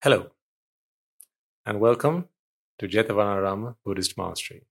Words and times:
Hello, 0.00 0.30
and 1.66 1.80
welcome 1.80 2.28
to 2.78 2.86
Jetavanaram 2.86 3.74
Buddhist 3.84 4.16
Monastery. 4.16 4.62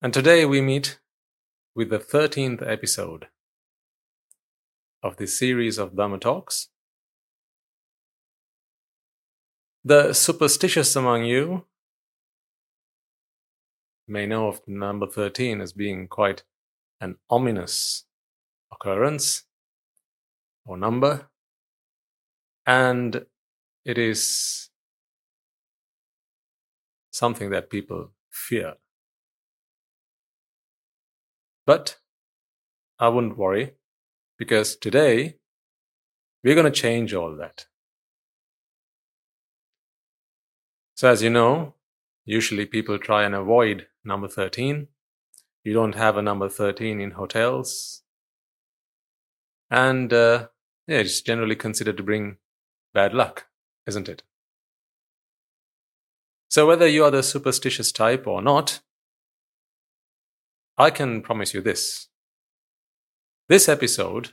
And 0.00 0.14
today 0.14 0.46
we 0.46 0.60
meet 0.60 1.00
with 1.74 1.90
the 1.90 1.98
13th 1.98 2.62
episode 2.64 3.26
of 5.02 5.16
this 5.16 5.36
series 5.36 5.78
of 5.78 5.94
Dhamma 5.94 6.20
talks. 6.20 6.68
The 9.84 10.12
superstitious 10.12 10.94
among 10.94 11.24
you 11.24 11.64
may 14.06 14.26
know 14.26 14.46
of 14.46 14.60
number 14.68 15.08
13 15.08 15.60
as 15.60 15.72
being 15.72 16.06
quite 16.06 16.44
an 17.00 17.16
ominous 17.28 18.04
occurrence 18.72 19.42
or 20.64 20.76
number 20.76 21.29
and 22.70 23.26
it 23.84 23.98
is 23.98 24.70
something 27.10 27.50
that 27.50 27.68
people 27.68 28.12
fear. 28.30 28.74
But 31.66 31.96
I 33.00 33.08
wouldn't 33.08 33.36
worry 33.36 33.72
because 34.38 34.76
today 34.76 35.38
we're 36.44 36.54
going 36.54 36.72
to 36.72 36.80
change 36.86 37.12
all 37.12 37.34
that. 37.36 37.66
So, 40.94 41.08
as 41.08 41.22
you 41.24 41.30
know, 41.30 41.74
usually 42.24 42.66
people 42.66 42.98
try 42.98 43.24
and 43.24 43.34
avoid 43.34 43.88
number 44.04 44.28
13. 44.28 44.86
You 45.64 45.72
don't 45.72 45.96
have 45.96 46.16
a 46.16 46.22
number 46.22 46.48
13 46.48 47.00
in 47.00 47.12
hotels. 47.12 48.02
And 49.70 50.12
uh, 50.12 50.48
yeah, 50.86 50.98
it's 50.98 51.20
generally 51.20 51.56
considered 51.56 51.96
to 51.96 52.04
bring 52.04 52.36
bad 52.92 53.14
luck, 53.14 53.46
isn't 53.86 54.08
it? 54.08 54.22
So, 56.48 56.66
whether 56.66 56.88
you 56.88 57.04
are 57.04 57.10
the 57.10 57.22
superstitious 57.22 57.92
type 57.92 58.26
or 58.26 58.42
not, 58.42 58.80
I 60.76 60.90
can 60.90 61.22
promise 61.22 61.54
you 61.54 61.60
this. 61.60 62.08
This 63.48 63.68
episode, 63.68 64.30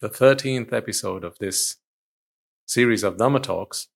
the 0.00 0.08
13th 0.08 0.72
episode 0.72 1.24
of 1.24 1.38
this 1.38 1.76
series 2.66 3.02
of 3.02 3.16
Dhamma 3.16 3.42
talks, 3.42 3.88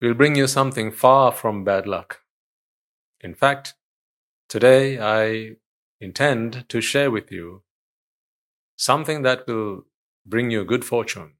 will 0.00 0.14
bring 0.14 0.34
you 0.34 0.46
something 0.46 0.90
far 0.90 1.32
from 1.32 1.64
bad 1.64 1.86
luck. 1.86 2.20
In 3.20 3.34
fact, 3.34 3.74
today 4.48 4.98
I 4.98 5.56
intend 6.00 6.68
to 6.68 6.80
share 6.80 7.10
with 7.10 7.30
you 7.30 7.62
something 8.76 9.22
that 9.22 9.46
will 9.46 9.84
bring 10.26 10.50
you 10.50 10.64
good 10.64 10.84
fortune 10.84 11.34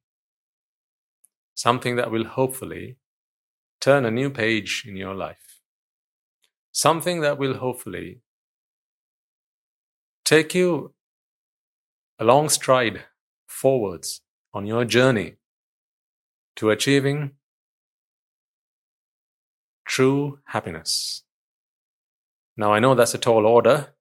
something 1.61 1.97
that 1.97 2.11
will 2.11 2.25
hopefully 2.25 2.97
turn 3.83 4.07
a 4.07 4.11
new 4.11 4.31
page 4.31 4.85
in 4.89 4.97
your 4.97 5.15
life, 5.15 5.61
something 6.73 7.21
that 7.21 7.37
will 7.37 7.57
hopefully 7.59 8.23
take 10.25 10.55
you 10.55 10.95
a 12.19 12.25
long 12.25 12.49
stride 12.49 13.03
forwards 13.47 14.23
on 14.55 14.65
your 14.67 14.87
journey 14.87 15.35
to 16.57 16.71
achieving 16.71 17.33
true 19.85 20.39
happiness. 20.47 21.25
Now, 22.57 22.73
I 22.73 22.81
know 22.81 22.95
that's 22.95 23.15
a 23.15 23.19
tall 23.19 23.45
order, 23.45 23.95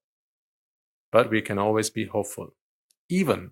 but 1.12 1.28
we 1.28 1.42
can 1.42 1.58
always 1.58 1.90
be 1.90 2.06
hopeful, 2.06 2.54
even 3.10 3.50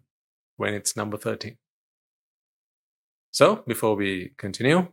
when 0.56 0.72
it's 0.72 0.96
number 0.96 1.18
13. 1.18 1.58
So, 3.38 3.62
before 3.68 3.94
we 3.94 4.32
continue, 4.36 4.88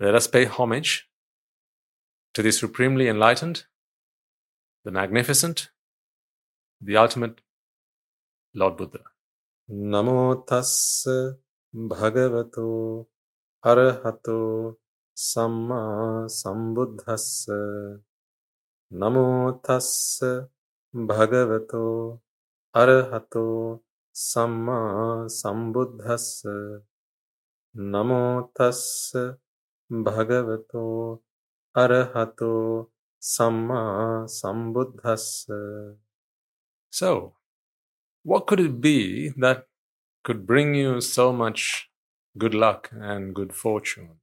let 0.00 0.16
us 0.16 0.26
pay 0.26 0.46
homage 0.46 1.08
to 2.34 2.42
the 2.42 2.50
supremely 2.50 3.06
enlightened, 3.06 3.66
the 4.84 4.90
magnificent, 4.90 5.70
the 6.80 6.96
ultimate 6.96 7.40
Lord 8.52 8.76
Buddha. 8.76 9.04
Namo 9.70 10.44
tassa 10.44 11.36
bhagavato 11.72 13.06
arahato 13.64 14.74
samma 15.14 16.26
sambuddhassa 16.28 18.00
Namo 18.92 19.62
tassa 19.62 20.48
bhagavato 20.92 22.18
arahato 22.74 23.82
samma 24.12 25.28
sambuddhassa 25.30 26.82
නමෝ 27.75 28.51
තස්ස 28.55 29.15
භගවතෝ 30.05 31.23
අරහතෝ 31.75 32.89
සම්මා 33.19 34.25
සම්බුද්දස්ස 34.37 35.25
So, 36.89 37.35
what 38.23 38.47
could 38.47 38.59
it 38.59 38.81
be 38.81 39.29
that 39.37 39.67
could 40.23 40.47
bring 40.47 40.73
you 40.75 41.01
so 41.01 41.31
much 41.31 41.91
good 42.37 42.53
luck 42.53 42.89
and 42.91 43.33
good 43.33 43.53
fortune? 43.53 44.19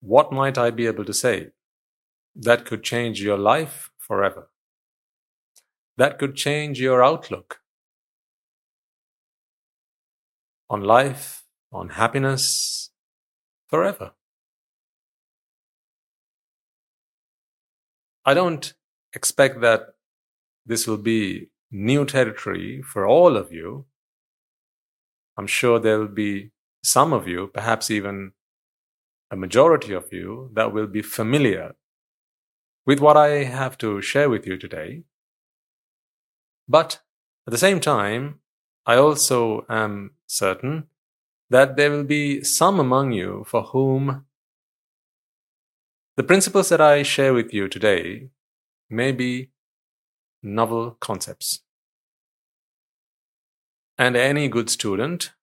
What 0.00 0.32
might 0.32 0.58
I 0.58 0.70
be 0.70 0.86
able 0.86 1.04
to 1.04 1.12
say 1.12 1.52
that 2.36 2.64
could 2.64 2.82
change 2.82 3.22
your 3.22 3.38
life 3.38 3.90
forever? 3.98 4.50
That 5.98 6.18
could 6.18 6.36
change 6.36 6.80
your 6.80 7.02
outlook 7.02 7.60
on 10.68 10.82
life 10.82 11.39
on 11.71 11.89
happiness 11.89 12.91
forever. 13.69 14.11
I 18.25 18.33
don't 18.33 18.73
expect 19.13 19.61
that 19.61 19.95
this 20.65 20.85
will 20.85 20.97
be 20.97 21.49
new 21.71 22.05
territory 22.05 22.81
for 22.81 23.07
all 23.07 23.35
of 23.35 23.51
you. 23.51 23.85
I'm 25.37 25.47
sure 25.47 25.79
there 25.79 25.97
will 25.97 26.07
be 26.07 26.51
some 26.83 27.13
of 27.13 27.27
you, 27.27 27.47
perhaps 27.47 27.89
even 27.89 28.33
a 29.31 29.35
majority 29.35 29.93
of 29.93 30.11
you, 30.11 30.51
that 30.53 30.73
will 30.73 30.87
be 30.87 31.01
familiar 31.01 31.75
with 32.85 32.99
what 32.99 33.17
I 33.17 33.43
have 33.45 33.77
to 33.79 34.01
share 34.01 34.29
with 34.29 34.45
you 34.45 34.57
today. 34.57 35.03
But 36.67 36.99
at 37.47 37.51
the 37.51 37.57
same 37.57 37.79
time, 37.79 38.39
I 38.85 38.95
also 38.95 39.65
am 39.69 40.11
certain 40.27 40.87
that 41.51 41.75
there 41.75 41.91
will 41.91 42.05
be 42.05 42.41
some 42.45 42.79
among 42.79 43.11
you 43.11 43.43
for 43.45 43.61
whom 43.61 44.25
the 46.15 46.23
principles 46.23 46.69
that 46.69 46.79
I 46.79 47.03
share 47.03 47.33
with 47.33 47.53
you 47.53 47.67
today 47.67 48.29
may 48.89 49.11
be 49.11 49.49
novel 50.41 50.91
concepts. 51.01 51.59
And 53.97 54.15
any 54.15 54.47
good 54.47 54.69
student 54.69 55.33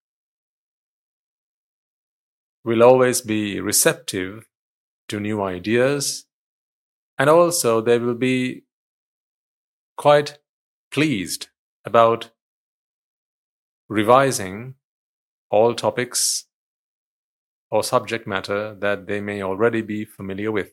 will 2.63 2.81
always 2.81 3.21
be 3.21 3.61
receptive 3.61 4.47
to 5.09 5.19
new 5.19 5.43
ideas, 5.43 6.25
and 7.19 7.29
also 7.29 7.81
they 7.81 7.99
will 7.99 8.15
be 8.15 8.63
quite 9.95 10.39
pleased 10.91 11.49
about 11.85 12.31
revising 13.87 14.73
all 15.49 15.73
topics 15.73 16.45
or 17.71 17.83
subject 17.83 18.27
matter 18.27 18.75
that 18.75 19.07
they 19.07 19.21
may 19.21 19.41
already 19.41 19.81
be 19.81 20.05
familiar 20.05 20.51
with, 20.51 20.71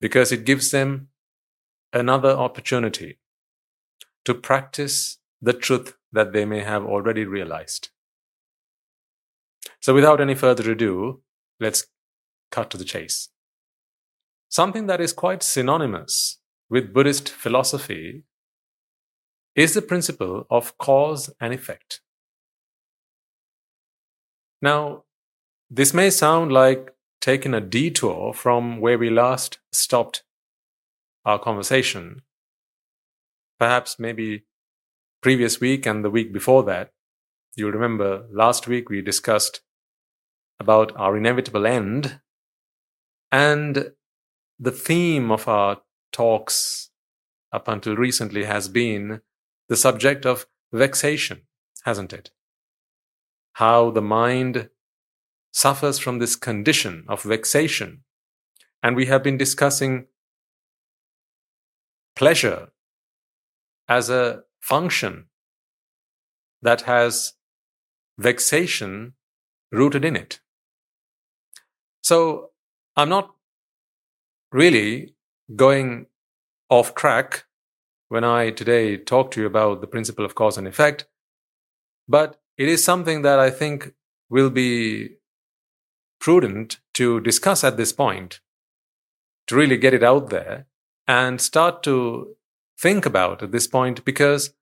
because 0.00 0.32
it 0.32 0.44
gives 0.44 0.70
them 0.70 1.08
another 1.92 2.30
opportunity 2.30 3.18
to 4.24 4.34
practice 4.34 5.18
the 5.40 5.52
truth 5.52 5.96
that 6.12 6.32
they 6.32 6.44
may 6.44 6.60
have 6.60 6.84
already 6.84 7.24
realized. 7.24 7.88
So, 9.80 9.94
without 9.94 10.20
any 10.20 10.34
further 10.34 10.70
ado, 10.70 11.22
let's 11.58 11.86
cut 12.50 12.70
to 12.70 12.76
the 12.76 12.84
chase. 12.84 13.30
Something 14.48 14.86
that 14.86 15.00
is 15.00 15.12
quite 15.12 15.42
synonymous 15.42 16.38
with 16.68 16.92
Buddhist 16.92 17.30
philosophy 17.30 18.24
is 19.56 19.72
the 19.74 19.82
principle 19.82 20.46
of 20.50 20.76
cause 20.76 21.30
and 21.40 21.54
effect. 21.54 22.01
Now, 24.62 25.02
this 25.68 25.92
may 25.92 26.08
sound 26.10 26.52
like 26.52 26.94
taking 27.20 27.52
a 27.52 27.60
detour 27.60 28.32
from 28.32 28.80
where 28.80 28.96
we 28.96 29.10
last 29.10 29.58
stopped 29.72 30.22
our 31.24 31.38
conversation. 31.38 32.22
Perhaps 33.58 33.98
maybe 33.98 34.44
previous 35.20 35.60
week 35.60 35.84
and 35.84 36.04
the 36.04 36.10
week 36.10 36.32
before 36.32 36.62
that. 36.64 36.92
You'll 37.56 37.72
remember 37.72 38.26
last 38.30 38.66
week 38.66 38.88
we 38.88 39.02
discussed 39.02 39.60
about 40.60 40.92
our 40.96 41.16
inevitable 41.16 41.66
end. 41.66 42.20
And 43.30 43.92
the 44.58 44.70
theme 44.70 45.30
of 45.30 45.48
our 45.48 45.82
talks 46.12 46.90
up 47.52 47.68
until 47.68 47.96
recently 47.96 48.44
has 48.44 48.68
been 48.68 49.22
the 49.68 49.76
subject 49.76 50.24
of 50.24 50.46
vexation, 50.72 51.42
hasn't 51.84 52.12
it? 52.12 52.30
How 53.54 53.90
the 53.90 54.02
mind 54.02 54.68
suffers 55.52 55.98
from 55.98 56.18
this 56.18 56.36
condition 56.36 57.04
of 57.08 57.22
vexation. 57.22 58.02
And 58.82 58.96
we 58.96 59.06
have 59.06 59.22
been 59.22 59.36
discussing 59.36 60.06
pleasure 62.16 62.68
as 63.88 64.10
a 64.10 64.42
function 64.60 65.26
that 66.62 66.82
has 66.82 67.34
vexation 68.18 69.14
rooted 69.70 70.04
in 70.04 70.16
it. 70.16 70.40
So 72.02 72.50
I'm 72.96 73.08
not 73.08 73.34
really 74.52 75.14
going 75.54 76.06
off 76.68 76.94
track 76.94 77.44
when 78.08 78.24
I 78.24 78.50
today 78.50 78.96
talk 78.96 79.30
to 79.32 79.40
you 79.40 79.46
about 79.46 79.80
the 79.80 79.86
principle 79.86 80.24
of 80.24 80.34
cause 80.34 80.58
and 80.58 80.68
effect, 80.68 81.06
but 82.06 82.41
it 82.56 82.68
is 82.68 82.84
something 82.84 83.22
that 83.22 83.38
I 83.38 83.50
think 83.50 83.94
will 84.28 84.50
be 84.50 85.16
prudent 86.20 86.78
to 86.94 87.20
discuss 87.20 87.64
at 87.64 87.76
this 87.76 87.92
point 87.92 88.40
to 89.46 89.56
really 89.56 89.76
get 89.76 89.94
it 89.94 90.02
out 90.02 90.30
there 90.30 90.66
and 91.08 91.40
start 91.40 91.82
to 91.82 92.36
think 92.78 93.04
about 93.04 93.42
at 93.42 93.52
this 93.52 93.66
point 93.66 94.04
because 94.04 94.54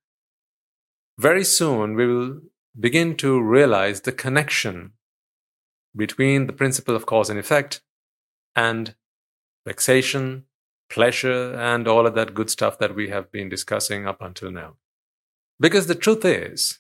very 1.19 1.45
soon 1.45 1.95
we 1.95 2.07
will 2.07 2.41
begin 2.79 3.17
to 3.17 3.41
realize 3.41 4.03
the 4.03 4.13
connection 4.13 4.93
between 5.95 6.47
the 6.47 6.53
principle 6.53 6.97
of 6.97 7.05
cause 7.05 7.29
and 7.29 7.39
effect 7.39 7.83
and 8.57 8.95
vexation, 9.67 10.45
pleasure, 10.89 11.55
and 11.55 11.87
all 11.87 12.07
of 12.07 12.15
that 12.15 12.35
good 12.35 12.49
stuff 12.49 12.79
that 12.79 12.95
we 12.95 13.09
have 13.11 13.31
been 13.31 13.49
discussing 13.49 14.07
up 14.07 14.23
until 14.23 14.51
now. 14.51 14.77
Because 15.59 15.87
the 15.87 15.95
truth 15.95 16.25
is, 16.25 16.79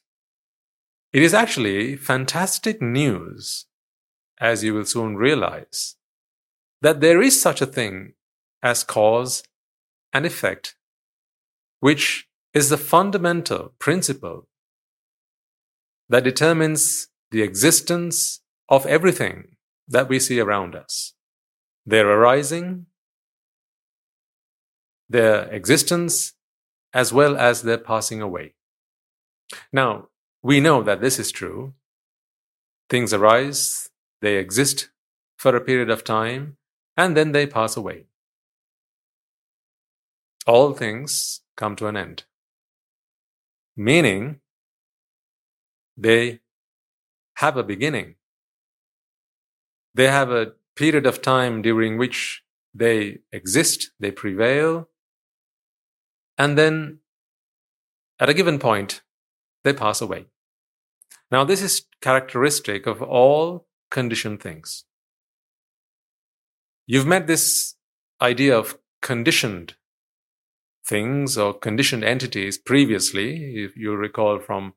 it 1.12 1.22
is 1.22 1.34
actually 1.34 1.96
fantastic 1.96 2.80
news, 2.80 3.66
as 4.40 4.62
you 4.62 4.74
will 4.74 4.84
soon 4.84 5.16
realize, 5.16 5.96
that 6.82 7.00
there 7.00 7.20
is 7.20 7.40
such 7.40 7.60
a 7.60 7.66
thing 7.66 8.14
as 8.62 8.84
cause 8.84 9.42
and 10.12 10.24
effect, 10.24 10.76
which 11.80 12.28
is 12.54 12.68
the 12.68 12.76
fundamental 12.76 13.74
principle 13.78 14.48
that 16.08 16.24
determines 16.24 17.08
the 17.30 17.42
existence 17.42 18.40
of 18.68 18.86
everything 18.86 19.56
that 19.88 20.08
we 20.08 20.18
see 20.18 20.40
around 20.40 20.74
us. 20.74 21.14
Their 21.86 22.08
arising, 22.08 22.86
their 25.08 25.44
existence, 25.52 26.34
as 26.92 27.12
well 27.12 27.36
as 27.36 27.62
their 27.62 27.78
passing 27.78 28.20
away. 28.20 28.54
Now, 29.72 30.09
we 30.42 30.60
know 30.60 30.82
that 30.82 31.00
this 31.00 31.18
is 31.18 31.30
true. 31.30 31.74
Things 32.88 33.12
arise, 33.12 33.90
they 34.20 34.36
exist 34.36 34.90
for 35.36 35.54
a 35.54 35.60
period 35.60 35.90
of 35.90 36.04
time, 36.04 36.56
and 36.96 37.16
then 37.16 37.32
they 37.32 37.46
pass 37.46 37.76
away. 37.76 38.06
All 40.46 40.72
things 40.72 41.40
come 41.56 41.76
to 41.76 41.86
an 41.86 41.96
end. 41.96 42.24
Meaning, 43.76 44.40
they 45.96 46.40
have 47.36 47.56
a 47.56 47.62
beginning. 47.62 48.16
They 49.94 50.08
have 50.08 50.30
a 50.30 50.52
period 50.76 51.06
of 51.06 51.22
time 51.22 51.62
during 51.62 51.98
which 51.98 52.42
they 52.74 53.18
exist, 53.32 53.90
they 54.00 54.10
prevail, 54.10 54.88
and 56.38 56.56
then 56.56 57.00
at 58.18 58.28
a 58.28 58.34
given 58.34 58.58
point, 58.58 59.02
they 59.64 59.72
pass 59.72 60.00
away. 60.00 60.26
Now, 61.30 61.44
this 61.44 61.62
is 61.62 61.86
characteristic 62.00 62.86
of 62.86 63.02
all 63.02 63.66
conditioned 63.90 64.42
things. 64.42 64.84
You've 66.86 67.06
met 67.06 67.26
this 67.26 67.76
idea 68.20 68.58
of 68.58 68.78
conditioned 69.00 69.74
things 70.84 71.38
or 71.38 71.54
conditioned 71.54 72.02
entities 72.02 72.58
previously, 72.58 73.54
if 73.64 73.76
you 73.76 73.94
recall 73.94 74.40
from 74.40 74.74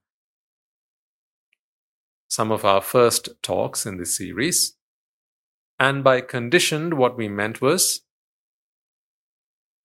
some 2.27 2.51
of 2.51 2.63
our 2.63 2.81
first 2.81 3.29
talks 3.41 3.85
in 3.85 3.97
this 3.97 4.15
series. 4.15 4.75
And 5.79 6.03
by 6.03 6.21
conditioned, 6.21 6.93
what 6.95 7.17
we 7.17 7.27
meant 7.27 7.61
was 7.61 8.01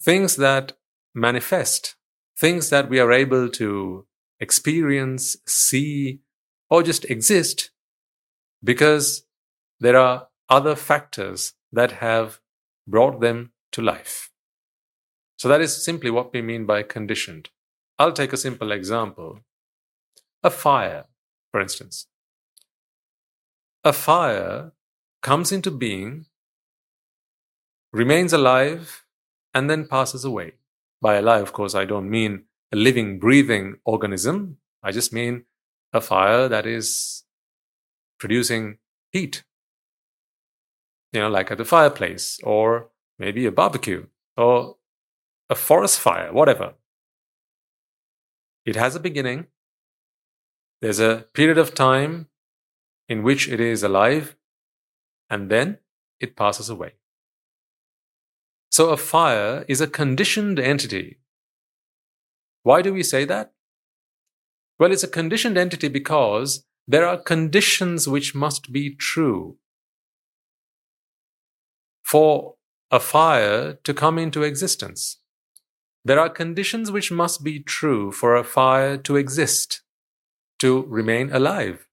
things 0.02 0.36
that 0.36 0.72
manifest, 1.14 1.96
things 2.38 2.68
that 2.70 2.90
we 2.90 3.00
are 3.00 3.12
able 3.12 3.48
to 3.50 4.06
experience, 4.38 5.36
see, 5.46 6.20
or 6.70 6.82
just 6.82 7.04
exist 7.06 7.70
because 8.62 9.24
there 9.80 9.96
are 9.96 10.28
other 10.48 10.74
factors 10.74 11.54
that 11.72 11.92
have 11.92 12.40
brought 12.86 13.20
them 13.20 13.52
to 13.72 13.82
life. 13.82 14.30
So 15.36 15.48
that 15.48 15.60
is 15.60 15.84
simply 15.84 16.10
what 16.10 16.32
we 16.32 16.42
mean 16.42 16.66
by 16.66 16.82
conditioned. 16.82 17.50
I'll 17.98 18.12
take 18.12 18.32
a 18.32 18.36
simple 18.36 18.72
example. 18.72 19.40
A 20.42 20.50
fire, 20.50 21.04
for 21.50 21.60
instance. 21.60 22.06
A 23.84 23.92
fire 23.92 24.72
comes 25.22 25.52
into 25.52 25.70
being, 25.70 26.26
remains 27.92 28.32
alive, 28.32 29.04
and 29.54 29.68
then 29.68 29.86
passes 29.86 30.24
away. 30.24 30.54
By 31.00 31.14
alive, 31.14 31.42
of 31.42 31.52
course, 31.52 31.74
I 31.74 31.84
don't 31.84 32.10
mean 32.10 32.44
a 32.72 32.76
living, 32.76 33.18
breathing 33.18 33.76
organism. 33.84 34.58
I 34.82 34.92
just 34.92 35.12
mean 35.12 35.44
a 35.92 36.00
fire 36.00 36.48
that 36.48 36.66
is 36.66 37.24
producing 38.18 38.78
heat. 39.10 39.44
You 41.12 41.20
know, 41.20 41.28
like 41.28 41.50
at 41.50 41.58
the 41.58 41.64
fireplace, 41.64 42.38
or 42.42 42.90
maybe 43.18 43.46
a 43.46 43.52
barbecue, 43.52 44.06
or 44.36 44.76
a 45.48 45.54
forest 45.54 45.98
fire, 45.98 46.32
whatever. 46.32 46.74
It 48.66 48.76
has 48.76 48.94
a 48.94 49.00
beginning. 49.00 49.46
There's 50.82 51.00
a 51.00 51.26
period 51.32 51.58
of 51.58 51.74
time 51.74 52.28
in 53.08 53.22
which 53.22 53.48
it 53.48 53.60
is 53.60 53.82
alive, 53.82 54.36
and 55.30 55.50
then 55.50 55.78
it 56.20 56.36
passes 56.36 56.68
away. 56.68 56.94
So 58.70 58.90
a 58.90 58.96
fire 58.98 59.64
is 59.66 59.80
a 59.80 59.86
conditioned 59.86 60.58
entity. 60.58 61.18
Why 62.62 62.82
do 62.82 62.92
we 62.92 63.02
say 63.02 63.24
that? 63.24 63.54
Well, 64.78 64.92
it's 64.92 65.02
a 65.02 65.08
conditioned 65.08 65.58
entity 65.58 65.88
because 65.88 66.64
there 66.86 67.06
are 67.06 67.18
conditions 67.18 68.06
which 68.08 68.34
must 68.34 68.72
be 68.72 68.94
true 68.94 69.56
for 72.04 72.54
a 72.90 73.00
fire 73.00 73.74
to 73.84 73.92
come 73.92 74.18
into 74.18 74.42
existence. 74.42 75.18
There 76.04 76.20
are 76.20 76.30
conditions 76.30 76.90
which 76.90 77.10
must 77.10 77.44
be 77.44 77.60
true 77.60 78.12
for 78.12 78.36
a 78.36 78.44
fire 78.44 78.96
to 78.98 79.16
exist, 79.16 79.82
to 80.60 80.84
remain 80.84 81.30
alive. 81.32 81.88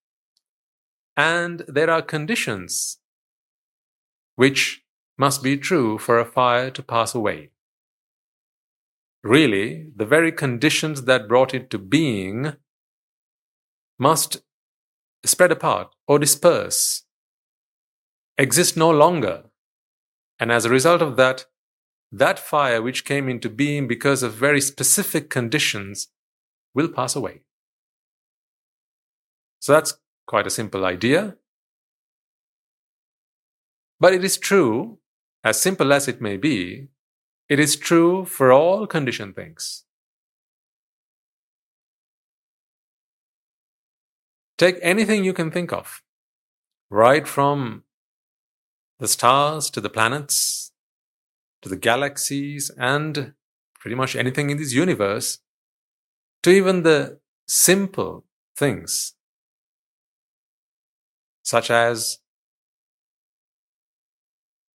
And 1.17 1.63
there 1.67 1.89
are 1.89 2.01
conditions 2.01 2.99
which 4.35 4.83
must 5.17 5.41
be 5.41 5.57
true 5.57 5.97
for 5.97 6.19
a 6.19 6.25
fire 6.25 6.69
to 6.69 6.83
pass 6.83 7.15
away. 7.15 7.49
Really, 9.23 9.91
the 9.95 10.05
very 10.05 10.31
conditions 10.31 11.03
that 11.03 11.27
brought 11.27 11.53
it 11.53 11.69
to 11.71 11.79
being 11.79 12.53
must 13.97 14.41
spread 15.25 15.51
apart 15.51 15.95
or 16.07 16.19
disperse, 16.19 17.03
exist 18.37 18.77
no 18.77 18.91
longer. 18.91 19.45
And 20.39 20.51
as 20.51 20.65
a 20.65 20.69
result 20.69 21.01
of 21.01 21.15
that, 21.15 21.45
that 22.11 22.39
fire 22.39 22.81
which 22.81 23.05
came 23.05 23.29
into 23.29 23.49
being 23.49 23.87
because 23.87 24.23
of 24.23 24.33
very 24.33 24.61
specific 24.61 25.29
conditions 25.29 26.09
will 26.73 26.89
pass 26.89 27.15
away. 27.15 27.41
So 29.59 29.73
that's 29.73 29.97
quite 30.27 30.45
a 30.45 30.51
simple 30.51 30.85
idea. 30.85 31.37
But 33.99 34.13
it 34.13 34.23
is 34.23 34.37
true, 34.37 34.99
as 35.43 35.59
simple 35.59 35.93
as 35.93 36.07
it 36.07 36.21
may 36.21 36.37
be, 36.37 36.89
it 37.47 37.59
is 37.59 37.75
true 37.75 38.25
for 38.25 38.51
all 38.51 38.87
conditioned 38.87 39.35
things. 39.35 39.84
Take 44.57 44.77
anything 44.81 45.23
you 45.23 45.33
can 45.33 45.51
think 45.51 45.73
of, 45.73 46.01
right 46.89 47.27
from 47.27 47.83
the 48.99 49.07
stars 49.07 49.69
to 49.71 49.81
the 49.81 49.89
planets 49.89 50.65
to 51.65 51.69
the 51.69 51.75
galaxies 51.75 52.69
and 52.77 53.33
pretty 53.79 53.95
much 53.95 54.15
anything 54.15 54.51
in 54.51 54.57
this 54.57 54.71
universe 54.71 55.39
to 56.43 56.51
even 56.51 56.83
the 56.83 57.19
simple 57.47 58.23
things 58.55 59.15
such 61.41 61.71
as 61.71 62.19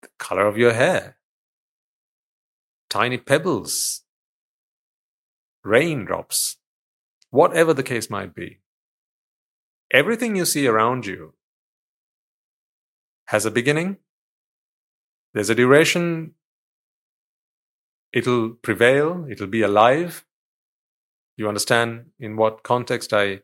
the 0.02 0.08
color 0.18 0.48
of 0.48 0.58
your 0.58 0.72
hair, 0.72 1.16
tiny 2.88 3.18
pebbles, 3.18 4.02
raindrops, 5.62 6.56
whatever 7.30 7.72
the 7.72 7.84
case 7.84 8.10
might 8.10 8.34
be. 8.34 8.58
Everything 9.92 10.36
you 10.36 10.44
see 10.44 10.66
around 10.66 11.06
you 11.06 11.34
has 13.26 13.44
a 13.46 13.50
beginning, 13.50 13.96
there's 15.34 15.50
a 15.50 15.54
duration, 15.54 16.34
it'll 18.12 18.50
prevail, 18.50 19.26
it'll 19.30 19.46
be 19.46 19.62
alive. 19.62 20.24
You 21.36 21.48
understand 21.48 22.06
in 22.18 22.36
what 22.36 22.62
context 22.62 23.12
I 23.12 23.42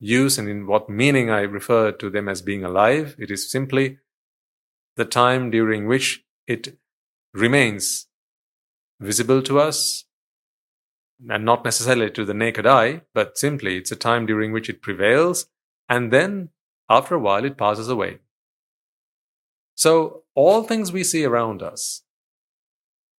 use 0.00 0.36
and 0.38 0.48
in 0.48 0.66
what 0.66 0.90
meaning 0.90 1.30
I 1.30 1.40
refer 1.42 1.92
to 1.92 2.10
them 2.10 2.28
as 2.28 2.42
being 2.42 2.64
alive. 2.64 3.14
It 3.18 3.30
is 3.30 3.50
simply 3.50 3.98
the 4.96 5.04
time 5.04 5.50
during 5.50 5.86
which 5.86 6.24
it 6.46 6.76
remains 7.32 8.06
visible 9.00 9.42
to 9.42 9.58
us, 9.58 10.04
and 11.28 11.44
not 11.44 11.64
necessarily 11.64 12.10
to 12.10 12.24
the 12.24 12.34
naked 12.34 12.66
eye, 12.66 13.02
but 13.14 13.38
simply 13.38 13.76
it's 13.76 13.92
a 13.92 13.96
time 13.96 14.26
during 14.26 14.52
which 14.52 14.68
it 14.68 14.82
prevails, 14.82 15.46
and 15.88 16.12
then 16.12 16.50
after 16.88 17.14
a 17.14 17.18
while 17.18 17.44
it 17.44 17.56
passes 17.56 17.88
away. 17.88 18.18
So 19.74 20.22
all 20.34 20.62
things 20.62 20.92
we 20.92 21.04
see 21.04 21.24
around 21.24 21.62
us 21.62 22.02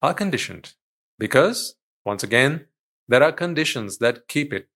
are 0.01 0.13
conditioned 0.13 0.73
because, 1.17 1.75
once 2.05 2.23
again, 2.23 2.65
there 3.07 3.23
are 3.23 3.31
conditions 3.31 3.97
that 3.99 4.27
keep 4.27 4.53
it 4.53 4.69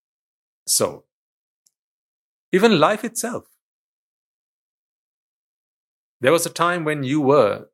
so. 0.68 1.06
Even 2.52 2.80
life 2.80 3.04
itself. 3.04 3.46
There 6.22 6.32
was 6.32 6.46
a 6.46 6.50
time 6.50 6.84
when 6.84 7.04
you 7.04 7.22
were 7.22 7.68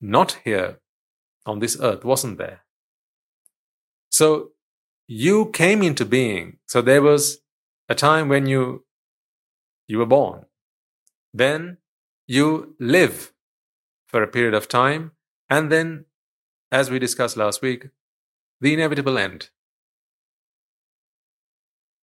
not 0.00 0.38
here 0.44 0.80
on 1.46 1.60
this 1.60 1.78
earth, 1.80 2.04
wasn't 2.04 2.38
there? 2.38 2.62
So 4.10 4.50
you 5.12 5.50
came 5.50 5.82
into 5.82 6.06
being. 6.06 6.56
So 6.66 6.80
there 6.80 7.02
was 7.02 7.38
a 7.88 7.94
time 7.94 8.28
when 8.28 8.46
you 8.46 8.84
you 9.86 9.98
were 9.98 10.06
born. 10.06 10.46
Then 11.34 11.78
you 12.26 12.76
live 12.78 13.32
for 14.06 14.22
a 14.22 14.28
period 14.28 14.54
of 14.54 14.68
time, 14.68 15.12
and 15.50 15.70
then, 15.70 16.06
as 16.70 16.90
we 16.90 16.98
discussed 16.98 17.36
last 17.36 17.60
week, 17.60 17.88
the 18.60 18.72
inevitable 18.72 19.18
end. 19.18 19.50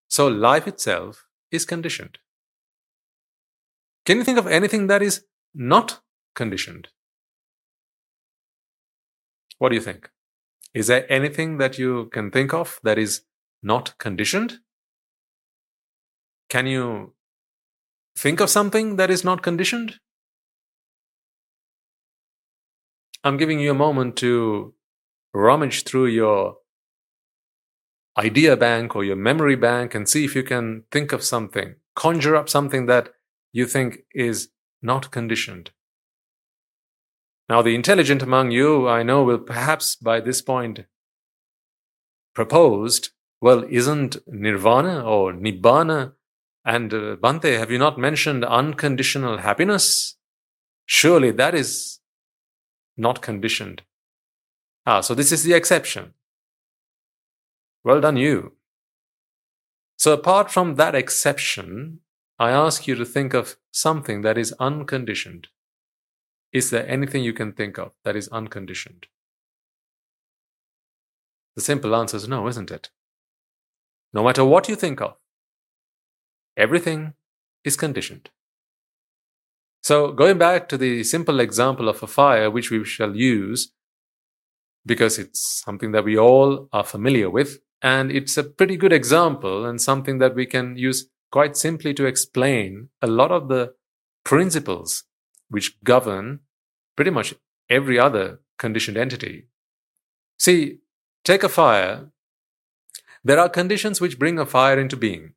So 0.07 0.27
life 0.27 0.67
itself 0.67 1.25
is 1.51 1.65
conditioned. 1.65 2.19
Can 4.05 4.17
you 4.17 4.23
think 4.23 4.37
of 4.37 4.47
anything 4.47 4.87
that 4.87 5.01
is 5.01 5.25
not 5.53 6.01
conditioned? 6.35 6.89
What 9.57 9.69
do 9.69 9.75
you 9.75 9.81
think? 9.81 10.09
Is 10.73 10.87
there 10.87 11.11
anything 11.11 11.57
that 11.57 11.77
you 11.77 12.09
can 12.13 12.31
think 12.31 12.53
of 12.53 12.79
that 12.83 12.97
is 12.97 13.21
not 13.63 13.97
conditioned? 13.97 14.59
Can 16.49 16.67
you 16.67 17.13
think 18.17 18.39
of 18.39 18.49
something 18.49 18.95
that 18.97 19.09
is 19.09 19.23
not 19.23 19.41
conditioned? 19.41 19.99
I'm 23.23 23.37
giving 23.37 23.59
you 23.59 23.71
a 23.71 23.75
moment 23.75 24.15
to 24.17 24.73
rummage 25.33 25.83
through 25.83 26.07
your 26.07 26.57
idea 28.17 28.55
bank 28.57 28.95
or 28.95 29.03
your 29.03 29.15
memory 29.15 29.55
bank 29.55 29.95
and 29.95 30.07
see 30.07 30.25
if 30.25 30.35
you 30.35 30.43
can 30.43 30.83
think 30.91 31.11
of 31.11 31.23
something, 31.23 31.75
conjure 31.95 32.35
up 32.35 32.49
something 32.49 32.85
that 32.85 33.09
you 33.51 33.65
think 33.65 33.99
is 34.13 34.49
not 34.81 35.11
conditioned. 35.11 35.71
Now, 37.49 37.63
the 37.63 37.73
intelligent 37.73 38.21
among 38.21 38.51
you, 38.51 38.87
I 38.87 39.01
know, 39.01 39.23
will 39.23 39.39
perhaps 39.39 39.95
by 39.95 40.19
this 40.19 40.39
point 40.41 40.85
proposed, 42.35 43.09
well, 43.41 43.65
isn't 43.67 44.17
nirvana 44.27 45.03
or 45.03 45.33
nibbana 45.33 46.13
and 46.63 46.93
uh, 46.93 47.15
Bhante, 47.15 47.57
have 47.57 47.71
you 47.71 47.79
not 47.79 47.97
mentioned 47.97 48.45
unconditional 48.45 49.39
happiness? 49.39 50.15
Surely 50.85 51.31
that 51.31 51.55
is 51.55 51.99
not 52.95 53.21
conditioned. 53.21 53.81
Ah, 54.85 55.01
so 55.01 55.15
this 55.15 55.31
is 55.31 55.43
the 55.43 55.53
exception. 55.53 56.13
Well 57.83 58.01
done, 58.01 58.17
you. 58.17 58.53
So, 59.97 60.13
apart 60.13 60.51
from 60.51 60.75
that 60.75 60.95
exception, 60.95 62.01
I 62.37 62.51
ask 62.51 62.87
you 62.87 62.95
to 62.95 63.05
think 63.05 63.33
of 63.33 63.57
something 63.71 64.21
that 64.21 64.37
is 64.37 64.53
unconditioned. 64.59 65.47
Is 66.51 66.71
there 66.71 66.87
anything 66.87 67.23
you 67.23 67.33
can 67.33 67.53
think 67.53 67.77
of 67.77 67.91
that 68.03 68.15
is 68.15 68.27
unconditioned? 68.29 69.07
The 71.55 71.61
simple 71.61 71.95
answer 71.95 72.17
is 72.17 72.27
no, 72.27 72.47
isn't 72.47 72.71
it? 72.71 72.89
No 74.13 74.23
matter 74.23 74.43
what 74.43 74.67
you 74.67 74.75
think 74.75 75.01
of, 75.01 75.15
everything 76.57 77.13
is 77.63 77.75
conditioned. 77.75 78.29
So, 79.83 80.11
going 80.11 80.37
back 80.37 80.67
to 80.69 80.77
the 80.77 81.03
simple 81.03 81.39
example 81.39 81.87
of 81.87 82.01
a 82.01 82.07
fire, 82.07 82.49
which 82.49 82.71
we 82.71 82.83
shall 82.83 83.15
use 83.15 83.71
because 84.85 85.19
it's 85.19 85.61
something 85.63 85.91
that 85.91 86.03
we 86.03 86.17
all 86.17 86.67
are 86.73 86.83
familiar 86.83 87.29
with, 87.29 87.59
and 87.81 88.11
it's 88.11 88.37
a 88.37 88.43
pretty 88.43 88.75
good 88.75 88.93
example 88.93 89.65
and 89.65 89.81
something 89.81 90.17
that 90.17 90.35
we 90.35 90.45
can 90.45 90.77
use 90.77 91.09
quite 91.31 91.55
simply 91.55 91.93
to 91.93 92.05
explain 92.05 92.89
a 93.01 93.07
lot 93.07 93.31
of 93.31 93.47
the 93.49 93.73
principles 94.23 95.03
which 95.49 95.81
govern 95.83 96.39
pretty 96.95 97.11
much 97.11 97.33
every 97.69 97.99
other 97.99 98.39
conditioned 98.57 98.97
entity. 98.97 99.47
See, 100.37 100.79
take 101.23 101.43
a 101.43 101.49
fire. 101.49 102.11
There 103.23 103.39
are 103.39 103.49
conditions 103.49 103.99
which 103.99 104.19
bring 104.19 104.39
a 104.39 104.45
fire 104.45 104.79
into 104.79 104.95
being. 104.95 105.33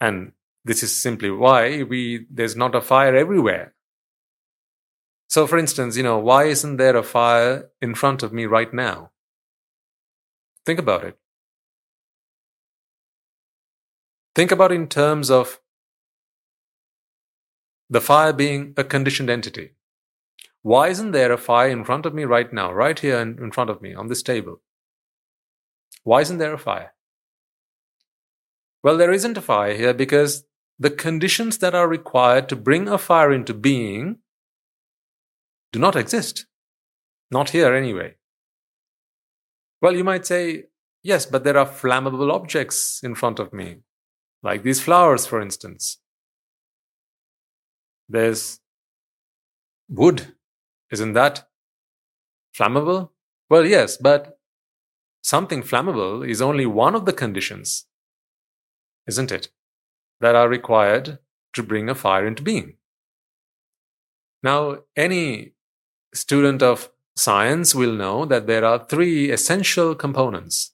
And 0.00 0.32
this 0.64 0.82
is 0.82 0.94
simply 0.94 1.30
why 1.30 1.82
we, 1.82 2.26
there's 2.30 2.56
not 2.56 2.74
a 2.74 2.80
fire 2.80 3.14
everywhere. 3.14 3.74
So, 5.28 5.46
for 5.46 5.58
instance, 5.58 5.96
you 5.96 6.02
know, 6.02 6.18
why 6.18 6.44
isn't 6.44 6.76
there 6.78 6.96
a 6.96 7.02
fire 7.02 7.70
in 7.82 7.94
front 7.94 8.22
of 8.22 8.32
me 8.32 8.46
right 8.46 8.72
now? 8.72 9.10
Think 10.64 10.78
about 10.78 11.04
it. 11.04 11.18
Think 14.34 14.52
about 14.52 14.72
it 14.72 14.76
in 14.76 14.88
terms 14.88 15.30
of 15.30 15.60
the 17.90 18.00
fire 18.00 18.32
being 18.32 18.74
a 18.76 18.84
conditioned 18.84 19.30
entity. 19.30 19.70
Why 20.62 20.88
isn't 20.88 21.12
there 21.12 21.32
a 21.32 21.38
fire 21.38 21.70
in 21.70 21.84
front 21.84 22.04
of 22.04 22.14
me 22.14 22.24
right 22.24 22.52
now, 22.52 22.72
right 22.72 22.98
here 22.98 23.18
in 23.18 23.52
front 23.52 23.70
of 23.70 23.80
me 23.80 23.94
on 23.94 24.08
this 24.08 24.22
table? 24.22 24.60
Why 26.04 26.20
isn't 26.20 26.38
there 26.38 26.54
a 26.54 26.58
fire? 26.58 26.94
Well, 28.82 28.96
there 28.96 29.12
isn't 29.12 29.36
a 29.36 29.42
fire 29.42 29.74
here 29.74 29.94
because 29.94 30.44
the 30.78 30.90
conditions 30.90 31.58
that 31.58 31.74
are 31.74 31.88
required 31.88 32.48
to 32.48 32.56
bring 32.56 32.88
a 32.88 32.98
fire 32.98 33.32
into 33.32 33.54
being 33.54 34.18
do 35.72 35.78
not 35.78 35.96
exist. 35.96 36.46
Not 37.30 37.50
here, 37.50 37.74
anyway. 37.74 38.14
Well, 39.82 39.94
you 39.94 40.04
might 40.04 40.26
say, 40.26 40.64
yes, 41.02 41.26
but 41.26 41.44
there 41.44 41.56
are 41.56 41.66
flammable 41.66 42.32
objects 42.32 43.00
in 43.02 43.14
front 43.14 43.38
of 43.38 43.52
me, 43.52 43.78
like 44.42 44.62
these 44.62 44.80
flowers, 44.80 45.26
for 45.26 45.40
instance. 45.40 45.98
There's 48.08 48.60
wood. 49.88 50.34
Isn't 50.90 51.12
that 51.12 51.48
flammable? 52.56 53.10
Well, 53.50 53.66
yes, 53.66 53.96
but 53.96 54.38
something 55.22 55.62
flammable 55.62 56.28
is 56.28 56.40
only 56.40 56.66
one 56.66 56.94
of 56.94 57.04
the 57.04 57.12
conditions, 57.12 57.86
isn't 59.06 59.32
it, 59.32 59.48
that 60.20 60.34
are 60.34 60.48
required 60.48 61.18
to 61.54 61.62
bring 61.62 61.88
a 61.88 61.94
fire 61.94 62.26
into 62.26 62.42
being. 62.42 62.76
Now, 64.42 64.78
any 64.96 65.52
student 66.14 66.62
of 66.62 66.90
science 67.16 67.74
will 67.74 67.92
know 67.92 68.24
that 68.24 68.46
there 68.46 68.64
are 68.64 68.86
three 68.86 69.30
essential 69.30 69.94
components 69.94 70.72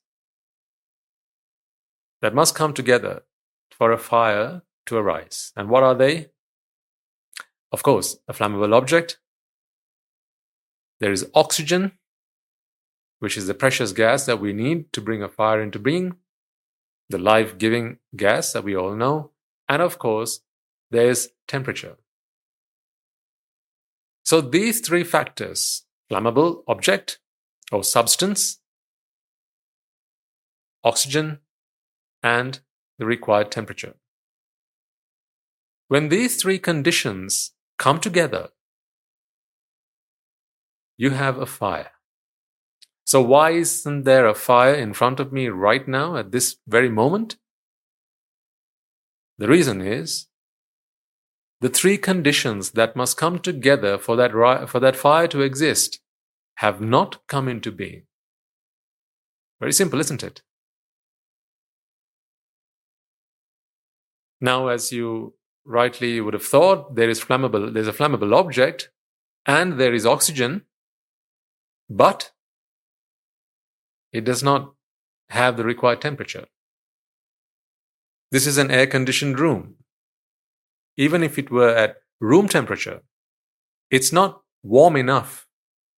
that 2.20 2.34
must 2.34 2.54
come 2.54 2.74
together 2.74 3.22
for 3.70 3.92
a 3.92 3.98
fire 3.98 4.62
to 4.86 4.96
arise. 4.96 5.52
And 5.56 5.68
what 5.68 5.82
are 5.82 5.94
they? 5.94 6.30
Of 7.74 7.82
course, 7.82 8.18
a 8.28 8.32
flammable 8.32 8.72
object. 8.72 9.18
There 11.00 11.10
is 11.10 11.28
oxygen, 11.34 11.98
which 13.18 13.36
is 13.36 13.48
the 13.48 13.60
precious 13.62 13.90
gas 13.90 14.26
that 14.26 14.38
we 14.38 14.52
need 14.52 14.92
to 14.92 15.00
bring 15.00 15.24
a 15.24 15.28
fire 15.28 15.60
into 15.60 15.80
being, 15.80 16.14
the 17.08 17.18
life 17.18 17.58
giving 17.58 17.98
gas 18.14 18.52
that 18.52 18.62
we 18.62 18.76
all 18.76 18.94
know. 18.94 19.32
And 19.68 19.82
of 19.82 19.98
course, 19.98 20.42
there's 20.92 21.30
temperature. 21.48 21.96
So 24.22 24.40
these 24.40 24.78
three 24.78 25.02
factors 25.02 25.82
flammable 26.08 26.62
object 26.68 27.18
or 27.72 27.82
substance, 27.82 28.60
oxygen, 30.84 31.40
and 32.22 32.60
the 33.00 33.04
required 33.04 33.50
temperature. 33.50 33.96
When 35.88 36.08
these 36.08 36.40
three 36.40 36.60
conditions 36.60 37.50
come 37.78 38.00
together, 38.00 38.48
you 40.96 41.10
have 41.10 41.38
a 41.38 41.46
fire. 41.46 41.90
So, 43.06 43.20
why 43.20 43.50
isn't 43.50 44.04
there 44.04 44.26
a 44.26 44.34
fire 44.34 44.74
in 44.74 44.94
front 44.94 45.20
of 45.20 45.32
me 45.32 45.48
right 45.48 45.86
now 45.86 46.16
at 46.16 46.32
this 46.32 46.56
very 46.66 46.88
moment? 46.88 47.36
The 49.38 49.48
reason 49.48 49.80
is 49.80 50.26
the 51.60 51.68
three 51.68 51.98
conditions 51.98 52.72
that 52.72 52.96
must 52.96 53.16
come 53.16 53.38
together 53.38 53.98
for 53.98 54.16
that, 54.16 54.32
for 54.68 54.80
that 54.80 54.96
fire 54.96 55.28
to 55.28 55.42
exist 55.42 56.00
have 56.56 56.80
not 56.80 57.26
come 57.26 57.48
into 57.48 57.72
being. 57.72 58.02
Very 59.60 59.72
simple, 59.72 60.00
isn't 60.00 60.22
it? 60.22 60.42
Now, 64.40 64.68
as 64.68 64.92
you 64.92 65.34
rightly 65.64 66.12
you 66.12 66.24
would 66.24 66.34
have 66.34 66.44
thought, 66.44 66.94
there 66.94 67.08
is 67.08 67.22
flammable, 67.22 67.72
there's 67.72 67.88
a 67.88 67.92
flammable 67.92 68.34
object 68.34 68.90
and 69.46 69.78
there 69.78 69.94
is 69.94 70.06
oxygen, 70.06 70.62
but 71.88 72.32
it 74.12 74.24
does 74.24 74.42
not 74.42 74.74
have 75.30 75.56
the 75.56 75.64
required 75.64 76.00
temperature. 76.00 76.46
This 78.30 78.46
is 78.46 78.58
an 78.58 78.70
air 78.70 78.86
conditioned 78.86 79.38
room. 79.38 79.76
Even 80.96 81.22
if 81.22 81.38
it 81.38 81.50
were 81.50 81.74
at 81.74 81.96
room 82.20 82.48
temperature, 82.48 83.02
it's 83.90 84.12
not 84.12 84.42
warm 84.62 84.96
enough 84.96 85.46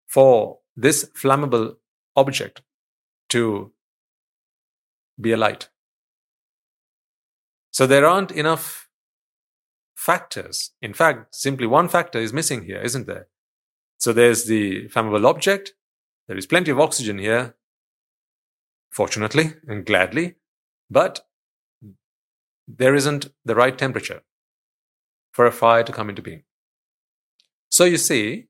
for 0.06 0.58
this 0.76 1.08
flammable 1.16 1.76
object 2.14 2.62
to 3.28 3.72
be 5.20 5.32
alight. 5.32 5.68
So 7.70 7.86
there 7.86 8.06
aren't 8.06 8.32
enough 8.32 8.85
factors. 9.96 10.70
In 10.80 10.94
fact, 10.94 11.34
simply 11.34 11.66
one 11.66 11.88
factor 11.88 12.20
is 12.20 12.32
missing 12.32 12.64
here, 12.64 12.80
isn't 12.80 13.06
there? 13.06 13.26
So 13.98 14.12
there's 14.12 14.44
the 14.44 14.88
flammable 14.88 15.26
object. 15.26 15.72
There 16.28 16.36
is 16.36 16.46
plenty 16.46 16.70
of 16.70 16.78
oxygen 16.78 17.18
here, 17.18 17.56
fortunately 18.90 19.54
and 19.66 19.84
gladly, 19.84 20.34
but 20.90 21.26
there 22.68 22.94
isn't 22.94 23.28
the 23.44 23.54
right 23.54 23.76
temperature 23.76 24.22
for 25.32 25.46
a 25.46 25.52
fire 25.52 25.82
to 25.82 25.92
come 25.92 26.08
into 26.08 26.22
being. 26.22 26.42
So 27.70 27.84
you 27.84 27.96
see, 27.96 28.46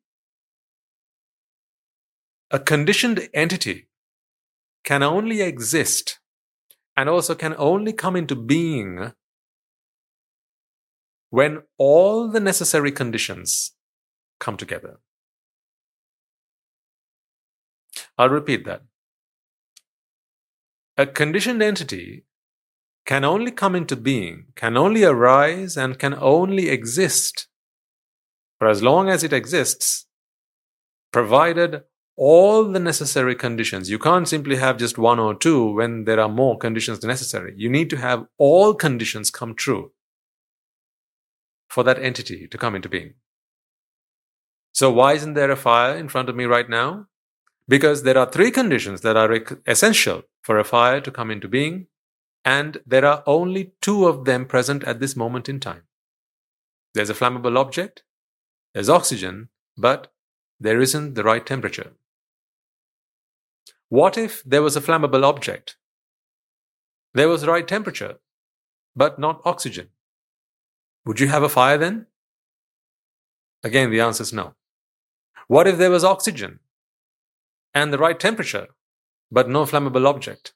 a 2.51 2.59
conditioned 2.59 3.29
entity 3.35 3.89
can 4.85 5.03
only 5.03 5.43
exist 5.43 6.21
and 6.97 7.09
also 7.09 7.35
can 7.35 7.55
only 7.59 7.93
come 7.93 8.17
into 8.17 8.37
being 8.37 9.13
when 11.31 11.63
all 11.79 12.29
the 12.29 12.41
necessary 12.41 12.93
conditions 12.93 13.73
come 14.39 14.57
together. 14.57 15.01
I'll 18.19 18.29
repeat 18.29 18.65
that. 18.65 18.83
A 20.97 21.07
conditioned 21.07 21.63
entity 21.63 22.25
can 23.05 23.25
only 23.25 23.51
come 23.51 23.75
into 23.75 23.97
being, 23.97 24.47
can 24.55 24.77
only 24.77 25.05
arise, 25.05 25.77
and 25.77 25.99
can 25.99 26.15
only 26.15 26.69
exist 26.69 27.49
for 28.59 28.69
as 28.69 28.83
long 28.83 29.09
as 29.09 29.23
it 29.23 29.33
exists, 29.33 30.07
provided 31.13 31.83
all 32.17 32.65
the 32.65 32.81
necessary 32.81 33.35
conditions. 33.35 33.91
You 33.91 33.99
can't 33.99 34.27
simply 34.27 34.57
have 34.57 34.79
just 34.79 34.97
one 34.97 35.19
or 35.19 35.35
two 35.35 35.75
when 35.75 36.05
there 36.05 36.19
are 36.19 36.29
more 36.29 36.57
conditions 36.57 37.05
necessary. 37.05 37.53
You 37.57 37.69
need 37.69 37.91
to 37.91 37.97
have 37.99 38.27
all 38.39 38.75
conditions 38.75 39.31
come 39.31 39.55
true 39.55 39.93
for 41.77 41.85
that 41.85 42.03
entity 42.09 42.49
to 42.49 42.57
come 42.57 42.75
into 42.75 42.89
being. 42.89 43.13
So 44.73 44.91
why 44.91 45.13
isn't 45.13 45.35
there 45.35 45.51
a 45.51 45.63
fire 45.65 45.95
in 45.95 46.09
front 46.09 46.31
of 46.31 46.37
me 46.41 46.47
right 46.47 46.71
now? 46.71 47.09
Because 47.69 48.03
there 48.03 48.17
are 48.17 48.31
three 48.31 48.51
conditions 48.51 49.03
that 49.03 49.19
are 49.23 49.41
essential 49.67 50.23
for 50.41 50.59
a 50.59 50.65
fire 50.65 51.03
to 51.03 51.11
come 51.11 51.31
into 51.31 51.49
being, 51.49 51.89
and 52.47 52.79
there 52.87 53.05
are 53.05 53.23
only 53.27 53.73
two 53.83 54.07
of 54.07 54.25
them 54.25 54.47
present 54.47 54.85
at 54.85 55.01
this 55.01 55.17
moment 55.17 55.51
in 55.51 55.61
time. 55.61 55.83
There's 56.95 57.11
a 57.11 57.19
flammable 57.21 57.59
object, 57.59 58.05
there's 58.73 58.89
oxygen, 58.89 59.51
but 59.77 60.11
there 60.59 60.81
isn't 60.81 61.13
the 61.13 61.25
right 61.25 61.45
temperature. 61.45 61.91
What 63.91 64.17
if 64.17 64.43
there 64.45 64.63
was 64.63 64.77
a 64.77 64.81
flammable 64.87 65.25
object? 65.25 65.77
There 67.13 67.29
was 67.29 67.43
the 67.43 67.53
right 67.53 67.69
temperature, 67.69 68.15
but 69.05 69.19
not 69.19 69.43
oxygen. 69.45 69.91
Would 71.07 71.21
you 71.21 71.29
have 71.29 71.45
a 71.45 71.49
fire 71.49 71.79
then? 71.79 72.07
Again, 73.63 73.91
the 73.91 74.01
answer 74.01 74.23
is 74.23 74.33
no. 74.33 74.55
What 75.47 75.67
if 75.67 75.79
there 75.79 75.91
was 75.91 76.05
oxygen 76.05 76.59
and 77.73 77.93
the 77.93 77.99
right 77.99 78.19
temperature, 78.19 78.69
but 79.31 79.49
no 79.49 79.65
flammable 79.65 80.07
object? 80.07 80.53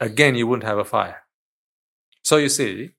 Again, 0.00 0.34
you 0.34 0.46
wouldn't 0.46 0.68
have 0.68 0.78
a 0.78 0.84
fire. 0.84 1.22
So 2.22 2.36
you 2.36 2.48
see, 2.48 2.90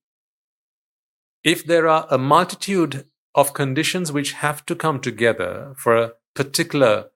if 1.43 1.65
there 1.65 1.87
are 1.87 2.07
a 2.09 2.17
multitude 2.17 3.05
of 3.35 3.53
conditions 3.53 4.11
which 4.11 4.33
have 4.33 4.65
to 4.67 4.75
come 4.75 4.99
together 4.99 5.73
for 5.77 5.95
a 5.95 6.13
particular 6.35 7.09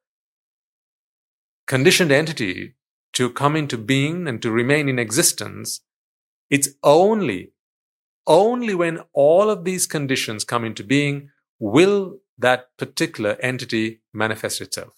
conditioned 1.67 2.11
entity 2.11 2.75
to 3.13 3.29
come 3.29 3.55
into 3.55 3.77
being 3.77 4.27
and 4.27 4.41
to 4.41 4.51
remain 4.51 4.89
in 4.89 4.99
existence, 4.99 5.81
it's 6.49 6.69
only, 6.83 7.51
only 8.27 8.73
when 8.73 9.01
all 9.13 9.49
of 9.49 9.63
these 9.63 9.85
conditions 9.85 10.43
come 10.43 10.65
into 10.65 10.83
being 10.83 11.29
will 11.59 12.17
that 12.37 12.75
particular 12.77 13.37
entity 13.39 14.01
manifest 14.13 14.61
itself. 14.61 14.93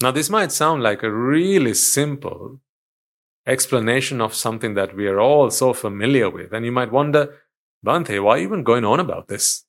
Now, 0.00 0.10
this 0.10 0.30
might 0.30 0.52
sound 0.52 0.82
like 0.82 1.02
a 1.02 1.12
really 1.12 1.74
simple 1.74 2.60
explanation 3.46 4.20
of 4.20 4.34
something 4.34 4.74
that 4.74 4.96
we 4.96 5.06
are 5.06 5.20
all 5.20 5.50
so 5.50 5.72
familiar 5.72 6.30
with. 6.30 6.52
And 6.52 6.64
you 6.64 6.72
might 6.72 6.92
wonder, 6.92 7.40
Bhante, 7.84 8.22
why 8.22 8.32
are 8.32 8.38
you 8.38 8.44
even 8.44 8.62
going 8.62 8.84
on 8.84 9.00
about 9.00 9.28
this? 9.28 9.64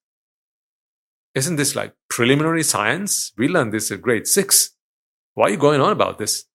Isn't 1.35 1.55
this 1.55 1.75
like 1.75 1.93
preliminary 2.09 2.63
science? 2.63 3.33
We 3.37 3.47
learned 3.47 3.73
this 3.73 3.91
at 3.91 4.01
grade 4.01 4.27
six. 4.27 4.71
Why 5.33 5.47
are 5.47 5.49
you 5.49 5.57
going 5.57 5.81
on 5.81 5.91
about 5.91 6.19
this? 6.19 6.45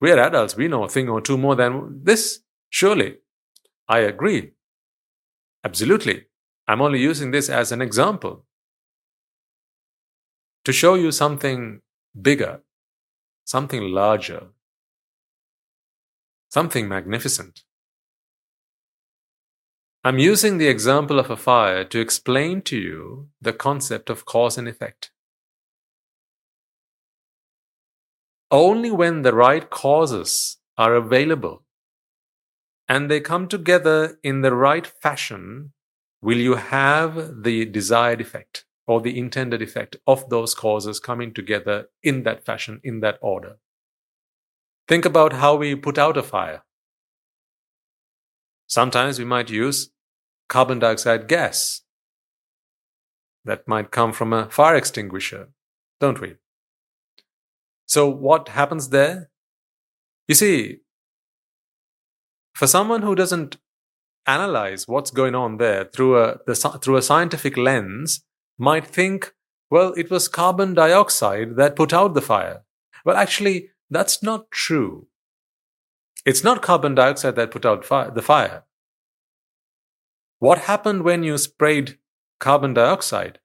We 0.00 0.10
are 0.12 0.18
adults. 0.18 0.56
We 0.56 0.68
know 0.68 0.84
a 0.84 0.88
thing 0.88 1.08
or 1.08 1.20
two 1.20 1.36
more 1.36 1.54
than 1.56 2.00
this. 2.04 2.40
Surely. 2.70 3.16
I 3.88 4.00
agree. 4.00 4.52
Absolutely. 5.64 6.26
I'm 6.66 6.80
only 6.82 7.00
using 7.00 7.30
this 7.30 7.48
as 7.48 7.72
an 7.72 7.80
example 7.80 8.44
to 10.64 10.72
show 10.72 10.94
you 10.94 11.10
something 11.10 11.80
bigger, 12.20 12.60
something 13.44 13.82
larger, 13.82 14.48
something 16.50 16.88
magnificent. 16.88 17.62
I'm 20.04 20.18
using 20.18 20.58
the 20.58 20.68
example 20.68 21.18
of 21.18 21.30
a 21.30 21.36
fire 21.36 21.84
to 21.84 22.00
explain 22.00 22.62
to 22.62 22.76
you 22.76 23.28
the 23.40 23.52
concept 23.52 24.10
of 24.10 24.24
cause 24.24 24.56
and 24.56 24.68
effect. 24.68 25.10
Only 28.50 28.90
when 28.90 29.22
the 29.22 29.34
right 29.34 29.68
causes 29.68 30.58
are 30.78 30.94
available 30.94 31.64
and 32.88 33.10
they 33.10 33.20
come 33.20 33.46
together 33.46 34.18
in 34.22 34.40
the 34.40 34.54
right 34.54 34.86
fashion 34.86 35.72
will 36.20 36.38
you 36.38 36.54
have 36.54 37.42
the 37.42 37.64
desired 37.64 38.20
effect 38.20 38.64
or 38.86 39.00
the 39.00 39.18
intended 39.18 39.60
effect 39.60 39.96
of 40.06 40.28
those 40.30 40.54
causes 40.54 40.98
coming 40.98 41.32
together 41.32 41.88
in 42.02 42.22
that 42.22 42.44
fashion, 42.44 42.80
in 42.82 43.00
that 43.00 43.18
order. 43.20 43.58
Think 44.88 45.04
about 45.04 45.34
how 45.34 45.54
we 45.56 45.74
put 45.74 45.98
out 45.98 46.16
a 46.16 46.22
fire. 46.22 46.62
Sometimes 48.66 49.18
we 49.18 49.26
might 49.26 49.50
use 49.50 49.90
carbon 50.48 50.78
dioxide 50.78 51.28
gas 51.28 51.82
that 53.44 53.68
might 53.68 53.90
come 53.90 54.12
from 54.12 54.32
a 54.32 54.48
fire 54.48 54.76
extinguisher, 54.76 55.48
don't 56.00 56.20
we? 56.20 56.36
So 57.86 58.08
what 58.08 58.48
happens 58.48 58.88
there? 58.88 59.30
You 60.26 60.34
see, 60.34 60.80
for 62.58 62.66
someone 62.66 63.02
who 63.02 63.14
doesn't 63.14 63.56
analyze 64.26 64.88
what's 64.88 65.12
going 65.12 65.36
on 65.36 65.58
there 65.58 65.84
through 65.84 66.20
a 66.20 66.38
the, 66.44 66.56
through 66.82 66.96
a 66.96 67.02
scientific 67.02 67.56
lens, 67.56 68.24
might 68.58 68.84
think, 68.84 69.32
well, 69.70 69.92
it 69.96 70.10
was 70.10 70.26
carbon 70.26 70.74
dioxide 70.74 71.54
that 71.54 71.76
put 71.76 71.92
out 71.92 72.14
the 72.14 72.20
fire. 72.20 72.64
Well, 73.04 73.16
actually, 73.16 73.70
that's 73.88 74.24
not 74.24 74.50
true. 74.50 75.06
It's 76.26 76.42
not 76.42 76.60
carbon 76.60 76.96
dioxide 76.96 77.36
that 77.36 77.52
put 77.52 77.64
out 77.64 77.84
fi- 77.84 78.10
the 78.10 78.22
fire. 78.22 78.64
What 80.40 80.62
happened 80.72 81.04
when 81.04 81.22
you 81.22 81.38
sprayed 81.38 81.96
carbon 82.40 82.74
dioxide 82.74 83.38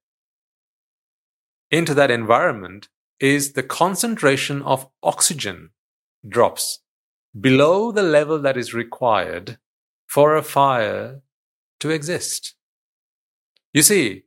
into 1.69 1.93
that 1.93 2.09
environment 2.09 2.89
is 3.19 3.53
the 3.53 3.61
concentration 3.61 4.63
of 4.63 4.89
oxygen 5.03 5.69
drops 6.27 6.79
below 7.39 7.91
the 7.91 8.03
level 8.03 8.39
that 8.39 8.57
is 8.57 8.73
required 8.73 9.57
for 10.07 10.35
a 10.35 10.43
fire 10.43 11.21
to 11.79 11.89
exist. 11.89 12.55
You 13.73 13.81
see, 13.81 14.23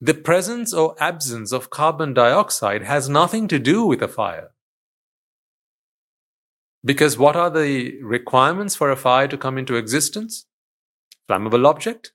the 0.00 0.14
presence 0.14 0.72
or 0.72 0.96
absence 0.98 1.52
of 1.52 1.70
carbon 1.70 2.14
dioxide 2.14 2.82
has 2.82 3.08
nothing 3.08 3.48
to 3.48 3.58
do 3.58 3.84
with 3.84 4.02
a 4.02 4.08
fire. 4.08 4.50
Because 6.84 7.18
what 7.18 7.36
are 7.36 7.50
the 7.50 8.02
requirements 8.02 8.74
for 8.74 8.90
a 8.90 8.96
fire 8.96 9.28
to 9.28 9.36
come 9.36 9.58
into 9.58 9.76
existence? 9.76 10.46
flammable 11.30 11.66
object, 11.66 12.12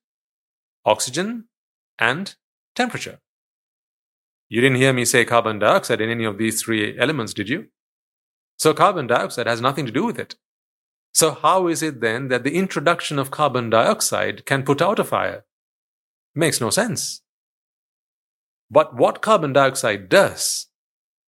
oxygen, 0.83 1.45
and 1.97 2.35
temperature. 2.75 3.19
You 4.49 4.61
didn't 4.61 4.77
hear 4.77 4.93
me 4.93 5.05
say 5.05 5.25
carbon 5.25 5.59
dioxide 5.59 6.01
in 6.01 6.09
any 6.09 6.25
of 6.25 6.37
these 6.37 6.61
three 6.61 6.99
elements, 6.99 7.33
did 7.33 7.49
you? 7.49 7.67
So 8.57 8.73
carbon 8.73 9.07
dioxide 9.07 9.47
has 9.47 9.61
nothing 9.61 9.85
to 9.85 9.91
do 9.91 10.05
with 10.05 10.17
it. 10.17 10.35
So 11.13 11.31
how 11.31 11.67
is 11.67 11.81
it 11.81 12.01
then 12.01 12.27
that 12.27 12.43
the 12.43 12.55
introduction 12.55 13.19
of 13.19 13.31
carbon 13.31 13.69
dioxide 13.69 14.45
can 14.45 14.63
put 14.63 14.81
out 14.81 14.99
a 14.99 15.03
fire? 15.03 15.45
Makes 16.33 16.59
no 16.59 16.69
sense. 16.69 17.21
But 18.69 18.95
what 18.95 19.21
carbon 19.21 19.53
dioxide 19.53 20.09
does 20.09 20.67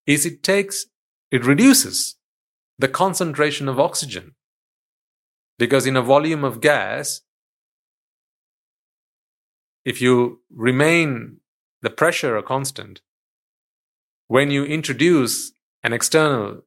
is 0.05 0.25
it 0.25 0.43
takes, 0.43 0.87
it 1.31 1.45
reduces 1.45 2.15
the 2.79 2.87
concentration 2.87 3.67
of 3.67 3.79
oxygen. 3.79 4.35
Because 5.57 5.85
in 5.85 5.95
a 5.95 6.01
volume 6.01 6.43
of 6.43 6.61
gas, 6.61 7.21
if 9.85 10.01
you 10.01 10.41
remain 10.53 11.37
the 11.81 11.89
pressure 11.89 12.35
a 12.35 12.43
constant, 12.43 13.01
when 14.27 14.51
you 14.51 14.65
introduce 14.65 15.53
an 15.83 15.93
external 15.93 16.63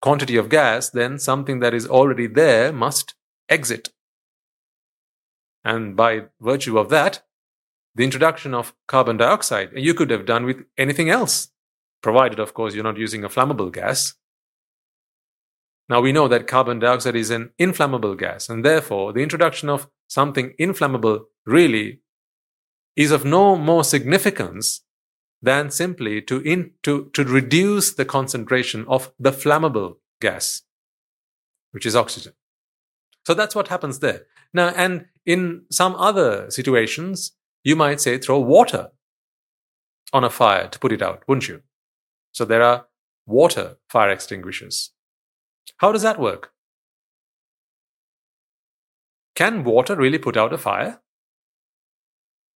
quantity 0.00 0.36
of 0.36 0.48
gas, 0.48 0.90
then 0.90 1.18
something 1.18 1.60
that 1.60 1.74
is 1.74 1.86
already 1.86 2.26
there 2.26 2.72
must 2.72 3.14
exit. 3.48 3.90
And 5.64 5.96
by 5.96 6.24
virtue 6.40 6.78
of 6.78 6.88
that, 6.88 7.22
the 7.94 8.04
introduction 8.04 8.54
of 8.54 8.74
carbon 8.86 9.16
dioxide, 9.16 9.70
you 9.74 9.94
could 9.94 10.10
have 10.10 10.24
done 10.24 10.44
with 10.44 10.64
anything 10.78 11.10
else, 11.10 11.48
provided, 12.02 12.38
of 12.38 12.54
course, 12.54 12.74
you're 12.74 12.84
not 12.84 12.96
using 12.96 13.24
a 13.24 13.28
flammable 13.28 13.72
gas. 13.72 14.14
Now 15.88 16.00
we 16.00 16.12
know 16.12 16.28
that 16.28 16.46
carbon 16.46 16.78
dioxide 16.78 17.16
is 17.16 17.30
an 17.30 17.50
inflammable 17.58 18.14
gas, 18.14 18.48
and 18.48 18.64
therefore 18.64 19.12
the 19.12 19.22
introduction 19.22 19.68
of 19.68 19.88
something 20.06 20.54
inflammable 20.56 21.26
really 21.44 22.00
is 22.96 23.10
of 23.10 23.24
no 23.24 23.56
more 23.56 23.82
significance 23.82 24.82
than 25.42 25.70
simply 25.70 26.20
to, 26.22 26.40
in, 26.40 26.72
to, 26.82 27.10
to 27.14 27.24
reduce 27.24 27.94
the 27.94 28.04
concentration 28.04 28.84
of 28.88 29.12
the 29.18 29.32
flammable 29.32 29.96
gas, 30.20 30.62
which 31.72 31.86
is 31.86 31.96
oxygen. 31.96 32.32
So 33.26 33.34
that's 33.34 33.54
what 33.54 33.68
happens 33.68 34.00
there. 34.00 34.26
Now, 34.52 34.68
and 34.68 35.06
in 35.24 35.62
some 35.70 35.94
other 35.96 36.50
situations, 36.50 37.32
you 37.62 37.76
might 37.76 38.00
say 38.00 38.18
throw 38.18 38.38
water 38.40 38.90
on 40.12 40.24
a 40.24 40.30
fire 40.30 40.68
to 40.68 40.78
put 40.78 40.92
it 40.92 41.02
out, 41.02 41.22
wouldn't 41.28 41.48
you? 41.48 41.62
So 42.32 42.44
there 42.44 42.62
are 42.62 42.86
water 43.26 43.76
fire 43.88 44.10
extinguishers. 44.10 44.90
How 45.78 45.92
does 45.92 46.02
that 46.02 46.18
work? 46.18 46.52
Can 49.34 49.64
water 49.64 49.94
really 49.96 50.18
put 50.18 50.36
out 50.36 50.52
a 50.52 50.58
fire? 50.58 51.00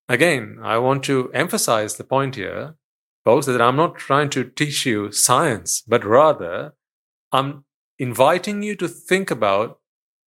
Again, 0.07 0.59
I 0.61 0.77
want 0.77 1.03
to 1.05 1.31
emphasize 1.33 1.95
the 1.95 2.03
point 2.03 2.35
here, 2.35 2.75
folks, 3.23 3.47
that 3.47 3.61
I'm 3.61 3.75
not 3.75 3.97
trying 3.97 4.29
to 4.31 4.43
teach 4.43 4.85
you 4.85 5.11
science, 5.11 5.81
but 5.81 6.05
rather 6.05 6.73
I'm 7.31 7.65
inviting 7.97 8.61
you 8.61 8.75
to 8.75 8.87
think 8.87 9.31
about 9.31 9.79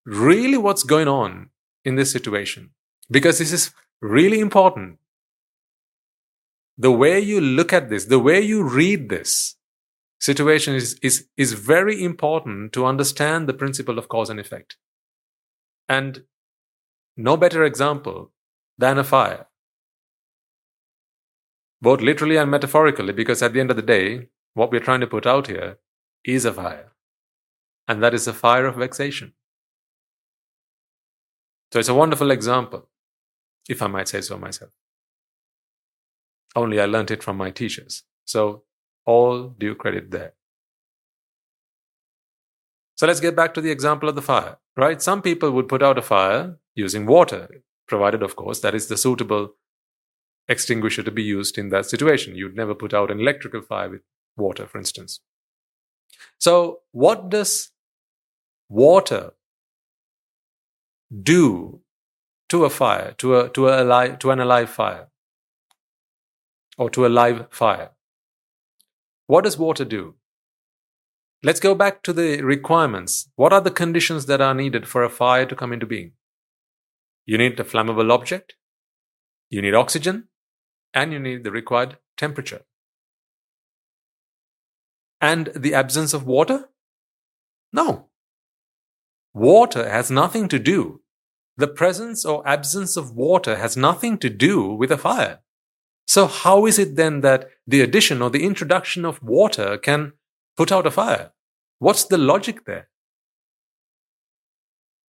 really 0.04 0.56
what's 0.56 0.82
going 0.82 1.06
on 1.06 1.50
in 1.84 1.94
this 1.94 2.10
situation. 2.10 2.70
Because 3.10 3.38
this 3.38 3.52
is 3.52 3.72
really 4.00 4.40
important. 4.40 4.98
The 6.76 6.92
way 6.92 7.20
you 7.20 7.40
look 7.40 7.72
at 7.72 7.88
this, 7.88 8.06
the 8.06 8.18
way 8.18 8.40
you 8.40 8.62
read 8.62 9.08
this 9.08 9.56
situation 10.20 10.74
is, 10.74 10.98
is, 11.02 11.28
is 11.36 11.52
very 11.52 12.02
important 12.02 12.72
to 12.72 12.84
understand 12.84 13.48
the 13.48 13.54
principle 13.54 13.98
of 13.98 14.08
cause 14.08 14.28
and 14.28 14.40
effect. 14.40 14.76
And 15.88 16.24
no 17.16 17.36
better 17.36 17.64
example 17.64 18.32
than 18.76 18.98
a 18.98 19.04
fire 19.04 19.47
both 21.80 22.00
literally 22.00 22.36
and 22.36 22.50
metaphorically, 22.50 23.12
because 23.12 23.42
at 23.42 23.52
the 23.52 23.60
end 23.60 23.70
of 23.70 23.76
the 23.76 23.82
day, 23.82 24.28
what 24.54 24.70
we're 24.70 24.80
trying 24.80 25.00
to 25.00 25.06
put 25.06 25.26
out 25.26 25.46
here 25.46 25.78
is 26.24 26.44
a 26.44 26.52
fire. 26.52 26.92
And 27.86 28.02
that 28.02 28.14
is 28.14 28.26
a 28.26 28.32
fire 28.34 28.66
of 28.66 28.76
vexation. 28.76 29.32
So 31.72 31.78
it's 31.78 31.88
a 31.88 31.94
wonderful 31.94 32.30
example, 32.30 32.88
if 33.68 33.82
I 33.82 33.86
might 33.86 34.08
say 34.08 34.20
so 34.20 34.38
myself. 34.38 34.70
Only 36.56 36.80
I 36.80 36.86
learnt 36.86 37.10
it 37.10 37.22
from 37.22 37.36
my 37.36 37.50
teachers. 37.50 38.04
So 38.24 38.64
all 39.04 39.48
due 39.48 39.74
credit 39.74 40.10
there. 40.10 40.34
So 42.96 43.06
let's 43.06 43.20
get 43.20 43.36
back 43.36 43.54
to 43.54 43.60
the 43.60 43.70
example 43.70 44.08
of 44.08 44.16
the 44.16 44.22
fire, 44.22 44.58
right? 44.76 45.00
Some 45.00 45.22
people 45.22 45.52
would 45.52 45.68
put 45.68 45.82
out 45.82 45.98
a 45.98 46.02
fire 46.02 46.58
using 46.74 47.06
water, 47.06 47.62
provided, 47.86 48.22
of 48.22 48.34
course, 48.34 48.60
that 48.60 48.74
is 48.74 48.88
the 48.88 48.96
suitable 48.96 49.54
extinguisher 50.48 51.02
to 51.02 51.10
be 51.10 51.22
used 51.22 51.58
in 51.58 51.68
that 51.68 51.86
situation. 51.86 52.34
You'd 52.34 52.56
never 52.56 52.74
put 52.74 52.94
out 52.94 53.10
an 53.10 53.20
electrical 53.20 53.62
fire 53.62 53.90
with 53.90 54.02
water, 54.36 54.66
for 54.66 54.78
instance. 54.78 55.20
So, 56.38 56.80
what 56.92 57.28
does 57.28 57.70
water 58.68 59.32
do 61.22 61.80
to 62.48 62.64
a 62.64 62.70
fire, 62.70 63.12
to 63.18 63.36
a 63.38 63.48
to 63.50 63.68
a 63.68 63.82
alive, 63.82 64.18
to 64.20 64.30
an 64.30 64.40
alive 64.40 64.70
fire, 64.70 65.08
or 66.78 66.90
to 66.90 67.06
a 67.06 67.08
live 67.08 67.46
fire? 67.50 67.90
What 69.26 69.44
does 69.44 69.58
water 69.58 69.84
do? 69.84 70.14
Let's 71.42 71.60
go 71.60 71.74
back 71.74 72.02
to 72.02 72.12
the 72.12 72.42
requirements. 72.42 73.30
What 73.36 73.52
are 73.52 73.60
the 73.60 73.70
conditions 73.70 74.26
that 74.26 74.40
are 74.40 74.54
needed 74.54 74.88
for 74.88 75.04
a 75.04 75.10
fire 75.10 75.46
to 75.46 75.54
come 75.54 75.72
into 75.72 75.86
being? 75.86 76.12
You 77.26 77.38
need 77.38 77.60
a 77.60 77.64
flammable 77.64 78.10
object. 78.10 78.54
You 79.50 79.62
need 79.62 79.74
oxygen 79.74 80.28
and 80.94 81.12
you 81.12 81.18
need 81.18 81.44
the 81.44 81.50
required 81.50 81.98
temperature. 82.16 82.62
And 85.20 85.50
the 85.54 85.74
absence 85.74 86.14
of 86.14 86.26
water? 86.26 86.68
No. 87.72 88.08
Water 89.34 89.88
has 89.88 90.10
nothing 90.10 90.48
to 90.48 90.58
do. 90.58 91.02
The 91.56 91.68
presence 91.68 92.24
or 92.24 92.46
absence 92.46 92.96
of 92.96 93.16
water 93.16 93.56
has 93.56 93.76
nothing 93.76 94.18
to 94.18 94.30
do 94.30 94.72
with 94.72 94.92
a 94.92 94.98
fire. 94.98 95.40
So 96.06 96.26
how 96.26 96.66
is 96.66 96.78
it 96.78 96.96
then 96.96 97.20
that 97.20 97.50
the 97.66 97.80
addition 97.80 98.22
or 98.22 98.30
the 98.30 98.44
introduction 98.44 99.04
of 99.04 99.22
water 99.22 99.76
can 99.76 100.12
put 100.56 100.72
out 100.72 100.86
a 100.86 100.90
fire? 100.90 101.32
What's 101.80 102.04
the 102.04 102.18
logic 102.18 102.64
there? 102.64 102.88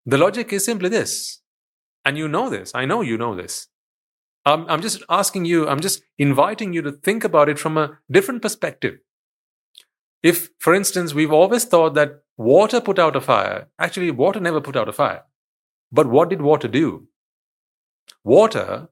The 0.05 0.17
logic 0.17 0.51
is 0.51 0.65
simply 0.65 0.89
this. 0.89 1.39
And 2.03 2.17
you 2.17 2.27
know 2.27 2.49
this. 2.49 2.71
I 2.73 2.85
know 2.85 3.01
you 3.01 3.17
know 3.17 3.35
this. 3.35 3.67
Um, 4.45 4.65
I'm 4.69 4.81
just 4.81 5.03
asking 5.09 5.45
you, 5.45 5.67
I'm 5.67 5.79
just 5.79 6.01
inviting 6.17 6.73
you 6.73 6.81
to 6.81 6.91
think 6.91 7.23
about 7.23 7.49
it 7.49 7.59
from 7.59 7.77
a 7.77 7.99
different 8.09 8.41
perspective. 8.41 8.99
If, 10.23 10.49
for 10.59 10.73
instance, 10.73 11.13
we've 11.13 11.31
always 11.31 11.65
thought 11.65 11.93
that 11.93 12.23
water 12.37 12.81
put 12.81 12.99
out 12.99 13.15
a 13.15 13.21
fire, 13.21 13.67
actually, 13.77 14.11
water 14.11 14.39
never 14.39 14.61
put 14.61 14.75
out 14.75 14.89
a 14.89 14.93
fire. 14.93 15.23
But 15.91 16.07
what 16.07 16.29
did 16.29 16.41
water 16.41 16.67
do? 16.67 17.07
Water 18.23 18.89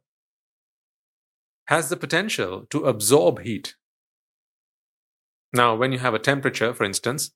has 1.67 1.89
the 1.89 1.97
potential 1.97 2.65
to 2.69 2.85
absorb 2.85 3.41
heat. 3.41 3.75
Now, 5.53 5.75
when 5.75 5.91
you 5.91 5.99
have 5.99 6.13
a 6.13 6.19
temperature, 6.19 6.73
for 6.73 6.83
instance, 6.83 7.31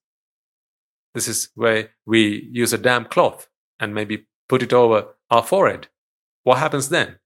this 1.14 1.28
is 1.28 1.50
where 1.56 1.90
we 2.06 2.50
use 2.52 2.72
a 2.72 2.78
damp 2.78 3.10
cloth 3.10 3.50
and 3.80 3.94
maybe 3.94 4.28
put 4.48 4.64
it 4.64 4.74
over 4.74 5.16
our 5.30 5.44
forehead. 5.44 5.88
What 6.44 6.60
happens 6.60 6.90
then? 6.90 7.18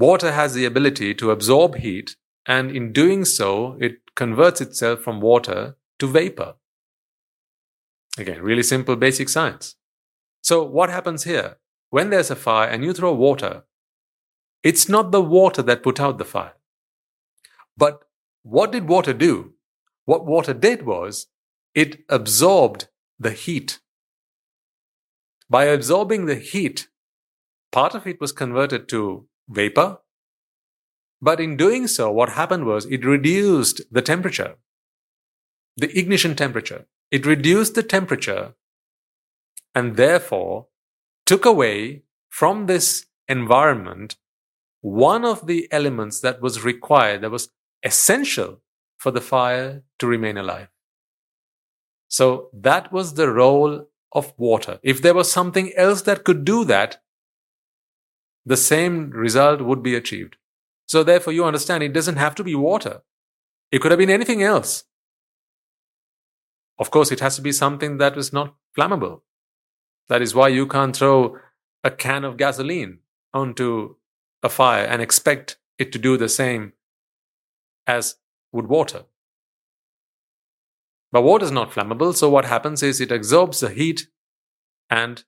Water 0.00 0.32
has 0.32 0.54
the 0.54 0.64
ability 0.64 1.14
to 1.16 1.30
absorb 1.30 1.74
heat, 1.74 2.16
and 2.46 2.74
in 2.74 2.90
doing 2.90 3.26
so, 3.26 3.76
it 3.78 3.98
converts 4.16 4.62
itself 4.62 5.00
from 5.00 5.20
water 5.20 5.76
to 5.98 6.06
vapor. 6.06 6.54
Again, 8.16 8.40
really 8.40 8.62
simple 8.62 8.96
basic 8.96 9.28
science. 9.28 9.76
So, 10.40 10.64
what 10.64 10.88
happens 10.88 11.24
here? 11.24 11.58
When 11.90 12.08
there's 12.08 12.30
a 12.30 12.36
fire 12.36 12.66
and 12.66 12.82
you 12.82 12.94
throw 12.94 13.12
water, 13.12 13.64
it's 14.62 14.88
not 14.88 15.12
the 15.12 15.20
water 15.20 15.60
that 15.60 15.82
put 15.82 16.00
out 16.00 16.16
the 16.16 16.24
fire. 16.24 16.54
But 17.76 18.04
what 18.42 18.72
did 18.72 18.88
water 18.88 19.12
do? 19.12 19.52
What 20.06 20.24
water 20.24 20.54
did 20.54 20.86
was 20.86 21.26
it 21.74 22.04
absorbed 22.08 22.88
the 23.18 23.32
heat. 23.32 23.80
By 25.50 25.64
absorbing 25.64 26.24
the 26.24 26.36
heat, 26.36 26.88
part 27.70 27.94
of 27.94 28.06
it 28.06 28.18
was 28.18 28.32
converted 28.32 28.88
to 28.88 29.26
vapor. 29.50 29.98
But 31.20 31.40
in 31.40 31.56
doing 31.56 31.86
so, 31.86 32.10
what 32.10 32.30
happened 32.30 32.64
was 32.64 32.86
it 32.86 33.04
reduced 33.04 33.82
the 33.90 34.00
temperature, 34.00 34.56
the 35.76 35.96
ignition 35.98 36.34
temperature. 36.34 36.86
It 37.10 37.26
reduced 37.26 37.74
the 37.74 37.82
temperature 37.82 38.54
and 39.74 39.96
therefore 39.96 40.68
took 41.26 41.44
away 41.44 42.04
from 42.28 42.66
this 42.66 43.06
environment 43.28 44.16
one 44.80 45.24
of 45.24 45.46
the 45.46 45.68
elements 45.70 46.20
that 46.20 46.40
was 46.40 46.64
required, 46.64 47.20
that 47.20 47.30
was 47.30 47.50
essential 47.82 48.62
for 48.96 49.10
the 49.10 49.20
fire 49.20 49.82
to 49.98 50.06
remain 50.06 50.38
alive. 50.38 50.68
So 52.08 52.48
that 52.54 52.90
was 52.92 53.14
the 53.14 53.30
role 53.30 53.88
of 54.12 54.32
water. 54.36 54.78
If 54.82 55.02
there 55.02 55.14
was 55.14 55.30
something 55.30 55.72
else 55.76 56.02
that 56.02 56.24
could 56.24 56.44
do 56.44 56.64
that, 56.64 57.02
the 58.44 58.56
same 58.56 59.10
result 59.10 59.60
would 59.60 59.82
be 59.82 59.94
achieved. 59.94 60.36
So, 60.86 61.02
therefore, 61.02 61.32
you 61.32 61.44
understand 61.44 61.82
it 61.82 61.92
doesn't 61.92 62.16
have 62.16 62.34
to 62.36 62.44
be 62.44 62.54
water, 62.54 63.02
it 63.70 63.80
could 63.80 63.92
have 63.92 63.98
been 63.98 64.10
anything 64.10 64.42
else. 64.42 64.84
Of 66.78 66.90
course, 66.90 67.12
it 67.12 67.20
has 67.20 67.36
to 67.36 67.42
be 67.42 67.52
something 67.52 67.98
that 67.98 68.16
is 68.16 68.32
not 68.32 68.54
flammable. 68.76 69.20
That 70.08 70.22
is 70.22 70.34
why 70.34 70.48
you 70.48 70.66
can't 70.66 70.96
throw 70.96 71.36
a 71.84 71.90
can 71.90 72.24
of 72.24 72.36
gasoline 72.36 72.98
onto 73.32 73.96
a 74.42 74.48
fire 74.48 74.84
and 74.84 75.00
expect 75.02 75.58
it 75.78 75.92
to 75.92 75.98
do 75.98 76.16
the 76.16 76.28
same 76.28 76.72
as 77.86 78.16
would 78.52 78.66
water. 78.66 79.04
But 81.12 81.22
water 81.22 81.44
is 81.44 81.50
not 81.50 81.70
flammable, 81.70 82.14
so 82.14 82.28
what 82.28 82.44
happens 82.44 82.82
is 82.82 83.00
it 83.00 83.12
absorbs 83.12 83.60
the 83.60 83.70
heat 83.70 84.08
and 84.88 85.24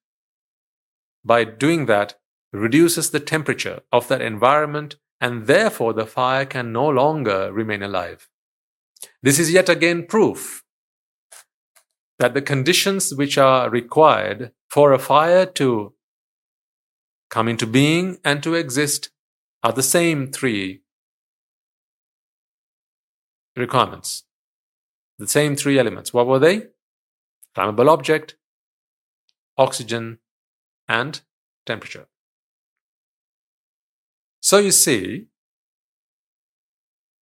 by 1.24 1.44
doing 1.44 1.86
that 1.86 2.18
reduces 2.52 3.10
the 3.10 3.20
temperature 3.20 3.80
of 3.90 4.08
that 4.08 4.20
environment 4.20 4.96
and 5.20 5.46
therefore 5.46 5.92
the 5.92 6.06
fire 6.06 6.44
can 6.44 6.72
no 6.72 6.88
longer 6.88 7.52
remain 7.52 7.82
alive. 7.82 8.28
This 9.22 9.38
is 9.38 9.52
yet 9.52 9.68
again 9.68 10.06
proof 10.06 10.64
that 12.18 12.34
the 12.34 12.42
conditions 12.42 13.14
which 13.14 13.38
are 13.38 13.70
required 13.70 14.52
for 14.68 14.92
a 14.92 14.98
fire 14.98 15.46
to 15.46 15.94
come 17.30 17.48
into 17.48 17.66
being 17.66 18.18
and 18.24 18.42
to 18.42 18.54
exist 18.54 19.10
are 19.62 19.72
the 19.72 19.82
same 19.82 20.30
three 20.30 20.82
requirements. 23.56 24.24
The 25.18 25.28
same 25.28 25.56
three 25.56 25.78
elements. 25.78 26.12
What 26.12 26.26
were 26.26 26.38
they? 26.38 26.66
Flammable 27.56 27.88
object, 27.88 28.36
oxygen, 29.56 30.18
and 30.88 31.20
temperature. 31.66 32.06
So 34.44 34.58
you 34.58 34.72
see, 34.72 35.28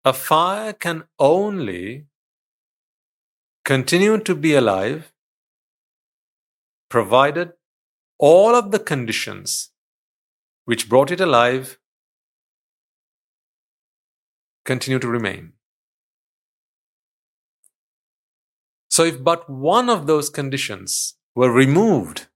a 0.04 0.12
fire 0.12 0.72
can 0.72 1.02
only 1.18 2.06
continue 3.64 4.18
to 4.18 4.36
be 4.36 4.54
alive 4.54 5.12
provided 6.88 7.52
all 8.18 8.54
of 8.54 8.70
the 8.70 8.78
conditions 8.78 9.72
which 10.64 10.88
brought 10.88 11.10
it 11.10 11.20
alive 11.20 11.78
continue 14.64 15.00
to 15.00 15.08
remain. 15.08 15.52
So, 18.90 19.04
if 19.04 19.22
but 19.22 19.50
one 19.50 19.90
of 19.90 20.06
those 20.06 20.30
conditions 20.30 21.14
were 21.34 21.50
removed 21.50 22.26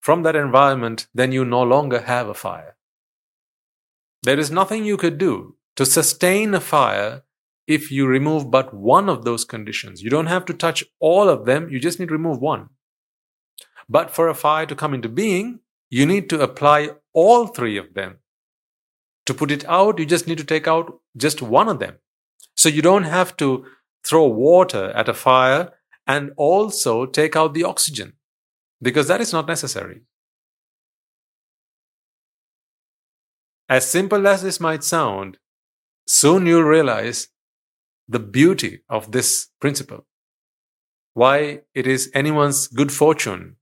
from 0.00 0.22
that 0.22 0.36
environment, 0.36 1.08
then 1.12 1.32
you 1.32 1.44
no 1.44 1.62
longer 1.62 2.02
have 2.02 2.28
a 2.28 2.34
fire. 2.34 2.77
There 4.22 4.38
is 4.38 4.50
nothing 4.50 4.84
you 4.84 4.96
could 4.96 5.18
do 5.18 5.56
to 5.76 5.86
sustain 5.86 6.54
a 6.54 6.60
fire 6.60 7.22
if 7.66 7.90
you 7.92 8.06
remove 8.06 8.50
but 8.50 8.74
one 8.74 9.08
of 9.08 9.24
those 9.24 9.44
conditions. 9.44 10.02
You 10.02 10.10
don't 10.10 10.26
have 10.26 10.44
to 10.46 10.54
touch 10.54 10.84
all 10.98 11.28
of 11.28 11.44
them, 11.44 11.68
you 11.70 11.78
just 11.78 12.00
need 12.00 12.08
to 12.08 12.14
remove 12.14 12.40
one. 12.40 12.70
But 13.88 14.10
for 14.10 14.28
a 14.28 14.34
fire 14.34 14.66
to 14.66 14.74
come 14.74 14.94
into 14.94 15.08
being, 15.08 15.60
you 15.90 16.04
need 16.04 16.28
to 16.30 16.40
apply 16.40 16.90
all 17.12 17.46
three 17.46 17.76
of 17.76 17.94
them. 17.94 18.18
To 19.26 19.34
put 19.34 19.50
it 19.50 19.64
out, 19.66 19.98
you 19.98 20.06
just 20.06 20.26
need 20.26 20.38
to 20.38 20.44
take 20.44 20.66
out 20.66 21.00
just 21.16 21.42
one 21.42 21.68
of 21.68 21.78
them. 21.78 21.96
So 22.56 22.68
you 22.68 22.82
don't 22.82 23.04
have 23.04 23.36
to 23.36 23.66
throw 24.04 24.26
water 24.26 24.90
at 24.90 25.08
a 25.08 25.14
fire 25.14 25.72
and 26.06 26.32
also 26.36 27.06
take 27.06 27.36
out 27.36 27.54
the 27.54 27.64
oxygen 27.64 28.14
because 28.80 29.08
that 29.08 29.20
is 29.20 29.32
not 29.32 29.46
necessary. 29.46 30.00
As 33.68 33.90
simple 33.90 34.26
as 34.26 34.42
this 34.42 34.60
might 34.60 34.82
sound, 34.82 35.38
soon 36.06 36.46
you'll 36.46 36.62
realize 36.62 37.28
the 38.08 38.18
beauty 38.18 38.80
of 38.88 39.12
this 39.12 39.48
principle. 39.60 40.06
Why 41.12 41.60
it 41.74 41.86
is 41.86 42.10
anyone's 42.14 42.66
good 42.68 42.90
fortune 42.90 43.56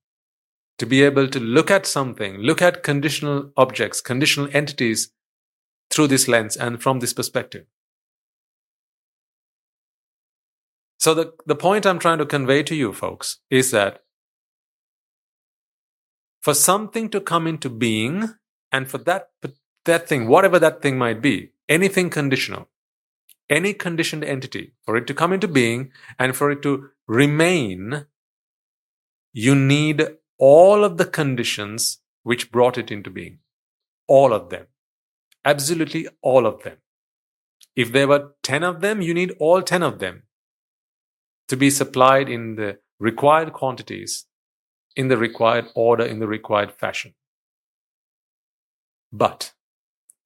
to 0.79 0.87
be 0.87 1.03
able 1.03 1.27
to 1.29 1.41
look 1.41 1.71
at 1.71 1.87
something, 1.87 2.37
look 2.37 2.63
at 2.63 2.83
conditional 2.83 3.51
objects, 3.57 4.01
conditional 4.01 4.49
entities 4.53 5.11
through 5.91 6.07
this 6.09 6.29
lens 6.29 6.57
and 6.57 6.81
from 6.83 7.01
this 7.01 7.13
perspective. 7.13 7.65
So 10.99 11.15
the, 11.15 11.33
the 11.47 11.57
point 11.57 11.87
I'm 11.87 11.99
trying 11.99 12.19
to 12.19 12.27
convey 12.27 12.63
to 12.65 12.75
you 12.75 12.93
folks 12.93 13.39
is 13.51 13.71
that 13.71 14.03
for 16.43 16.55
something 16.55 17.09
to 17.11 17.21
come 17.21 17.47
into 17.47 17.69
being 17.71 18.35
and 18.71 18.89
for 18.89 18.99
that, 18.99 19.31
that 19.87 20.09
thing, 20.09 20.29
whatever 20.29 20.59
that 20.59 20.83
thing 20.83 20.99
might 20.99 21.21
be, 21.23 21.51
anything 21.69 22.11
conditional, 22.11 22.69
any 23.49 23.73
conditioned 23.73 24.25
entity, 24.25 24.73
for 24.85 24.97
it 24.97 25.07
to 25.07 25.15
come 25.15 25.33
into 25.33 25.49
being 25.49 25.91
and 26.19 26.37
for 26.37 26.51
it 26.51 26.63
to 26.63 26.91
remain, 27.07 28.07
you 29.33 29.55
need 29.55 30.07
all 30.39 30.85
of 30.85 30.97
the 30.99 31.07
conditions 31.07 31.99
which 32.23 32.51
brought 32.53 32.79
it 32.79 32.91
into 32.91 33.11
being. 33.11 33.39
All 34.07 34.33
of 34.33 34.51
them. 34.51 34.67
Absolutely 35.45 36.09
all 36.23 36.47
of 36.47 36.63
them. 36.63 36.79
If 37.75 37.93
there 37.93 38.09
were 38.09 38.33
10 38.43 38.63
of 38.63 38.81
them, 38.81 39.01
you 39.01 39.15
need 39.15 39.35
all 39.39 39.63
10 39.63 39.83
of 39.83 39.99
them 39.99 40.23
to 41.49 41.57
be 41.57 41.71
supplied 41.71 42.29
in 42.29 42.57
the 42.57 42.79
required 42.99 43.53
quantities 43.53 44.27
in 44.97 45.09
the 45.09 45.19
required 45.19 45.67
order, 45.75 46.05
in 46.05 46.19
the 46.19 46.27
required 46.27 46.73
fashion. 46.73 47.15
But 49.13 49.53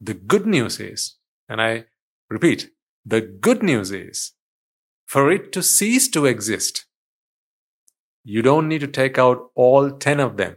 the 0.00 0.14
good 0.14 0.46
news 0.46 0.80
is, 0.80 1.16
and 1.48 1.60
I 1.60 1.84
repeat, 2.28 2.70
the 3.04 3.20
good 3.20 3.62
news 3.62 3.90
is 3.90 4.32
for 5.06 5.30
it 5.30 5.52
to 5.52 5.62
cease 5.62 6.08
to 6.08 6.26
exist, 6.26 6.86
you 8.22 8.42
don't 8.42 8.68
need 8.68 8.80
to 8.80 8.86
take 8.86 9.18
out 9.18 9.50
all 9.54 9.90
10 9.90 10.20
of 10.20 10.36
them 10.36 10.56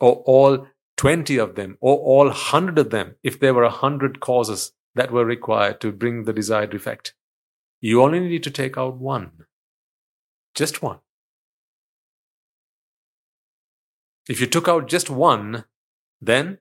or 0.00 0.22
all 0.26 0.66
20 0.96 1.36
of 1.36 1.54
them 1.54 1.76
or 1.80 1.96
all 1.98 2.26
100 2.26 2.78
of 2.78 2.90
them 2.90 3.16
if 3.22 3.40
there 3.40 3.54
were 3.54 3.62
100 3.62 4.20
causes 4.20 4.72
that 4.94 5.10
were 5.10 5.24
required 5.24 5.80
to 5.80 5.92
bring 5.92 6.24
the 6.24 6.32
desired 6.32 6.74
effect. 6.74 7.14
You 7.80 8.02
only 8.02 8.20
need 8.20 8.42
to 8.44 8.50
take 8.50 8.78
out 8.78 8.96
one. 8.96 9.32
Just 10.54 10.82
one. 10.82 10.98
If 14.28 14.40
you 14.40 14.46
took 14.46 14.68
out 14.68 14.88
just 14.88 15.10
one, 15.10 15.64
then 16.20 16.58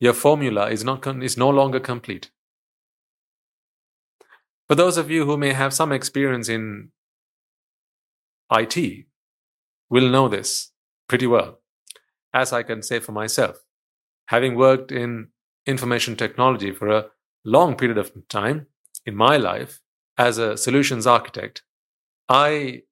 your 0.00 0.12
formula 0.12 0.68
is, 0.70 0.84
not, 0.84 1.06
is 1.22 1.36
no 1.36 1.48
longer 1.50 1.80
complete. 1.80 2.30
For 4.68 4.74
those 4.74 4.96
of 4.96 5.10
you 5.10 5.24
who 5.24 5.36
may 5.36 5.52
have 5.52 5.72
some 5.72 5.92
experience 5.92 6.48
in 6.48 6.90
IT, 8.52 9.06
will 9.90 10.08
know 10.08 10.28
this 10.28 10.72
pretty 11.08 11.26
well, 11.26 11.60
as 12.34 12.52
I 12.52 12.62
can 12.62 12.82
say 12.82 13.00
for 13.00 13.12
myself. 13.12 13.64
Having 14.26 14.56
worked 14.56 14.92
in 14.92 15.28
information 15.66 16.16
technology 16.16 16.70
for 16.72 16.88
a 16.88 17.06
long 17.44 17.76
period 17.76 17.98
of 17.98 18.12
time 18.28 18.66
in 19.06 19.14
my 19.14 19.36
life 19.36 19.80
as 20.18 20.38
a 20.38 20.56
solutions 20.56 21.06
architect, 21.06 21.62
I 22.28 22.82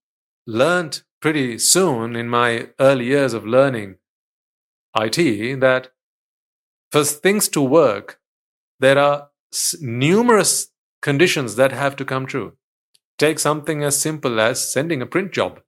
learned 0.47 1.03
pretty 1.21 1.59
soon 1.59 2.17
in 2.17 2.29
my 2.29 2.69
early 2.81 3.07
years 3.07 3.35
of 3.35 3.47
learning 3.47 3.97
IT 4.99 5.61
that 5.61 5.89
for 6.91 7.05
things 7.05 7.49
to 7.51 7.61
work, 7.61 8.21
there 8.81 8.99
are 8.99 9.29
numerous 9.81 10.69
conditions 11.03 11.57
that 11.57 11.73
have 11.73 11.97
to 11.97 12.05
come 12.05 12.27
true. 12.27 12.57
Take 13.19 13.39
something 13.39 13.83
as 13.83 14.01
simple 14.01 14.41
as 14.41 14.73
sending 14.73 15.01
a 15.01 15.07
print 15.07 15.33
job. 15.33 15.61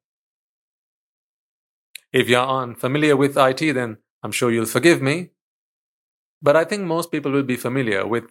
If 2.13 2.29
you're 2.29 2.47
unfamiliar 2.47 3.17
with 3.17 3.37
IT, 3.37 3.73
then 3.75 3.99
I'm 4.23 4.33
sure 4.33 4.51
you'll 4.51 4.67
forgive 4.67 5.03
me. 5.03 5.31
But 6.41 6.57
I 6.57 6.65
think 6.65 6.85
most 6.85 7.11
people 7.11 7.33
will 7.33 7.43
be 7.43 7.57
familiar 7.57 8.07
with 8.07 8.25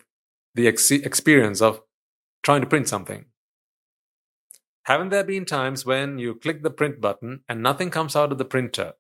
the 0.55 0.67
ex- 0.67 0.91
experience 0.91 1.61
of 1.61 1.81
trying 2.43 2.61
to 2.61 2.67
print 2.67 2.87
something. 2.87 3.25
Haven't 4.83 5.09
there 5.09 5.23
been 5.23 5.45
times 5.45 5.85
when 5.85 6.17
you 6.17 6.35
click 6.35 6.63
the 6.63 6.69
print 6.69 7.01
button 7.01 7.41
and 7.49 7.61
nothing 7.61 7.89
comes 7.89 8.15
out 8.15 8.31
of 8.31 8.37
the 8.37 8.45
printer? 8.45 8.93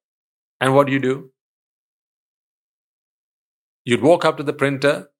And 0.59 0.75
what 0.75 0.87
do 0.87 0.93
you 0.93 0.99
do? 0.99 1.31
You'd 3.87 4.01
walk 4.01 4.25
up 4.25 4.35
to 4.35 4.43
the 4.43 4.51
printer 4.51 5.11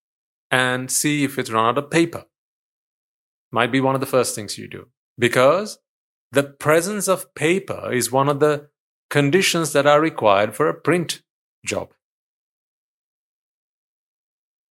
and 0.51 0.91
see 0.91 1.23
if 1.23 1.39
it's 1.39 1.49
run 1.49 1.67
out 1.67 1.77
of 1.77 1.89
paper. 1.89 2.25
Might 3.49 3.71
be 3.71 3.79
one 3.79 3.95
of 3.95 4.01
the 4.01 4.05
first 4.05 4.35
things 4.35 4.57
you 4.57 4.67
do. 4.67 4.89
Because 5.17 5.79
the 6.33 6.43
presence 6.43 7.07
of 7.07 7.33
paper 7.33 7.93
is 7.93 8.11
one 8.11 8.27
of 8.27 8.41
the 8.41 8.67
conditions 9.09 9.71
that 9.71 9.87
are 9.87 10.01
required 10.01 10.53
for 10.53 10.67
a 10.67 10.73
print 10.73 11.21
job. 11.65 11.93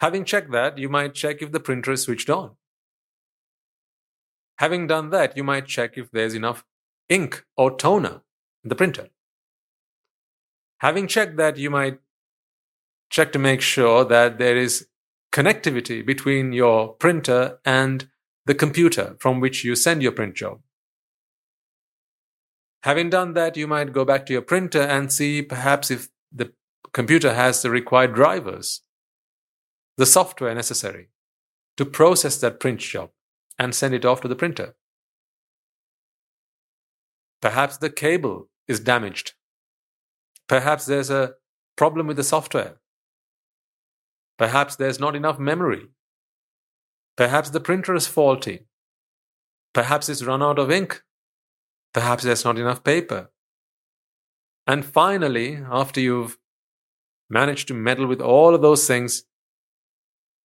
Having 0.02 0.26
checked 0.26 0.52
that, 0.52 0.76
you 0.76 0.90
might 0.90 1.14
check 1.14 1.40
if 1.40 1.50
the 1.50 1.58
printer 1.58 1.92
is 1.92 2.02
switched 2.02 2.28
on. 2.28 2.50
Having 4.58 4.88
done 4.88 5.08
that, 5.08 5.38
you 5.38 5.42
might 5.42 5.64
check 5.64 5.96
if 5.96 6.10
there's 6.10 6.34
enough 6.34 6.66
ink 7.08 7.46
or 7.56 7.74
toner 7.74 8.20
in 8.62 8.68
the 8.68 8.74
printer. 8.74 9.08
Having 10.80 11.06
checked 11.06 11.38
that, 11.38 11.56
you 11.56 11.70
might 11.70 11.98
check 13.10 13.32
to 13.32 13.38
make 13.38 13.60
sure 13.60 14.04
that 14.04 14.38
there 14.38 14.56
is 14.56 14.88
connectivity 15.32 16.04
between 16.04 16.52
your 16.52 16.94
printer 16.94 17.58
and 17.64 18.08
the 18.46 18.54
computer 18.54 19.16
from 19.18 19.40
which 19.40 19.64
you 19.64 19.74
send 19.74 20.02
your 20.02 20.12
print 20.12 20.34
job. 20.34 20.60
Having 22.82 23.10
done 23.10 23.34
that, 23.34 23.56
you 23.56 23.66
might 23.66 23.92
go 23.92 24.04
back 24.04 24.26
to 24.26 24.32
your 24.32 24.42
printer 24.42 24.80
and 24.80 25.12
see 25.12 25.42
perhaps 25.42 25.90
if 25.90 26.08
the 26.32 26.52
computer 26.92 27.34
has 27.34 27.62
the 27.62 27.70
required 27.70 28.14
drivers, 28.14 28.82
the 29.96 30.06
software 30.06 30.54
necessary 30.54 31.08
to 31.76 31.84
process 31.84 32.38
that 32.38 32.60
print 32.60 32.80
job 32.80 33.10
and 33.58 33.74
send 33.74 33.94
it 33.94 34.04
off 34.04 34.20
to 34.20 34.28
the 34.28 34.36
printer. 34.36 34.76
Perhaps 37.42 37.78
the 37.78 37.90
cable 37.90 38.48
is 38.68 38.80
damaged. 38.80 39.32
Perhaps 40.48 40.86
there's 40.86 41.10
a 41.10 41.34
problem 41.76 42.06
with 42.06 42.16
the 42.16 42.24
software. 42.24 42.76
Perhaps 44.38 44.76
there's 44.76 45.00
not 45.00 45.16
enough 45.16 45.38
memory. 45.38 45.88
Perhaps 47.16 47.50
the 47.50 47.60
printer 47.60 47.94
is 47.94 48.06
faulty. 48.06 48.66
Perhaps 49.72 50.08
it's 50.08 50.22
run 50.24 50.42
out 50.42 50.58
of 50.58 50.70
ink. 50.70 51.02
Perhaps 51.94 52.24
there's 52.24 52.44
not 52.44 52.58
enough 52.58 52.84
paper. 52.84 53.30
And 54.66 54.84
finally, 54.84 55.60
after 55.70 56.00
you've 56.00 56.38
managed 57.30 57.68
to 57.68 57.74
meddle 57.74 58.06
with 58.06 58.20
all 58.20 58.54
of 58.54 58.62
those 58.62 58.86
things, 58.86 59.24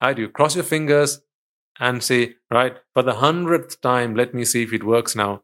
right, 0.02 0.18
you 0.18 0.30
cross 0.30 0.56
your 0.56 0.64
fingers 0.64 1.22
and 1.80 2.04
say, 2.04 2.36
right, 2.50 2.78
for 2.94 3.04
the 3.04 3.16
hundredth 3.16 3.82
time, 3.82 4.16
let 4.16 4.34
me 4.34 4.46
see 4.46 4.64
if 4.64 4.74
it 4.74 4.84
works 4.84 5.16
now. 5.16 5.44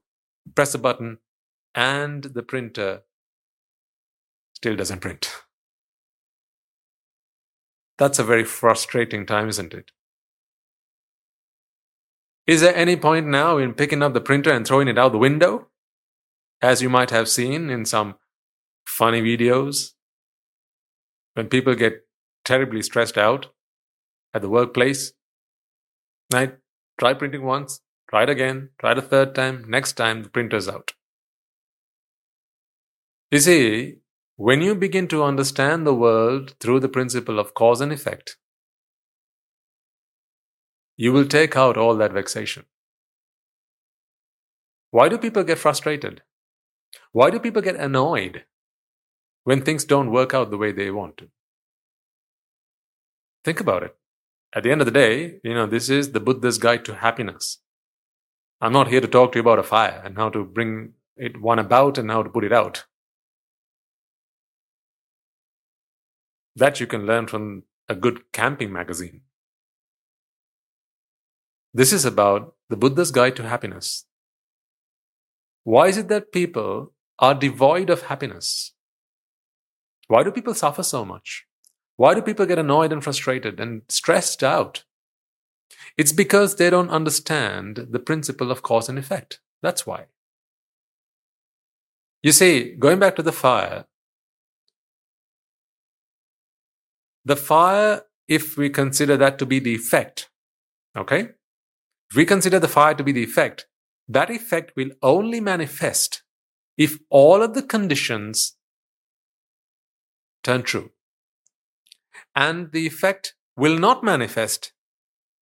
Press 0.55 0.73
a 0.73 0.77
button, 0.77 1.17
and 1.75 2.23
the 2.23 2.43
printer 2.43 3.01
still 4.53 4.75
doesn't 4.75 4.99
print. 4.99 5.29
That's 7.97 8.19
a 8.19 8.23
very 8.23 8.43
frustrating 8.43 9.25
time, 9.25 9.47
isn't 9.49 9.73
it? 9.73 9.91
Is 12.45 12.61
there 12.61 12.75
any 12.75 12.95
point 12.95 13.27
now 13.27 13.57
in 13.57 13.73
picking 13.73 14.01
up 14.01 14.13
the 14.13 14.21
printer 14.21 14.51
and 14.51 14.65
throwing 14.65 14.87
it 14.87 14.97
out 14.97 15.11
the 15.11 15.17
window? 15.17 15.67
As 16.61 16.81
you 16.81 16.89
might 16.89 17.09
have 17.09 17.27
seen 17.27 17.69
in 17.69 17.85
some 17.85 18.15
funny 18.85 19.21
videos, 19.21 19.91
when 21.33 21.49
people 21.49 21.75
get 21.75 22.07
terribly 22.45 22.81
stressed 22.81 23.17
out 23.17 23.47
at 24.33 24.41
the 24.41 24.49
workplace, 24.49 25.13
right? 26.33 26.57
Try 26.97 27.13
printing 27.13 27.43
once, 27.43 27.81
try 28.09 28.23
it 28.23 28.29
again, 28.29 28.69
try 28.79 28.93
it 28.93 28.97
a 28.97 29.01
third 29.01 29.35
time, 29.35 29.65
next 29.67 29.93
time 29.93 30.23
the 30.23 30.29
printer's 30.29 30.67
out. 30.67 30.93
You 33.29 33.39
see, 33.39 33.97
when 34.37 34.61
you 34.61 34.75
begin 34.75 35.07
to 35.07 35.23
understand 35.23 35.85
the 35.85 35.95
world 35.95 36.53
through 36.59 36.79
the 36.79 36.87
principle 36.87 37.39
of 37.39 37.55
cause 37.55 37.81
and 37.81 37.91
effect, 37.91 38.37
you 40.95 41.11
will 41.11 41.25
take 41.25 41.57
out 41.57 41.75
all 41.75 41.95
that 41.95 42.13
vexation. 42.13 42.65
Why 44.91 45.09
do 45.09 45.17
people 45.17 45.43
get 45.43 45.57
frustrated? 45.57 46.21
Why 47.11 47.31
do 47.31 47.39
people 47.39 47.63
get 47.63 47.75
annoyed 47.75 48.45
when 49.43 49.61
things 49.61 49.85
don't 49.85 50.11
work 50.11 50.35
out 50.35 50.51
the 50.51 50.57
way 50.57 50.71
they 50.71 50.91
want 50.91 51.17
to? 51.17 51.29
Think 53.43 53.59
about 53.59 53.81
it. 53.81 53.95
At 54.53 54.63
the 54.63 54.71
end 54.71 54.81
of 54.81 54.85
the 54.85 54.91
day, 54.91 55.39
you 55.43 55.55
know, 55.55 55.65
this 55.65 55.89
is 55.89 56.11
the 56.11 56.19
Buddha's 56.19 56.59
guide 56.59 56.85
to 56.85 56.95
happiness. 56.95 57.57
I'm 58.61 58.73
not 58.73 58.87
here 58.87 59.01
to 59.01 59.07
talk 59.07 59.31
to 59.31 59.37
you 59.37 59.41
about 59.41 59.59
a 59.59 59.63
fire 59.63 60.01
and 60.05 60.15
how 60.15 60.29
to 60.29 60.43
bring 60.43 60.93
it 61.15 61.41
one 61.41 61.59
about 61.59 61.97
and 61.97 62.11
how 62.11 62.21
to 62.21 62.29
put 62.29 62.43
it 62.43 62.53
out. 62.53 62.85
That 66.57 66.79
you 66.79 66.87
can 66.87 67.05
learn 67.05 67.27
from 67.27 67.63
a 67.87 67.93
good 67.93 68.31
camping 68.33 68.73
magazine. 68.73 69.21
This 71.71 71.93
is 71.93 72.03
about 72.03 72.55
the 72.69 72.75
Buddha's 72.75 73.11
Guide 73.11 73.35
to 73.35 73.43
Happiness. 73.43 74.05
Why 75.63 75.87
is 75.87 75.97
it 75.97 76.07
that 76.07 76.31
people 76.31 76.93
are 77.19 77.35
devoid 77.35 77.91
of 77.91 78.03
happiness? 78.03 78.73
Why 80.07 80.23
do 80.23 80.31
people 80.31 80.55
suffer 80.55 80.81
so 80.81 81.05
much? 81.05 81.45
Why 81.95 82.15
do 82.15 82.23
people 82.23 82.47
get 82.47 82.57
annoyed 82.57 82.91
and 82.91 83.03
frustrated 83.03 83.59
and 83.59 83.83
stressed 83.87 84.43
out? 84.43 84.83
It's 85.95 86.11
because 86.11 86.55
they 86.55 86.71
don't 86.71 86.89
understand 86.89 87.87
the 87.91 87.99
principle 87.99 88.49
of 88.49 88.63
cause 88.63 88.89
and 88.89 88.97
effect. 88.97 89.41
That's 89.61 89.85
why. 89.85 90.05
You 92.23 92.31
see, 92.31 92.73
going 92.73 92.97
back 92.97 93.15
to 93.17 93.21
the 93.23 93.31
fire, 93.31 93.85
the 97.27 97.35
fire, 97.35 98.03
if 98.29 98.57
we 98.57 98.69
consider 98.69 99.17
that 99.17 99.37
to 99.39 99.45
be 99.45 99.59
the 99.59 99.75
effect, 99.75 100.29
okay? 100.97 101.31
If 102.09 102.15
we 102.15 102.25
consider 102.25 102.57
the 102.57 102.69
fire 102.69 102.93
to 102.93 103.03
be 103.03 103.11
the 103.11 103.23
effect, 103.23 103.67
that 104.07 104.29
effect 104.29 104.71
will 104.77 104.91
only 105.01 105.41
manifest 105.41 106.23
if 106.77 106.99
all 107.09 107.43
of 107.43 107.53
the 107.53 107.61
conditions 107.61 108.55
turn 110.41 110.63
true. 110.63 110.91
And 112.33 112.71
the 112.71 112.87
effect 112.87 113.35
will 113.57 113.77
not 113.77 114.05
manifest 114.05 114.71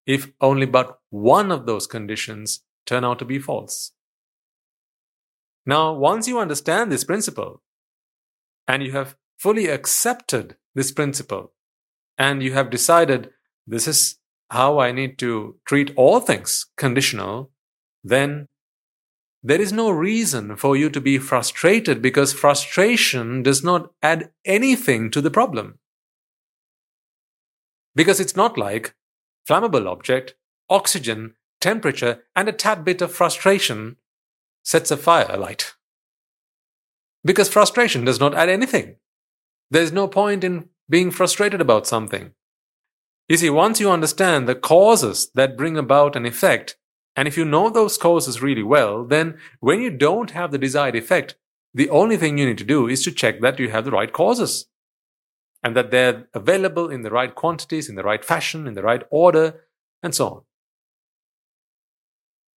if 0.07 0.31
only 0.41 0.65
but 0.65 0.99
one 1.11 1.51
of 1.51 1.67
those 1.67 1.85
conditions 1.85 2.63
turn 2.87 3.05
out 3.05 3.19
to 3.19 3.25
be 3.25 3.37
false. 3.37 3.91
Now, 5.67 5.93
once 5.93 6.27
you 6.27 6.39
understand 6.39 6.91
this 6.91 7.03
principle 7.03 7.61
and 8.67 8.81
you 8.81 8.91
have 8.93 9.15
fully 9.37 9.67
accepted 9.67 10.57
this 10.73 10.91
principle 10.91 11.51
and 12.17 12.41
you 12.41 12.53
have 12.53 12.69
decided 12.69 13.29
this 13.67 13.87
is 13.87 14.17
how 14.49 14.79
I 14.79 14.91
need 14.91 15.17
to 15.19 15.55
treat 15.65 15.91
all 15.95 16.19
things 16.19 16.67
conditional, 16.77 17.51
then 18.03 18.47
there 19.43 19.61
is 19.61 19.71
no 19.71 19.89
reason 19.89 20.55
for 20.55 20.75
you 20.75 20.89
to 20.89 21.01
be 21.01 21.17
frustrated 21.17 22.01
because 22.01 22.33
frustration 22.33 23.43
does 23.43 23.63
not 23.63 23.91
add 24.01 24.31
anything 24.43 25.11
to 25.11 25.21
the 25.21 25.31
problem. 25.31 25.79
Because 27.95 28.19
it's 28.19 28.35
not 28.35 28.57
like 28.57 28.95
flammable 29.47 29.87
object, 29.87 30.35
oxygen, 30.69 31.35
temperature, 31.61 32.23
and 32.35 32.49
a 32.49 32.53
tad 32.53 32.83
bit 32.83 33.01
of 33.01 33.11
frustration 33.11 33.97
sets 34.63 34.91
a 34.91 34.97
fire 34.97 35.27
alight. 35.29 35.73
Because 37.23 37.49
frustration 37.49 38.03
does 38.05 38.19
not 38.19 38.35
add 38.35 38.49
anything. 38.49 38.97
There's 39.69 39.91
no 39.91 40.07
point 40.07 40.43
in 40.43 40.69
being 40.89 41.11
frustrated 41.11 41.61
about 41.61 41.87
something. 41.87 42.33
You 43.27 43.37
see, 43.37 43.49
once 43.49 43.79
you 43.79 43.89
understand 43.89 44.47
the 44.47 44.55
causes 44.55 45.31
that 45.33 45.57
bring 45.57 45.77
about 45.77 46.15
an 46.15 46.25
effect, 46.25 46.77
and 47.15 47.27
if 47.27 47.37
you 47.37 47.45
know 47.45 47.69
those 47.69 47.97
causes 47.97 48.41
really 48.41 48.63
well, 48.63 49.03
then 49.05 49.37
when 49.59 49.81
you 49.81 49.89
don't 49.89 50.31
have 50.31 50.51
the 50.51 50.57
desired 50.57 50.95
effect, 50.95 51.35
the 51.73 51.89
only 51.89 52.17
thing 52.17 52.37
you 52.37 52.45
need 52.45 52.57
to 52.59 52.63
do 52.63 52.87
is 52.87 53.03
to 53.03 53.11
check 53.11 53.41
that 53.41 53.59
you 53.59 53.69
have 53.69 53.85
the 53.85 53.91
right 53.91 54.11
causes 54.13 54.67
and 55.63 55.75
that 55.75 55.91
they're 55.91 56.27
available 56.33 56.89
in 56.89 57.01
the 57.01 57.09
right 57.09 57.33
quantities, 57.33 57.89
in 57.89 57.95
the 57.95 58.03
right 58.03 58.23
fashion, 58.23 58.67
in 58.67 58.75
the 58.75 58.83
right 58.83 59.03
order, 59.09 59.61
and 60.03 60.13
so 60.13 60.27
on. 60.27 60.41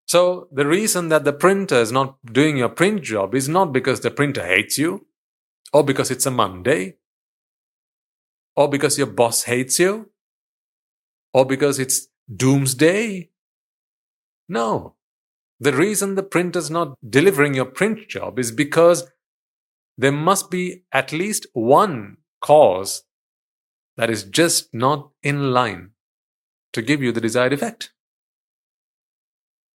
So 0.07 0.49
the 0.53 0.67
reason 0.67 1.09
that 1.09 1.25
the 1.25 1.33
printer 1.33 1.77
is 1.77 1.93
not 1.93 2.17
doing 2.25 2.57
your 2.57 2.69
print 2.69 3.03
job 3.03 3.35
is 3.35 3.49
not 3.49 3.73
because 3.73 4.01
the 4.01 4.11
printer 4.11 4.45
hates 4.45 4.77
you, 4.77 5.07
or 5.73 5.85
because 5.85 6.11
it's 6.11 6.27
a 6.27 6.31
Monday, 6.31 6.97
or 8.59 8.69
because 8.69 8.99
your 8.99 9.07
boss 9.07 9.45
hates 9.45 9.79
you, 9.79 10.11
or 11.33 11.47
because 11.47 11.79
it's 11.79 12.09
doomsday. 12.35 13.31
No. 14.49 14.97
The 15.61 15.73
reason 15.73 16.17
the 16.17 16.25
printer's 16.25 16.69
not 16.69 16.97
delivering 17.09 17.55
your 17.55 17.67
print 17.67 18.09
job 18.09 18.37
is 18.37 18.51
because 18.51 19.09
there 19.97 20.11
must 20.11 20.51
be 20.51 20.83
at 20.91 21.13
least 21.13 21.47
one 21.53 22.17
cause 22.41 23.05
that 23.97 24.11
is 24.11 24.25
just 24.25 24.75
not 24.75 25.11
in 25.23 25.53
line 25.53 25.91
to 26.73 26.83
give 26.83 27.01
you 27.01 27.13
the 27.13 27.21
desired 27.21 27.53
effect. 27.53 27.93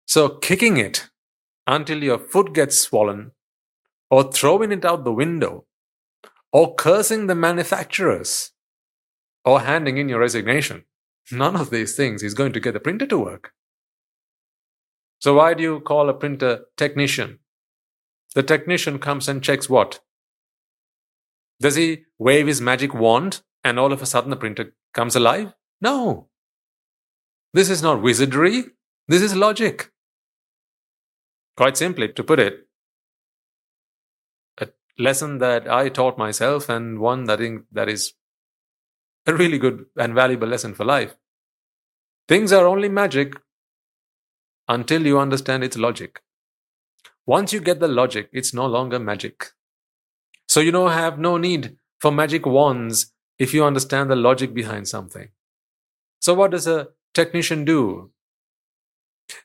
So 0.06 0.28
kicking 0.28 0.76
it 0.76 1.10
until 1.66 2.04
your 2.04 2.20
foot 2.20 2.54
gets 2.54 2.82
swollen, 2.82 3.32
or 4.12 4.30
throwing 4.30 4.74
it 4.74 4.84
out 4.84 5.06
the 5.06 5.14
window, 5.14 5.68
or 6.52 6.76
cursing 6.76 7.28
the 7.28 7.36
manufacturers, 7.36 8.53
or 9.46 9.62
handing 9.62 9.98
in 9.98 10.10
your 10.10 10.20
resignation 10.20 10.86
None 11.32 11.56
of 11.56 11.70
these 11.70 11.96
things 11.96 12.22
is 12.22 12.34
going 12.34 12.54
to 12.54 12.60
get 12.60 12.74
the 12.74 12.80
printer 12.80 13.06
to 13.08 13.18
work. 13.18 13.54
So 15.20 15.36
why 15.36 15.54
do 15.54 15.64
you 15.64 15.80
call 15.80 16.10
a 16.10 16.14
printer 16.14 16.66
technician? 16.76 17.40
The 18.36 18.44
technician 18.44 19.00
comes 19.00 19.30
and 19.30 19.42
checks 19.42 19.70
what? 19.70 20.02
Does 21.62 21.76
he 21.76 22.04
wave 22.20 22.48
his 22.48 22.60
magic 22.60 22.94
wand 22.94 23.42
and 23.64 23.80
all 23.80 23.94
of 23.94 24.02
a 24.02 24.06
sudden 24.06 24.32
the 24.32 24.36
printer 24.36 24.74
comes 24.94 25.16
alive? 25.16 25.54
No. 25.80 26.28
This 27.54 27.70
is 27.70 27.82
not 27.82 28.02
wizardry. 28.02 28.66
This 29.08 29.22
is 29.22 29.36
logic. 29.36 29.92
Quite 31.56 31.78
simply, 31.78 32.12
to 32.12 32.24
put 32.24 32.40
it, 32.40 32.68
a 34.60 34.70
lesson 34.98 35.38
that 35.38 35.70
I 35.70 35.88
taught 35.88 36.18
myself 36.18 36.68
and 36.68 37.00
one 37.00 37.26
that, 37.26 37.40
in, 37.40 37.66
that 37.72 37.88
is 37.88 38.14
a 39.26 39.34
really 39.34 39.58
good 39.58 39.86
and 39.98 40.14
valuable 40.14 40.48
lesson 40.48 40.74
for 40.74 40.86
life. 40.86 41.16
Things 42.28 42.52
are 42.52 42.66
only 42.66 42.90
magic 42.90 43.36
until 44.68 45.06
you 45.06 45.20
understand 45.20 45.64
its 45.64 45.78
logic. 45.78 46.22
Once 47.26 47.54
you 47.54 47.60
get 47.60 47.80
the 47.80 47.88
logic, 47.88 48.30
it's 48.34 48.54
no 48.54 48.66
longer 48.66 49.00
magic. 49.00 49.52
So 50.48 50.60
you 50.60 50.72
don't 50.72 50.92
have 50.92 51.20
no 51.20 51.38
need 51.38 51.78
for 52.00 52.12
magic 52.12 52.46
wands 52.46 53.14
if 53.40 53.54
you 53.54 53.64
understand 53.64 54.10
the 54.10 54.16
logic 54.16 54.54
behind 54.54 54.88
something. 54.88 55.30
So 56.20 56.34
what 56.34 56.52
does 56.52 56.68
a 56.68 56.90
technician 57.14 57.66
do? 57.66 58.12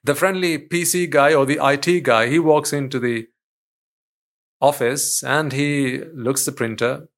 The 0.03 0.14
friendly 0.14 0.59
PC 0.59 1.09
guy 1.09 1.35
or 1.35 1.47
the 1.47 1.59
IT 1.62 2.03
guy, 2.03 2.29
he 2.29 2.39
walks 2.39 2.72
into 2.72 2.99
the 2.99 3.29
office 4.61 5.22
and 5.22 5.53
he 5.53 5.99
looks 6.12 6.45
the 6.45 6.53
printer, 6.53 7.09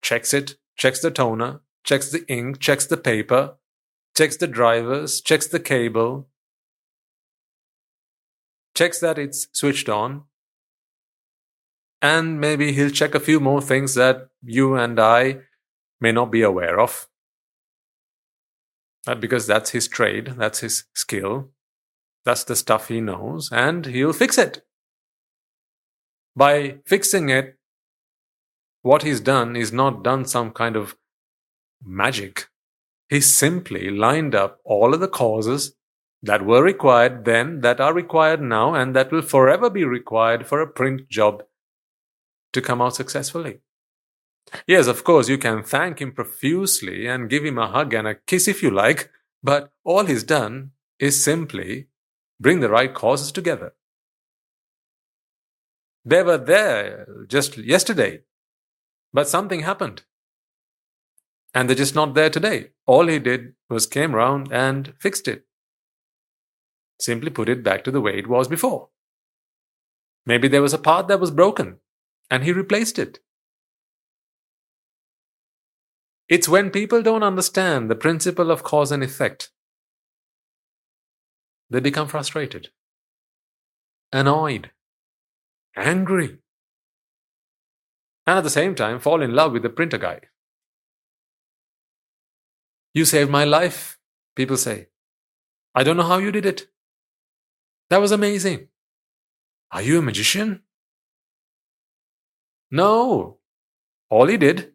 checks 0.00 0.32
it, 0.32 0.56
checks 0.76 1.00
the 1.00 1.10
toner, 1.10 1.60
checks 1.84 2.10
the 2.10 2.26
ink, 2.28 2.58
checks 2.58 2.86
the 2.86 2.96
paper, 2.96 3.54
checks 4.16 4.36
the 4.36 4.46
drivers, 4.46 5.20
checks 5.20 5.46
the 5.46 5.60
cable, 5.60 6.28
checks 8.74 9.00
that 9.00 9.18
it's 9.18 9.48
switched 9.52 9.88
on, 9.88 10.24
and 12.00 12.40
maybe 12.40 12.72
he'll 12.72 12.90
check 12.90 13.14
a 13.14 13.20
few 13.20 13.40
more 13.40 13.60
things 13.60 13.94
that 13.94 14.28
you 14.42 14.74
and 14.74 15.00
I 15.00 15.40
may 16.00 16.12
not 16.12 16.30
be 16.30 16.42
aware 16.42 16.78
of. 16.78 17.08
Uh, 19.06 19.14
because 19.14 19.46
that's 19.46 19.70
his 19.70 19.88
trade, 19.88 20.34
that's 20.36 20.60
his 20.60 20.84
skill, 20.94 21.50
that's 22.24 22.44
the 22.44 22.54
stuff 22.54 22.88
he 22.88 23.00
knows, 23.00 23.50
and 23.50 23.86
he'll 23.86 24.12
fix 24.12 24.36
it. 24.36 24.62
By 26.36 26.78
fixing 26.86 27.30
it, 27.30 27.58
what 28.82 29.02
he's 29.02 29.20
done 29.20 29.56
is 29.56 29.72
not 29.72 30.04
done 30.04 30.24
some 30.24 30.52
kind 30.52 30.76
of 30.76 30.96
magic. 31.84 32.48
He 33.08 33.20
simply 33.20 33.90
lined 33.90 34.34
up 34.34 34.60
all 34.64 34.94
of 34.94 35.00
the 35.00 35.08
causes 35.08 35.74
that 36.22 36.44
were 36.44 36.62
required 36.62 37.24
then, 37.24 37.60
that 37.60 37.80
are 37.80 37.94
required 37.94 38.42
now, 38.42 38.74
and 38.74 38.94
that 38.94 39.12
will 39.12 39.22
forever 39.22 39.70
be 39.70 39.84
required 39.84 40.46
for 40.46 40.60
a 40.60 40.66
print 40.66 41.08
job 41.08 41.42
to 42.52 42.60
come 42.60 42.82
out 42.82 42.96
successfully. 42.96 43.60
Yes, 44.66 44.86
of 44.86 45.04
course, 45.04 45.28
you 45.28 45.38
can 45.38 45.62
thank 45.62 46.00
him 46.00 46.12
profusely 46.12 47.06
and 47.06 47.30
give 47.30 47.44
him 47.44 47.58
a 47.58 47.68
hug 47.68 47.94
and 47.94 48.08
a 48.08 48.14
kiss 48.14 48.48
if 48.48 48.62
you 48.62 48.70
like, 48.70 49.10
but 49.42 49.70
all 49.84 50.06
he's 50.06 50.24
done 50.24 50.72
is 50.98 51.22
simply 51.22 51.88
bring 52.40 52.60
the 52.60 52.70
right 52.70 52.92
causes 52.92 53.30
together. 53.30 53.74
They 56.04 56.22
were 56.22 56.38
there 56.38 57.06
just 57.28 57.58
yesterday, 57.58 58.22
but 59.12 59.28
something 59.28 59.60
happened. 59.60 60.02
And 61.54 61.68
they're 61.68 61.76
just 61.76 61.94
not 61.94 62.14
there 62.14 62.30
today. 62.30 62.70
All 62.86 63.06
he 63.06 63.18
did 63.18 63.54
was 63.68 63.86
came 63.86 64.14
round 64.14 64.52
and 64.52 64.94
fixed 64.98 65.28
it. 65.28 65.46
Simply 67.00 67.30
put 67.30 67.48
it 67.48 67.62
back 67.62 67.84
to 67.84 67.90
the 67.90 68.00
way 68.00 68.18
it 68.18 68.28
was 68.28 68.48
before. 68.48 68.88
Maybe 70.26 70.48
there 70.48 70.62
was 70.62 70.74
a 70.74 70.78
part 70.78 71.08
that 71.08 71.20
was 71.20 71.30
broken 71.30 71.78
and 72.30 72.44
he 72.44 72.52
replaced 72.52 72.98
it. 72.98 73.20
It's 76.28 76.48
when 76.48 76.70
people 76.70 77.02
don't 77.02 77.22
understand 77.22 77.90
the 77.90 77.94
principle 77.94 78.50
of 78.50 78.62
cause 78.62 78.92
and 78.92 79.02
effect, 79.02 79.50
they 81.70 81.80
become 81.80 82.08
frustrated, 82.08 82.68
annoyed, 84.12 84.70
angry, 85.76 86.38
and 88.26 88.38
at 88.38 88.44
the 88.44 88.50
same 88.50 88.74
time 88.74 89.00
fall 89.00 89.22
in 89.22 89.34
love 89.34 89.52
with 89.52 89.62
the 89.62 89.70
printer 89.70 89.96
guy. 89.98 90.20
You 92.98 93.04
saved 93.04 93.30
my 93.30 93.44
life, 93.44 93.96
people 94.34 94.56
say. 94.56 94.88
I 95.72 95.84
don't 95.84 95.96
know 95.96 96.10
how 96.12 96.18
you 96.18 96.32
did 96.32 96.44
it. 96.44 96.66
That 97.90 98.00
was 98.00 98.10
amazing. 98.10 98.70
Are 99.70 99.82
you 99.82 100.00
a 100.00 100.02
magician? 100.02 100.62
No. 102.72 103.38
All 104.10 104.26
he 104.26 104.36
did, 104.36 104.72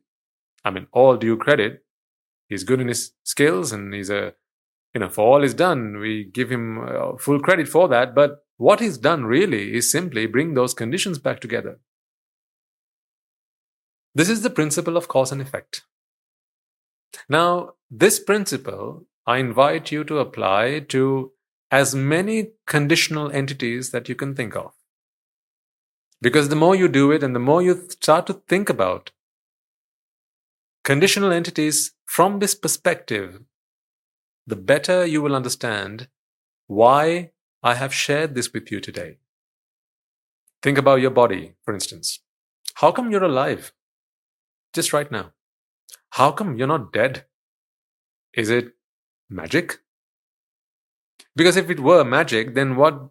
I 0.63 0.71
mean, 0.71 0.88
all 0.93 1.17
due 1.17 1.36
credit, 1.36 1.84
he's 2.47 2.63
good 2.63 2.80
in 2.80 2.88
his 2.88 3.11
skills 3.24 3.74
and 3.74 3.93
he's 3.93 4.09
a, 4.09 4.36
you 4.93 5.01
know, 5.01 5.09
for 5.09 5.26
all 5.28 5.41
he's 5.41 5.53
done, 5.53 5.97
we 5.97 6.24
give 6.24 6.49
him 6.49 6.80
uh, 6.80 7.17
full 7.17 7.41
credit 7.41 7.67
for 7.67 7.89
that. 7.89 8.15
But 8.15 8.45
what 8.55 8.80
he's 8.80 8.97
done 8.97 9.26
really 9.26 9.76
is 9.76 9.91
simply 9.91 10.28
bring 10.28 10.53
those 10.53 10.74
conditions 10.74 11.19
back 11.19 11.41
together. 11.41 11.80
This 14.15 14.30
is 14.30 14.43
the 14.43 14.49
principle 14.61 14.95
of 14.95 15.09
cause 15.09 15.34
and 15.34 15.41
effect. 15.41 15.82
Now, 17.30 17.74
this 17.96 18.20
principle 18.20 19.06
I 19.28 19.38
invite 19.38 19.91
you 19.91 20.04
to 20.06 20.18
apply 20.18 20.80
to 20.89 21.32
as 21.70 21.94
many 21.94 22.54
conditional 22.66 23.32
entities 23.32 23.91
that 23.91 24.10
you 24.10 24.16
can 24.16 24.34
think 24.34 24.56
of. 24.56 24.74
Because 26.20 26.50
the 26.50 26.56
more 26.56 26.76
you 26.76 26.88
do 26.88 27.12
it 27.12 27.22
and 27.22 27.36
the 27.36 27.39
more 27.39 27.62
you 27.62 27.88
start 27.89 28.26
to 28.28 28.41
think 28.48 28.68
about 28.68 29.12
conditional 30.84 31.32
entities 31.32 31.91
from 32.08 32.39
this 32.39 32.56
perspective, 32.56 33.41
the 34.48 34.56
better 34.56 35.06
you 35.06 35.22
will 35.22 35.36
understand 35.36 36.08
why 36.66 37.30
I 37.62 37.76
have 37.76 37.94
shared 37.94 38.34
this 38.34 38.52
with 38.54 38.72
you 38.72 38.80
today. 38.80 39.18
Think 40.64 40.80
about 40.80 41.00
your 41.00 41.12
body, 41.12 41.54
for 41.64 41.76
instance. 41.76 42.22
How 42.76 42.91
come 42.91 43.12
you're 43.12 43.24
alive? 43.24 43.72
Just 44.74 44.94
right 44.94 45.12
now. 45.12 45.34
How 46.10 46.32
come 46.32 46.58
you're 46.58 46.68
not 46.68 46.91
dead? 46.91 47.26
Is 48.34 48.49
it 48.49 48.73
magic? 49.29 49.79
Because 51.36 51.57
if 51.57 51.69
it 51.69 51.79
were 51.79 52.03
magic, 52.03 52.55
then 52.55 52.75
what 52.75 53.09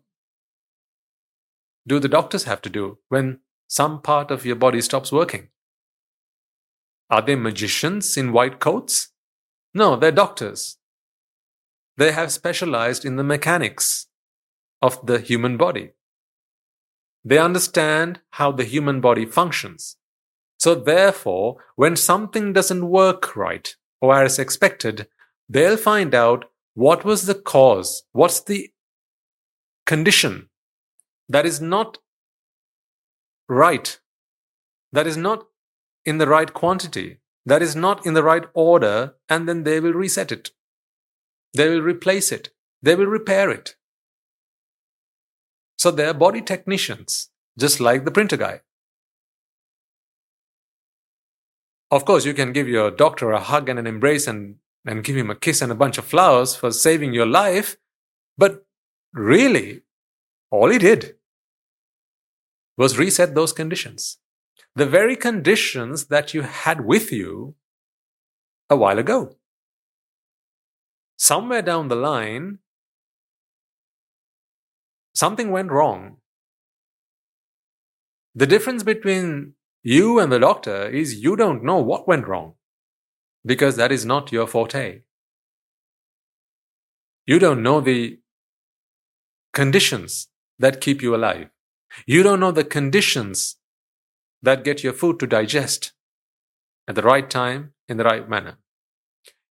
do 1.86 1.98
the 1.98 2.08
doctors 2.08 2.44
have 2.44 2.62
to 2.62 2.70
do 2.70 2.98
when 3.08 3.40
some 3.68 4.02
part 4.02 4.30
of 4.30 4.44
your 4.44 4.56
body 4.56 4.80
stops 4.80 5.12
working? 5.12 5.48
Are 7.10 7.22
they 7.22 7.36
magicians 7.36 8.16
in 8.16 8.32
white 8.32 8.58
coats? 8.58 9.08
No, 9.74 9.96
they're 9.96 10.12
doctors. 10.12 10.78
They 11.96 12.12
have 12.12 12.32
specialized 12.32 13.04
in 13.04 13.16
the 13.16 13.24
mechanics 13.24 14.06
of 14.80 15.04
the 15.06 15.18
human 15.20 15.56
body. 15.56 15.90
They 17.24 17.38
understand 17.38 18.20
how 18.30 18.52
the 18.52 18.64
human 18.64 19.00
body 19.00 19.26
functions. 19.26 19.96
So 20.58 20.74
therefore, 20.74 21.56
when 21.76 21.96
something 21.96 22.52
doesn't 22.52 22.88
work 22.88 23.36
right 23.36 23.74
or 24.02 24.20
as 24.20 24.38
expected, 24.38 25.06
they'll 25.48 25.76
find 25.76 26.14
out 26.14 26.46
what 26.74 27.04
was 27.04 27.26
the 27.26 27.34
cause, 27.34 28.02
what's 28.12 28.40
the 28.40 28.70
condition 29.86 30.48
that 31.28 31.46
is 31.46 31.60
not 31.60 31.98
right, 33.48 34.00
that 34.92 35.06
is 35.06 35.16
not 35.16 35.46
in 36.04 36.18
the 36.18 36.26
right 36.26 36.52
quantity, 36.52 37.18
that 37.46 37.62
is 37.62 37.76
not 37.76 38.04
in 38.04 38.14
the 38.14 38.22
right 38.22 38.44
order, 38.54 39.14
and 39.28 39.48
then 39.48 39.62
they 39.62 39.78
will 39.78 39.92
reset 39.92 40.32
it. 40.32 40.50
They 41.54 41.68
will 41.68 41.82
replace 41.82 42.32
it. 42.32 42.50
They 42.82 42.94
will 42.94 43.06
repair 43.06 43.50
it. 43.50 43.76
So 45.78 45.90
they 45.90 46.06
are 46.06 46.14
body 46.14 46.40
technicians, 46.40 47.30
just 47.58 47.78
like 47.78 48.04
the 48.04 48.10
printer 48.10 48.36
guy. 48.36 48.62
Of 51.92 52.06
course, 52.06 52.24
you 52.24 52.32
can 52.32 52.54
give 52.54 52.68
your 52.68 52.90
doctor 52.90 53.32
a 53.32 53.38
hug 53.38 53.68
and 53.68 53.78
an 53.78 53.86
embrace 53.86 54.26
and, 54.26 54.56
and 54.86 55.04
give 55.04 55.14
him 55.14 55.28
a 55.28 55.34
kiss 55.36 55.60
and 55.60 55.70
a 55.70 55.74
bunch 55.74 55.98
of 55.98 56.06
flowers 56.06 56.56
for 56.56 56.70
saving 56.70 57.12
your 57.12 57.26
life. 57.26 57.76
But 58.38 58.64
really, 59.12 59.82
all 60.50 60.70
he 60.70 60.78
did 60.78 61.16
was 62.78 62.96
reset 62.96 63.34
those 63.34 63.52
conditions. 63.52 64.16
The 64.74 64.86
very 64.86 65.16
conditions 65.16 66.06
that 66.06 66.32
you 66.32 66.40
had 66.40 66.86
with 66.86 67.12
you 67.12 67.56
a 68.70 68.76
while 68.76 68.98
ago. 68.98 69.36
Somewhere 71.18 71.60
down 71.60 71.88
the 71.88 71.94
line, 71.94 72.60
something 75.14 75.50
went 75.50 75.70
wrong. 75.70 76.16
The 78.34 78.46
difference 78.46 78.82
between 78.82 79.56
you 79.82 80.18
and 80.20 80.30
the 80.30 80.38
doctor 80.38 80.88
is 80.88 81.22
you 81.22 81.34
don't 81.36 81.64
know 81.64 81.78
what 81.78 82.06
went 82.06 82.26
wrong 82.28 82.54
because 83.44 83.76
that 83.76 83.90
is 83.90 84.04
not 84.04 84.30
your 84.30 84.46
forte. 84.46 85.02
You 87.26 87.38
don't 87.38 87.62
know 87.62 87.80
the 87.80 88.20
conditions 89.52 90.28
that 90.58 90.80
keep 90.80 91.02
you 91.02 91.14
alive. 91.14 91.48
You 92.06 92.22
don't 92.22 92.40
know 92.40 92.52
the 92.52 92.64
conditions 92.64 93.56
that 94.42 94.64
get 94.64 94.82
your 94.82 94.92
food 94.92 95.18
to 95.20 95.26
digest 95.26 95.92
at 96.88 96.94
the 96.94 97.02
right 97.02 97.28
time 97.28 97.74
in 97.88 97.96
the 97.96 98.04
right 98.04 98.28
manner. 98.28 98.58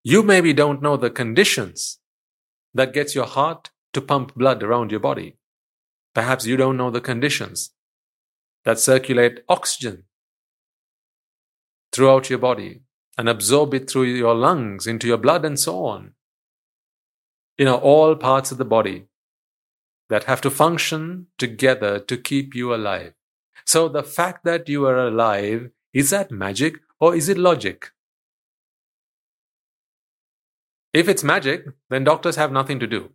You 0.04 0.24
maybe 0.24 0.54
don't 0.54 0.82
know 0.82 0.98
the 0.98 1.10
conditions 1.10 2.00
that 2.74 2.94
gets 2.94 3.14
your 3.14 3.26
heart 3.26 3.70
to 3.94 4.02
pump 4.02 4.34
blood 4.36 4.64
around 4.64 4.92
your 4.92 5.00
body. 5.00 5.38
Perhaps 6.16 6.46
you 6.46 6.58
don't 6.58 6.78
know 6.78 6.90
the 6.90 7.02
conditions 7.02 7.72
that 8.64 8.80
circulate 8.80 9.44
oxygen 9.48 10.04
throughout 11.92 12.30
your 12.30 12.40
body 12.40 12.82
and 13.18 13.28
absorb 13.28 13.74
it 13.74 13.90
through 13.90 14.04
your 14.04 14.34
lungs, 14.34 14.88
into 14.88 15.08
your 15.08 15.18
blood, 15.18 15.46
and 15.46 15.60
so 15.60 15.86
on. 15.86 16.14
You 17.58 17.66
know, 17.66 17.78
all 17.78 18.16
parts 18.16 18.52
of 18.52 18.58
the 18.58 18.66
body 18.66 19.06
that 20.10 20.24
have 20.26 20.42
to 20.42 20.50
function 20.50 21.28
together 21.38 22.00
to 22.00 22.18
keep 22.18 22.56
you 22.56 22.74
alive. 22.74 23.14
So 23.66 23.88
the 23.88 24.04
fact 24.04 24.44
that 24.46 24.68
you 24.68 24.86
are 24.86 25.08
alive, 25.08 25.70
is 25.94 26.10
that 26.10 26.32
magic 26.32 26.80
or 27.00 27.16
is 27.16 27.30
it 27.30 27.38
logic? 27.38 27.92
If 30.94 31.08
it's 31.08 31.24
magic, 31.24 31.66
then 31.90 32.04
doctors 32.04 32.36
have 32.36 32.52
nothing 32.52 32.80
to 32.80 32.88
do. 32.88 33.12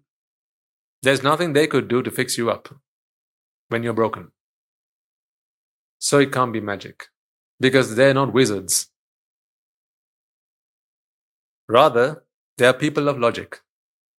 There's 1.02 1.22
nothing 1.22 1.52
they 1.52 1.66
could 1.66 1.88
do 1.88 2.02
to 2.02 2.10
fix 2.10 2.38
you 2.38 2.50
up 2.50 2.74
when 3.68 3.82
you're 3.82 3.92
broken. 3.92 4.32
So 5.98 6.18
it 6.18 6.32
can't 6.32 6.52
be 6.52 6.60
magic 6.60 7.08
because 7.60 7.94
they're 7.94 8.14
not 8.14 8.32
wizards. 8.32 8.90
Rather, 11.68 12.24
they 12.58 12.66
are 12.66 12.72
people 12.72 13.08
of 13.08 13.18
logic. 13.18 13.60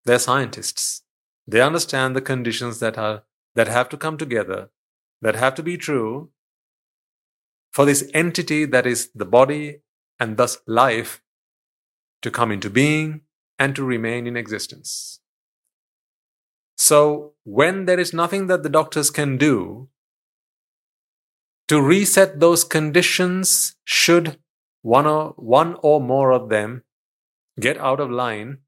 They're 0.06 0.20
scientists. 0.20 1.04
They 1.48 1.62
understand 1.62 2.16
the 2.16 2.22
conditions 2.22 2.80
that 2.80 2.98
are 2.98 3.24
that 3.56 3.68
have 3.68 3.90
to 3.90 3.98
come 3.98 4.18
together, 4.18 4.70
that 5.22 5.36
have 5.36 5.56
to 5.56 5.64
be 5.64 5.78
true 5.78 6.30
for 7.72 7.86
this 7.86 8.10
entity 8.14 8.66
that 8.66 8.86
is 8.86 9.10
the 9.16 9.26
body 9.26 9.82
and 10.20 10.38
thus 10.38 10.60
life 10.68 11.22
to 12.22 12.32
come 12.32 12.52
into 12.52 12.70
being 12.70 13.22
and 13.60 13.76
to 13.76 13.84
remain 13.84 14.28
in 14.28 14.38
existence. 14.38 15.20
So, 16.76 17.34
when 17.44 17.86
there 17.86 18.00
is 18.00 18.14
nothing 18.14 18.48
that 18.48 18.62
the 18.62 18.70
doctors 18.70 19.10
can 19.10 19.38
do 19.38 19.90
to 21.68 21.82
reset 21.82 22.40
those 22.40 22.64
conditions, 22.64 23.76
should 23.84 24.40
one 24.82 25.06
or, 25.06 25.34
one 25.36 25.76
or 25.82 26.00
more 26.00 26.32
of 26.32 26.50
them 26.50 26.84
get 27.60 27.78
out 27.78 28.00
of 28.00 28.10
line, 28.10 28.60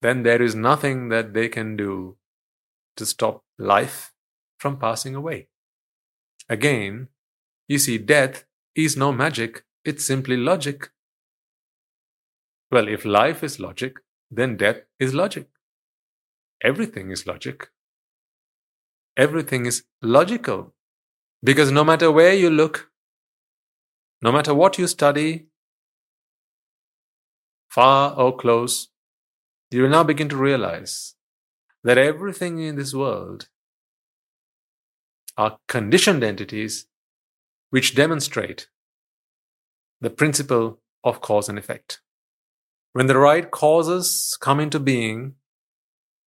then 0.00 0.22
there 0.24 0.42
is 0.42 0.54
nothing 0.54 1.08
that 1.10 1.32
they 1.32 1.48
can 1.48 1.76
do 1.76 2.16
to 2.96 3.06
stop 3.06 3.44
life 3.58 4.12
from 4.58 4.76
passing 4.78 5.14
away. 5.14 5.48
Again, 6.48 7.08
you 7.68 7.78
see, 7.78 7.98
death 7.98 8.44
is 8.74 8.96
no 8.96 9.12
magic, 9.12 9.64
it's 9.84 10.04
simply 10.04 10.36
logic. 10.36 10.90
Well, 12.70 12.88
if 12.88 13.04
life 13.04 13.44
is 13.44 13.60
logic, 13.60 13.98
then 14.30 14.56
death 14.56 14.82
is 14.98 15.14
logic. 15.14 15.48
Everything 16.64 17.10
is 17.10 17.26
logic. 17.26 17.68
Everything 19.16 19.66
is 19.66 19.84
logical. 20.00 20.74
Because 21.42 21.72
no 21.72 21.84
matter 21.84 22.10
where 22.10 22.34
you 22.34 22.50
look, 22.50 22.90
no 24.22 24.30
matter 24.30 24.54
what 24.54 24.78
you 24.78 24.86
study, 24.86 25.46
far 27.68 28.14
or 28.14 28.36
close, 28.36 28.88
you 29.70 29.82
will 29.82 29.88
now 29.88 30.04
begin 30.04 30.28
to 30.28 30.36
realize 30.36 31.14
that 31.82 31.98
everything 31.98 32.60
in 32.60 32.76
this 32.76 32.94
world 32.94 33.48
are 35.36 35.58
conditioned 35.66 36.22
entities 36.22 36.86
which 37.70 37.94
demonstrate 37.94 38.68
the 40.00 40.10
principle 40.10 40.80
of 41.02 41.20
cause 41.20 41.48
and 41.48 41.58
effect. 41.58 42.00
When 42.92 43.06
the 43.06 43.16
right 43.16 43.50
causes 43.50 44.36
come 44.40 44.60
into 44.60 44.78
being, 44.78 45.34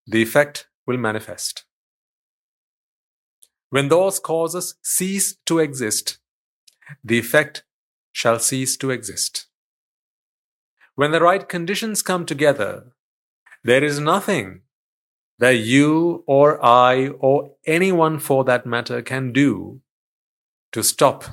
the 0.08 0.22
effect 0.24 0.68
will 0.88 0.98
manifest. 0.98 1.64
When 3.70 3.90
those 3.90 4.20
causes 4.20 4.76
cease 4.82 5.36
to 5.46 5.60
exist, 5.60 6.18
the 7.04 7.20
effect 7.20 7.64
shall 8.12 8.40
cease 8.40 8.78
to 8.78 8.92
exist. 8.92 9.48
When 10.96 11.12
the 11.12 11.22
right 11.22 11.48
conditions 11.48 12.02
come 12.02 12.26
together, 12.26 12.92
there 13.64 13.84
is 13.84 14.00
nothing 14.00 14.62
that 15.40 15.58
you 15.58 16.24
or 16.26 16.64
I 16.64 17.10
or 17.10 17.52
anyone 17.66 18.20
for 18.20 18.44
that 18.46 18.66
matter 18.66 19.02
can 19.02 19.34
do 19.34 19.82
to 20.72 20.84
stop 20.84 21.26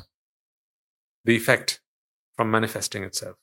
the 1.24 1.37
effect 1.37 1.80
from 2.35 2.51
manifesting 2.51 3.05
itself. 3.05 3.37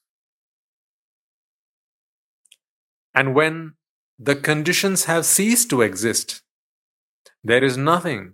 And 3.14 3.34
when 3.34 3.76
the 4.18 4.36
conditions 4.36 5.06
have 5.06 5.26
ceased 5.26 5.70
to 5.70 5.82
exist, 5.82 6.42
there 7.44 7.64
is 7.64 7.78
nothing 7.78 8.34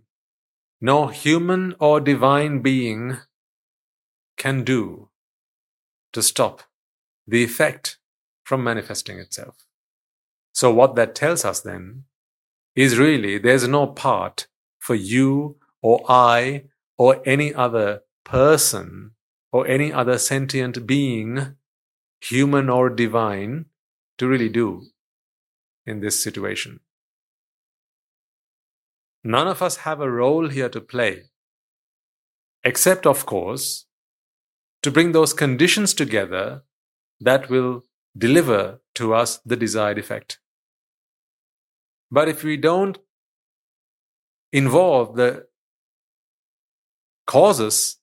no 0.86 1.08
human 1.08 1.74
or 1.80 2.00
divine 2.00 2.62
being 2.62 3.18
can 4.38 4.64
do 4.64 5.10
to 6.14 6.22
stop 6.22 6.62
the 7.26 7.44
effect 7.44 7.98
from 8.44 8.64
manifesting 8.64 9.18
itself. 9.18 9.56
So, 10.54 10.72
what 10.72 10.94
that 10.96 11.16
tells 11.16 11.44
us 11.44 11.60
then 11.62 12.04
is 12.76 13.00
really 13.00 13.40
there's 13.40 13.68
no 13.68 13.88
part 13.88 14.46
for 14.78 14.94
you 14.94 15.58
or 15.82 16.06
I 16.08 16.66
or 17.00 17.22
any 17.26 17.52
other 17.52 18.02
person 18.24 19.12
or 19.52 19.66
any 19.66 19.92
other 19.92 20.20
sentient 20.20 20.86
being, 20.86 21.56
human 22.22 22.70
or 22.70 22.90
divine, 22.92 23.66
to 24.20 24.28
really 24.28 24.50
do 24.50 24.84
in 25.86 26.02
this 26.02 26.22
situation. 26.24 26.80
None 29.28 29.48
of 29.48 29.64
us 29.64 29.78
have 29.78 30.02
a 30.02 30.10
role 30.10 30.50
here 30.50 30.70
to 30.70 30.80
play, 30.80 31.32
except, 32.64 33.08
of 33.08 33.26
course, 33.26 33.88
to 34.84 34.92
bring 34.92 35.14
those 35.14 35.34
conditions 35.34 35.96
together 35.96 36.62
that 37.20 37.50
will 37.50 37.86
deliver 38.16 38.82
to 38.94 39.16
us 39.16 39.40
the 39.44 39.56
desired 39.56 39.98
effect. 39.98 40.40
But 42.12 42.28
if 42.30 42.44
we 42.44 42.56
don't 42.56 43.00
involve 44.54 45.16
the 45.16 45.48
causes, 47.26 47.98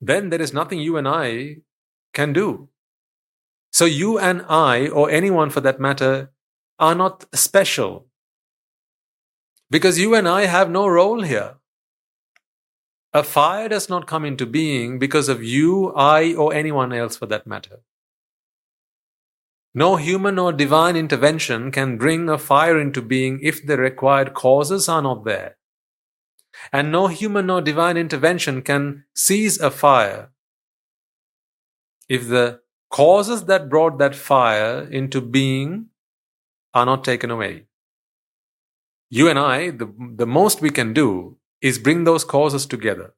then 0.00 0.30
there 0.30 0.42
is 0.42 0.52
nothing 0.52 0.80
you 0.80 0.96
and 0.96 1.06
I 1.06 1.58
can 2.12 2.32
do. 2.32 2.68
So 3.70 3.84
you 3.84 4.18
and 4.18 4.44
I, 4.48 4.88
or 4.88 5.08
anyone 5.08 5.50
for 5.50 5.60
that 5.60 5.78
matter, 5.78 6.32
are 6.80 6.96
not 6.96 7.26
special. 7.32 8.07
Because 9.70 9.98
you 9.98 10.14
and 10.14 10.26
I 10.26 10.46
have 10.46 10.70
no 10.70 10.86
role 10.86 11.22
here. 11.22 11.56
A 13.12 13.22
fire 13.22 13.68
does 13.68 13.88
not 13.88 14.06
come 14.06 14.24
into 14.24 14.46
being 14.46 14.98
because 14.98 15.28
of 15.28 15.42
you, 15.42 15.92
I, 15.94 16.34
or 16.34 16.54
anyone 16.54 16.92
else 16.92 17.16
for 17.16 17.26
that 17.26 17.46
matter. 17.46 17.80
No 19.74 19.96
human 19.96 20.38
or 20.38 20.52
divine 20.52 20.96
intervention 20.96 21.70
can 21.70 21.98
bring 21.98 22.28
a 22.28 22.38
fire 22.38 22.78
into 22.80 23.00
being 23.00 23.38
if 23.42 23.64
the 23.64 23.76
required 23.76 24.34
causes 24.34 24.88
are 24.88 25.02
not 25.02 25.24
there. 25.24 25.56
And 26.72 26.90
no 26.90 27.06
human 27.06 27.50
or 27.50 27.60
divine 27.60 27.96
intervention 27.96 28.62
can 28.62 29.04
seize 29.14 29.60
a 29.60 29.70
fire 29.70 30.32
if 32.08 32.26
the 32.28 32.60
causes 32.90 33.44
that 33.44 33.68
brought 33.68 33.98
that 33.98 34.14
fire 34.14 34.88
into 34.90 35.20
being 35.20 35.86
are 36.74 36.86
not 36.86 37.04
taken 37.04 37.30
away. 37.30 37.67
You 39.10 39.28
and 39.28 39.38
I, 39.38 39.70
the, 39.70 39.92
the 40.16 40.26
most 40.26 40.60
we 40.60 40.70
can 40.70 40.92
do 40.92 41.38
is 41.60 41.78
bring 41.78 42.04
those 42.04 42.24
causes 42.24 42.66
together. 42.66 43.14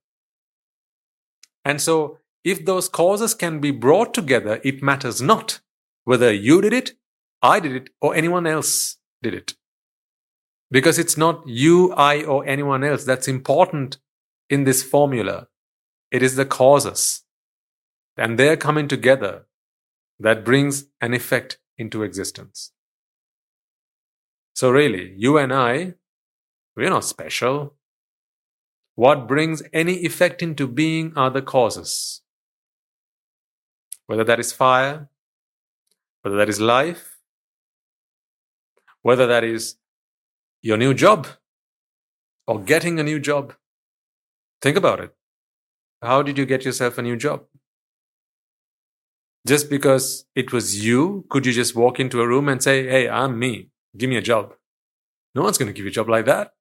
And 1.65 1.81
so, 1.81 2.19
if 2.45 2.65
those 2.65 2.89
causes 2.89 3.35
can 3.35 3.61
be 3.61 3.71
brought 3.71 4.15
together, 4.15 4.61
it 4.65 4.83
matters 4.83 5.21
not 5.21 5.61
whether 6.05 6.33
you 6.33 6.63
did 6.63 6.73
it, 6.73 6.93
I 7.43 7.61
did 7.61 7.73
it, 7.73 7.91
or 8.01 8.15
anyone 8.15 8.47
else 8.47 8.97
did 9.23 9.35
it. 9.35 9.55
Because 10.71 10.99
it's 10.99 11.17
not 11.17 11.47
you, 11.47 11.93
I, 11.93 12.23
or 12.23 12.47
anyone 12.47 12.85
else 12.85 13.05
that's 13.05 13.29
important 13.29 13.99
in 14.49 14.65
this 14.65 14.83
formula. 14.83 15.49
It 16.11 16.23
is 16.23 16.37
the 16.37 16.47
causes. 16.47 17.25
And 18.17 18.39
they're 18.39 18.57
coming 18.57 18.89
together 18.89 19.47
that 20.19 20.45
brings 20.45 20.87
an 21.01 21.15
effect 21.15 21.59
into 21.77 22.03
existence. 22.03 22.73
So, 24.61 24.71
really, 24.71 25.15
you 25.17 25.39
and 25.39 25.55
I, 25.55 25.95
we're 26.77 26.91
not 26.91 27.07
special. 27.07 27.77
What 28.95 29.27
brings 29.27 29.63
any 29.73 29.95
effect 30.05 30.43
into 30.43 30.67
being 30.69 31.15
are 31.17 31.31
the 31.31 31.41
causes. 31.41 32.21
Whether 34.05 34.23
that 34.25 34.39
is 34.39 34.53
fire, 34.53 35.09
whether 36.21 36.37
that 36.37 36.51
is 36.51 36.61
life, 36.61 37.17
whether 39.01 39.27
that 39.27 39.45
is 39.45 39.77
your 40.61 40.77
new 40.77 40.93
job 40.93 41.27
or 42.47 42.61
getting 42.61 43.01
a 43.01 43.03
new 43.03 43.19
job. 43.19 43.55
Think 44.61 44.77
about 44.77 45.01
it. 45.01 45.15
How 46.03 46.21
did 46.21 46.37
you 46.37 46.45
get 46.45 46.67
yourself 46.67 46.99
a 46.99 47.03
new 47.03 47.17
job? 47.17 47.47
Just 49.47 49.71
because 49.71 50.27
it 50.35 50.53
was 50.53 50.85
you, 50.85 51.25
could 51.31 51.47
you 51.47 51.55
just 51.55 51.75
walk 51.75 51.99
into 51.99 52.21
a 52.21 52.29
room 52.29 52.47
and 52.47 52.63
say, 52.63 52.87
Hey, 52.87 53.09
I'm 53.09 53.39
me. 53.39 53.70
Give 53.97 54.11
me 54.11 54.17
a 54.17 54.23
job. 54.23 54.55
No 55.35 55.43
one's 55.43 55.59
going 55.59 55.69
to 55.69 55.73
give 55.73 55.85
you 55.85 55.91
a 55.91 55.95
job 55.95 56.09
like 56.09 56.27
that. 56.27 56.53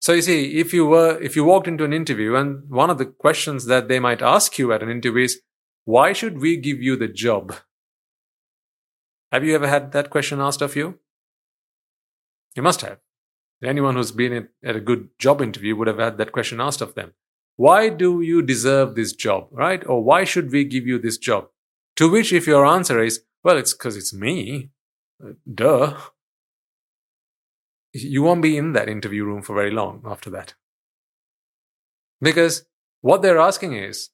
So 0.00 0.12
you 0.12 0.22
see, 0.22 0.58
if 0.58 0.72
you 0.72 0.86
were, 0.86 1.20
if 1.20 1.36
you 1.36 1.44
walked 1.44 1.66
into 1.66 1.84
an 1.84 1.92
interview 1.92 2.34
and 2.34 2.68
one 2.70 2.90
of 2.90 2.98
the 2.98 3.06
questions 3.06 3.66
that 3.66 3.88
they 3.88 3.98
might 3.98 4.22
ask 4.22 4.58
you 4.58 4.72
at 4.72 4.82
an 4.82 4.90
interview 4.90 5.24
is, 5.24 5.40
why 5.84 6.12
should 6.12 6.40
we 6.40 6.56
give 6.56 6.80
you 6.82 6.96
the 6.96 7.08
job? 7.08 7.54
Have 9.32 9.44
you 9.44 9.54
ever 9.54 9.68
had 9.68 9.92
that 9.92 10.10
question 10.10 10.40
asked 10.40 10.62
of 10.62 10.76
you? 10.76 10.98
You 12.54 12.62
must 12.62 12.80
have. 12.82 12.98
Anyone 13.62 13.96
who's 13.96 14.12
been 14.12 14.48
at 14.64 14.76
a 14.76 14.80
good 14.80 15.08
job 15.18 15.42
interview 15.42 15.74
would 15.76 15.88
have 15.88 15.98
had 15.98 16.16
that 16.18 16.32
question 16.32 16.60
asked 16.60 16.80
of 16.80 16.94
them. 16.94 17.14
Why 17.56 17.88
do 17.88 18.20
you 18.20 18.40
deserve 18.40 18.94
this 18.94 19.12
job, 19.12 19.48
right? 19.50 19.84
Or 19.84 20.02
why 20.02 20.24
should 20.24 20.52
we 20.52 20.64
give 20.64 20.86
you 20.86 20.98
this 20.98 21.18
job? 21.18 21.48
To 21.96 22.08
which, 22.08 22.32
if 22.32 22.46
your 22.46 22.64
answer 22.64 23.02
is, 23.02 23.24
well, 23.42 23.58
it's 23.58 23.72
because 23.72 23.96
it's 23.96 24.14
me, 24.14 24.70
duh, 25.52 25.96
you 27.92 28.22
won't 28.22 28.42
be 28.42 28.56
in 28.56 28.72
that 28.72 28.88
interview 28.88 29.24
room 29.24 29.42
for 29.42 29.54
very 29.54 29.70
long 29.70 30.02
after 30.06 30.30
that. 30.30 30.54
Because 32.20 32.64
what 33.00 33.22
they're 33.22 33.38
asking 33.38 33.74
is, 33.74 34.10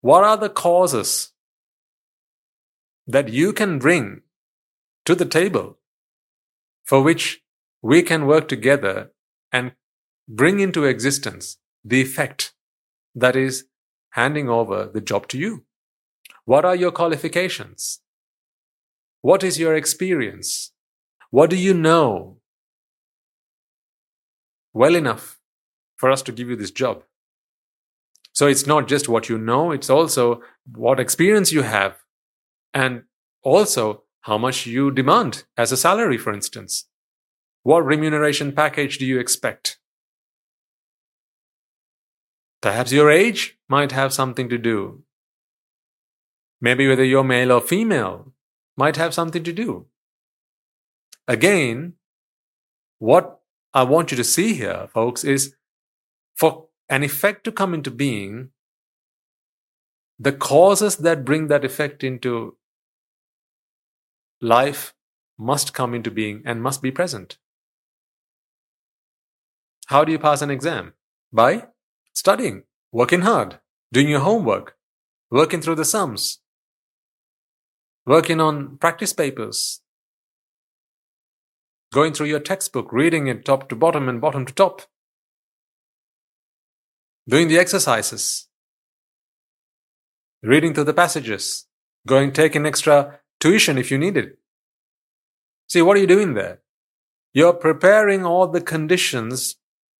what 0.00 0.24
are 0.24 0.36
the 0.36 0.48
causes 0.48 1.32
that 3.06 3.28
you 3.28 3.52
can 3.52 3.78
bring 3.78 4.22
to 5.04 5.14
the 5.14 5.24
table 5.24 5.78
for 6.84 7.02
which 7.02 7.42
we 7.82 8.02
can 8.02 8.26
work 8.26 8.48
together 8.48 9.12
and 9.52 9.72
bring 10.28 10.60
into 10.60 10.84
existence 10.84 11.58
the 11.84 12.00
effect 12.00 12.54
that 13.14 13.36
is 13.36 13.66
handing 14.10 14.48
over 14.48 14.86
the 14.86 15.00
job 15.00 15.28
to 15.28 15.38
you? 15.38 15.64
What 16.44 16.64
are 16.64 16.76
your 16.76 16.92
qualifications? 16.92 18.00
What 19.24 19.42
is 19.42 19.58
your 19.58 19.74
experience? 19.74 20.72
What 21.30 21.48
do 21.48 21.56
you 21.56 21.72
know 21.72 22.40
well 24.74 24.94
enough 24.94 25.40
for 25.96 26.10
us 26.10 26.20
to 26.24 26.30
give 26.30 26.50
you 26.50 26.56
this 26.56 26.70
job? 26.70 27.04
So 28.34 28.46
it's 28.46 28.66
not 28.66 28.86
just 28.86 29.08
what 29.08 29.30
you 29.30 29.38
know, 29.38 29.72
it's 29.72 29.88
also 29.88 30.42
what 30.70 31.00
experience 31.00 31.52
you 31.52 31.62
have 31.62 31.96
and 32.74 33.04
also 33.42 34.02
how 34.20 34.36
much 34.36 34.66
you 34.66 34.90
demand 34.90 35.44
as 35.56 35.72
a 35.72 35.78
salary, 35.78 36.18
for 36.18 36.34
instance. 36.34 36.84
What 37.62 37.86
remuneration 37.86 38.52
package 38.52 38.98
do 38.98 39.06
you 39.06 39.18
expect? 39.18 39.78
Perhaps 42.60 42.92
your 42.92 43.10
age 43.10 43.56
might 43.70 43.92
have 43.92 44.12
something 44.12 44.50
to 44.50 44.58
do. 44.58 45.02
Maybe 46.60 46.86
whether 46.86 47.04
you're 47.04 47.24
male 47.24 47.52
or 47.52 47.62
female 47.62 48.33
might 48.76 48.96
have 48.96 49.14
something 49.14 49.44
to 49.44 49.52
do. 49.52 49.86
Again, 51.28 51.94
what 52.98 53.40
I 53.72 53.82
want 53.82 54.10
you 54.10 54.16
to 54.16 54.24
see 54.24 54.54
here, 54.54 54.88
folks, 54.92 55.24
is 55.24 55.54
for 56.36 56.66
an 56.88 57.02
effect 57.02 57.44
to 57.44 57.52
come 57.52 57.74
into 57.74 57.90
being, 57.90 58.50
the 60.18 60.32
causes 60.32 60.96
that 60.96 61.24
bring 61.24 61.48
that 61.48 61.64
effect 61.64 62.04
into 62.04 62.56
life 64.40 64.94
must 65.38 65.74
come 65.74 65.94
into 65.94 66.10
being 66.10 66.42
and 66.44 66.62
must 66.62 66.82
be 66.82 66.90
present. 66.90 67.38
How 69.86 70.04
do 70.04 70.12
you 70.12 70.18
pass 70.18 70.40
an 70.42 70.50
exam? 70.50 70.94
By 71.32 71.66
studying, 72.12 72.62
working 72.92 73.22
hard, 73.22 73.58
doing 73.92 74.08
your 74.08 74.20
homework, 74.20 74.76
working 75.30 75.60
through 75.60 75.74
the 75.74 75.84
sums, 75.84 76.40
working 78.06 78.40
on 78.40 78.76
practice 78.78 79.12
papers, 79.12 79.80
going 81.92 82.12
through 82.12 82.26
your 82.26 82.40
textbook, 82.40 82.92
reading 82.92 83.26
it 83.28 83.44
top 83.44 83.68
to 83.68 83.76
bottom 83.76 84.08
and 84.08 84.20
bottom 84.20 84.44
to 84.44 84.52
top, 84.52 84.82
doing 87.28 87.48
the 87.48 87.58
exercises, 87.58 88.48
reading 90.42 90.74
through 90.74 90.84
the 90.84 90.92
passages, 90.92 91.66
going 92.06 92.32
taking 92.32 92.66
extra 92.66 93.20
tuition 93.40 93.78
if 93.78 93.90
you 93.90 93.98
need 93.98 94.16
it. 94.16 94.38
See, 95.68 95.80
what 95.80 95.96
are 95.96 96.00
you 96.00 96.06
doing 96.06 96.34
there? 96.34 96.60
You're 97.32 97.54
preparing 97.54 98.24
all 98.24 98.46
the 98.46 98.60
conditions 98.60 99.56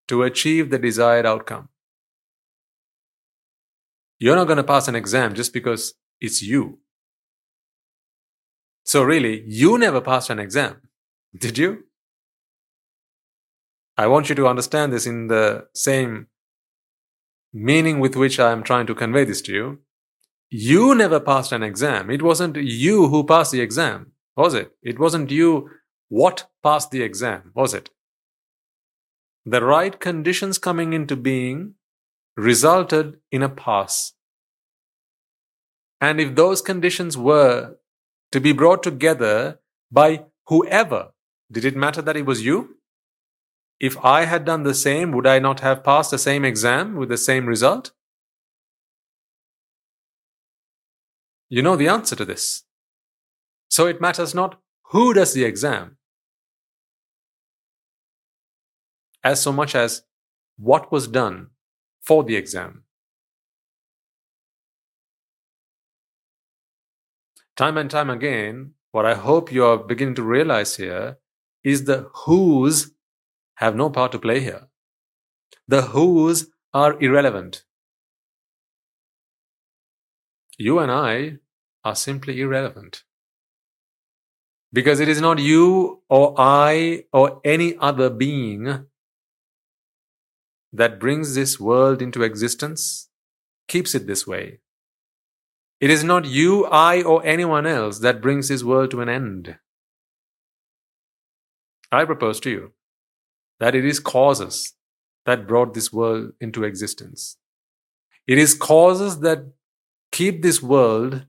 to 0.08 0.22
achieve 0.22 0.70
the 0.70 0.78
desired 0.78 1.24
outcome. 1.26 1.70
You're 4.18 4.36
not 4.36 4.46
going 4.46 4.58
to 4.58 4.62
pass 4.62 4.86
an 4.86 4.94
exam 4.94 5.34
just 5.34 5.52
because 5.52 5.94
it's 6.20 6.42
you. 6.42 6.78
So 8.84 9.02
really, 9.02 9.42
you 9.46 9.78
never 9.78 10.00
passed 10.00 10.30
an 10.30 10.38
exam, 10.38 10.82
did 11.36 11.56
you? 11.58 11.84
I 13.96 14.06
want 14.06 14.28
you 14.28 14.34
to 14.34 14.46
understand 14.46 14.92
this 14.92 15.06
in 15.06 15.28
the 15.28 15.68
same 15.74 16.26
meaning 17.52 18.00
with 18.00 18.16
which 18.16 18.38
I 18.40 18.50
am 18.52 18.62
trying 18.62 18.86
to 18.86 18.94
convey 18.94 19.24
this 19.24 19.40
to 19.42 19.52
you. 19.52 19.78
You 20.50 20.94
never 20.94 21.20
passed 21.20 21.52
an 21.52 21.62
exam. 21.62 22.10
It 22.10 22.20
wasn't 22.20 22.56
you 22.56 23.08
who 23.08 23.24
passed 23.24 23.52
the 23.52 23.60
exam, 23.60 24.12
was 24.36 24.54
it? 24.54 24.72
It 24.82 24.98
wasn't 24.98 25.30
you 25.30 25.70
what 26.08 26.48
passed 26.62 26.90
the 26.90 27.02
exam, 27.02 27.52
was 27.54 27.72
it? 27.72 27.90
The 29.46 29.64
right 29.64 29.98
conditions 29.98 30.58
coming 30.58 30.92
into 30.92 31.16
being 31.16 31.74
resulted 32.36 33.18
in 33.30 33.42
a 33.42 33.48
pass. 33.48 34.12
And 36.00 36.20
if 36.20 36.34
those 36.34 36.60
conditions 36.60 37.16
were 37.16 37.76
to 38.34 38.40
be 38.40 38.50
brought 38.50 38.82
together 38.82 39.60
by 39.92 40.24
whoever, 40.48 41.12
did 41.52 41.64
it 41.64 41.76
matter 41.76 42.02
that 42.02 42.16
it 42.16 42.26
was 42.26 42.44
you? 42.44 42.78
If 43.78 43.96
I 44.04 44.24
had 44.24 44.44
done 44.44 44.64
the 44.64 44.74
same, 44.74 45.12
would 45.12 45.24
I 45.24 45.38
not 45.38 45.60
have 45.60 45.84
passed 45.84 46.10
the 46.10 46.18
same 46.18 46.44
exam 46.44 46.96
with 46.96 47.10
the 47.10 47.16
same 47.16 47.46
result? 47.46 47.92
You 51.48 51.62
know 51.62 51.76
the 51.76 51.86
answer 51.86 52.16
to 52.16 52.24
this. 52.24 52.64
So 53.68 53.86
it 53.86 54.00
matters 54.00 54.34
not 54.34 54.60
who 54.90 55.14
does 55.14 55.32
the 55.32 55.44
exam, 55.44 55.98
as 59.22 59.40
so 59.40 59.52
much 59.52 59.76
as 59.76 60.02
what 60.56 60.90
was 60.90 61.06
done 61.06 61.50
for 62.02 62.24
the 62.24 62.34
exam. 62.34 62.83
Time 67.56 67.76
and 67.76 67.90
time 67.90 68.10
again, 68.10 68.72
what 68.92 69.06
I 69.06 69.14
hope 69.14 69.52
you 69.52 69.64
are 69.64 69.78
beginning 69.78 70.14
to 70.16 70.22
realize 70.22 70.76
here 70.76 71.18
is 71.62 71.84
the 71.84 72.10
who's 72.14 72.92
have 73.56 73.76
no 73.76 73.90
part 73.90 74.12
to 74.12 74.18
play 74.18 74.40
here. 74.40 74.68
The 75.68 75.82
who's 75.82 76.50
are 76.72 77.00
irrelevant. 77.00 77.64
You 80.58 80.78
and 80.78 80.90
I 80.90 81.38
are 81.84 81.96
simply 81.96 82.40
irrelevant. 82.40 83.02
Because 84.72 84.98
it 84.98 85.08
is 85.08 85.20
not 85.20 85.38
you 85.38 86.02
or 86.08 86.34
I 86.36 87.04
or 87.12 87.40
any 87.44 87.76
other 87.78 88.10
being 88.10 88.86
that 90.72 90.98
brings 90.98 91.34
this 91.34 91.60
world 91.60 92.02
into 92.02 92.24
existence, 92.24 93.08
keeps 93.68 93.94
it 93.94 94.08
this 94.08 94.26
way, 94.26 94.58
it 95.84 95.90
is 95.90 96.02
not 96.02 96.24
you, 96.24 96.64
I, 96.64 97.02
or 97.02 97.22
anyone 97.26 97.66
else 97.66 97.98
that 97.98 98.22
brings 98.22 98.48
this 98.48 98.64
world 98.64 98.90
to 98.92 99.02
an 99.02 99.10
end. 99.10 99.58
I 101.92 102.06
propose 102.06 102.40
to 102.40 102.50
you 102.50 102.72
that 103.60 103.74
it 103.74 103.84
is 103.84 104.00
causes 104.00 104.72
that 105.26 105.46
brought 105.46 105.74
this 105.74 105.92
world 105.92 106.32
into 106.40 106.64
existence. 106.64 107.36
It 108.26 108.38
is 108.38 108.54
causes 108.54 109.20
that 109.20 109.52
keep 110.10 110.40
this 110.40 110.62
world 110.62 111.26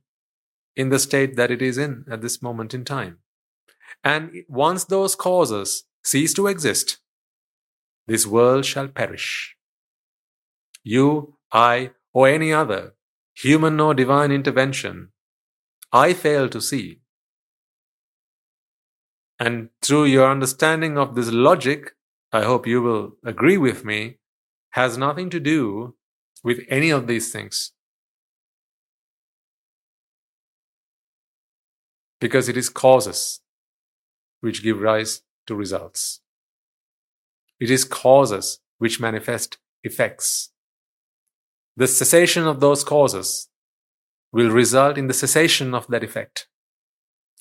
in 0.78 0.88
the 0.88 1.00
state 1.00 1.36
that 1.36 1.52
it 1.52 1.62
is 1.62 1.78
in 1.78 2.06
at 2.10 2.22
this 2.22 2.42
moment 2.42 2.74
in 2.74 2.86
time. 2.86 3.18
And 4.06 4.46
once 4.48 4.86
those 4.86 5.16
causes 5.16 5.84
cease 6.02 6.34
to 6.36 6.48
exist, 6.48 7.00
this 8.08 8.26
world 8.26 8.64
shall 8.64 8.88
perish. 8.88 9.58
You, 10.82 11.36
I, 11.52 11.92
or 12.14 12.30
any 12.30 12.54
other 12.54 12.95
human 13.36 13.80
or 13.80 13.94
divine 13.94 14.32
intervention, 14.32 15.10
I 15.92 16.14
fail 16.14 16.50
to 16.50 16.62
see. 16.62 17.02
And 19.40 19.70
through 19.82 20.06
your 20.06 20.32
understanding 20.32 20.98
of 20.98 21.16
this 21.16 21.30
logic, 21.30 21.92
I 22.32 22.44
hope 22.44 22.66
you 22.66 22.82
will 22.82 23.18
agree 23.24 23.58
with 23.58 23.84
me, 23.84 24.18
has 24.72 24.98
nothing 24.98 25.30
to 25.30 25.40
do 25.40 25.96
with 26.44 26.62
any 26.70 26.90
of 26.90 27.08
these 27.08 27.32
things. 27.32 27.72
Because 32.22 32.48
it 32.48 32.56
is 32.56 32.70
causes 32.70 33.42
which 34.40 34.64
give 34.64 34.80
rise 34.80 35.22
to 35.48 35.56
results. 35.56 36.22
It 37.60 37.70
is 37.70 37.84
causes 37.84 38.60
which 38.78 39.00
manifest 39.00 39.58
effects. 39.84 40.52
The 41.78 41.88
cessation 41.88 42.48
of 42.48 42.60
those 42.60 42.84
causes 42.84 43.50
will 44.32 44.50
result 44.50 44.98
in 44.98 45.08
the 45.08 45.14
cessation 45.14 45.74
of 45.74 45.88
that 45.88 46.04
effect, 46.04 46.48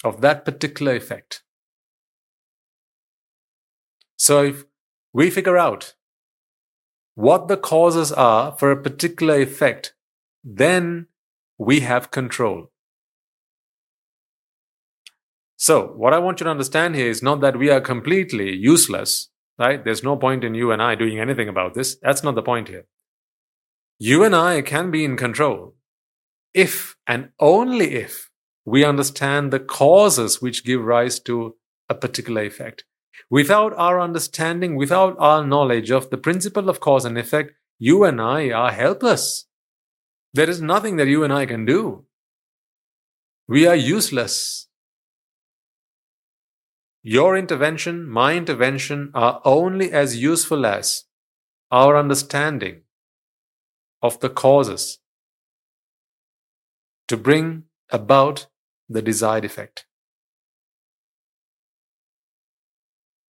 of 0.03 0.20
that 0.20 0.45
particular 0.45 0.95
effect. 0.95 1.43
So 4.16 4.45
if 4.45 4.64
we 5.12 5.30
figure 5.30 5.59
out 5.59 5.95
what 7.14 7.47
the 7.49 7.57
causes 7.57 8.11
are 8.11 8.53
for 8.53 8.70
a 8.70 8.82
particular 8.82 9.41
effect, 9.41 9.95
then 10.43 11.07
we 11.59 11.80
have 11.80 12.11
control. 12.11 12.70
So, 15.57 15.87
what 15.87 16.12
I 16.12 16.18
want 16.18 16.41
you 16.41 16.45
to 16.45 16.51
understand 16.51 16.95
here 16.95 17.09
is 17.09 17.22
not 17.22 17.41
that 17.41 17.57
we 17.57 17.70
are 17.70 17.80
completely 17.80 18.55
useless, 18.55 19.30
right? 19.59 19.82
There's 19.82 20.03
no 20.03 20.16
point 20.16 20.45
in 20.45 20.55
you 20.55 20.72
and 20.72 20.82
I 20.82 20.95
doing 20.95 21.20
anything 21.20 21.49
about 21.49 21.74
this. 21.74 21.97
That's 22.03 22.22
not 22.22 22.35
the 22.35 22.43
point 22.43 22.68
here. 22.68 22.87
You 23.99 24.24
and 24.24 24.34
I 24.34 24.62
can 24.62 24.90
be 24.90 25.05
in 25.05 25.16
control 25.16 25.74
if 26.53 26.97
and 27.07 27.30
only 27.38 27.95
if 27.95 28.30
we 28.64 28.84
understand 28.84 29.53
the 29.53 29.61
causes 29.61 30.40
which 30.40 30.64
give 30.64 30.80
rise 30.80 31.20
to 31.20 31.57
a 31.88 31.95
particular 31.95 32.42
effect. 32.42 32.84
Without 33.30 33.72
our 33.74 34.01
understanding, 34.01 34.76
without 34.76 35.16
our 35.18 35.47
knowledge 35.47 35.90
of 35.90 36.11
the 36.11 36.16
principle 36.16 36.68
of 36.68 36.80
cause 36.80 37.05
and 37.05 37.18
effect, 37.18 37.53
you 37.78 38.05
and 38.05 38.20
I 38.20 38.51
are 38.51 38.72
helpless. 38.72 39.47
There 40.32 40.49
is 40.49 40.61
nothing 40.61 40.97
that 40.97 41.09
you 41.09 41.22
and 41.22 41.32
I 41.32 41.47
can 41.47 41.64
do. 41.64 42.05
We 43.47 43.66
are 43.66 43.76
useless. 43.76 44.68
Your 47.03 47.36
intervention, 47.36 48.07
my 48.09 48.34
intervention 48.34 49.11
are 49.14 49.40
only 49.45 49.92
as 49.92 50.16
useful 50.16 50.64
as 50.64 51.05
our 51.70 51.97
understanding 51.97 52.84
of 54.05 54.20
the 54.20 54.28
causes 54.28 54.98
to 57.09 57.16
bring 57.16 57.64
about 57.90 58.46
the 58.86 59.00
desired 59.00 59.46
effect. 59.46 59.86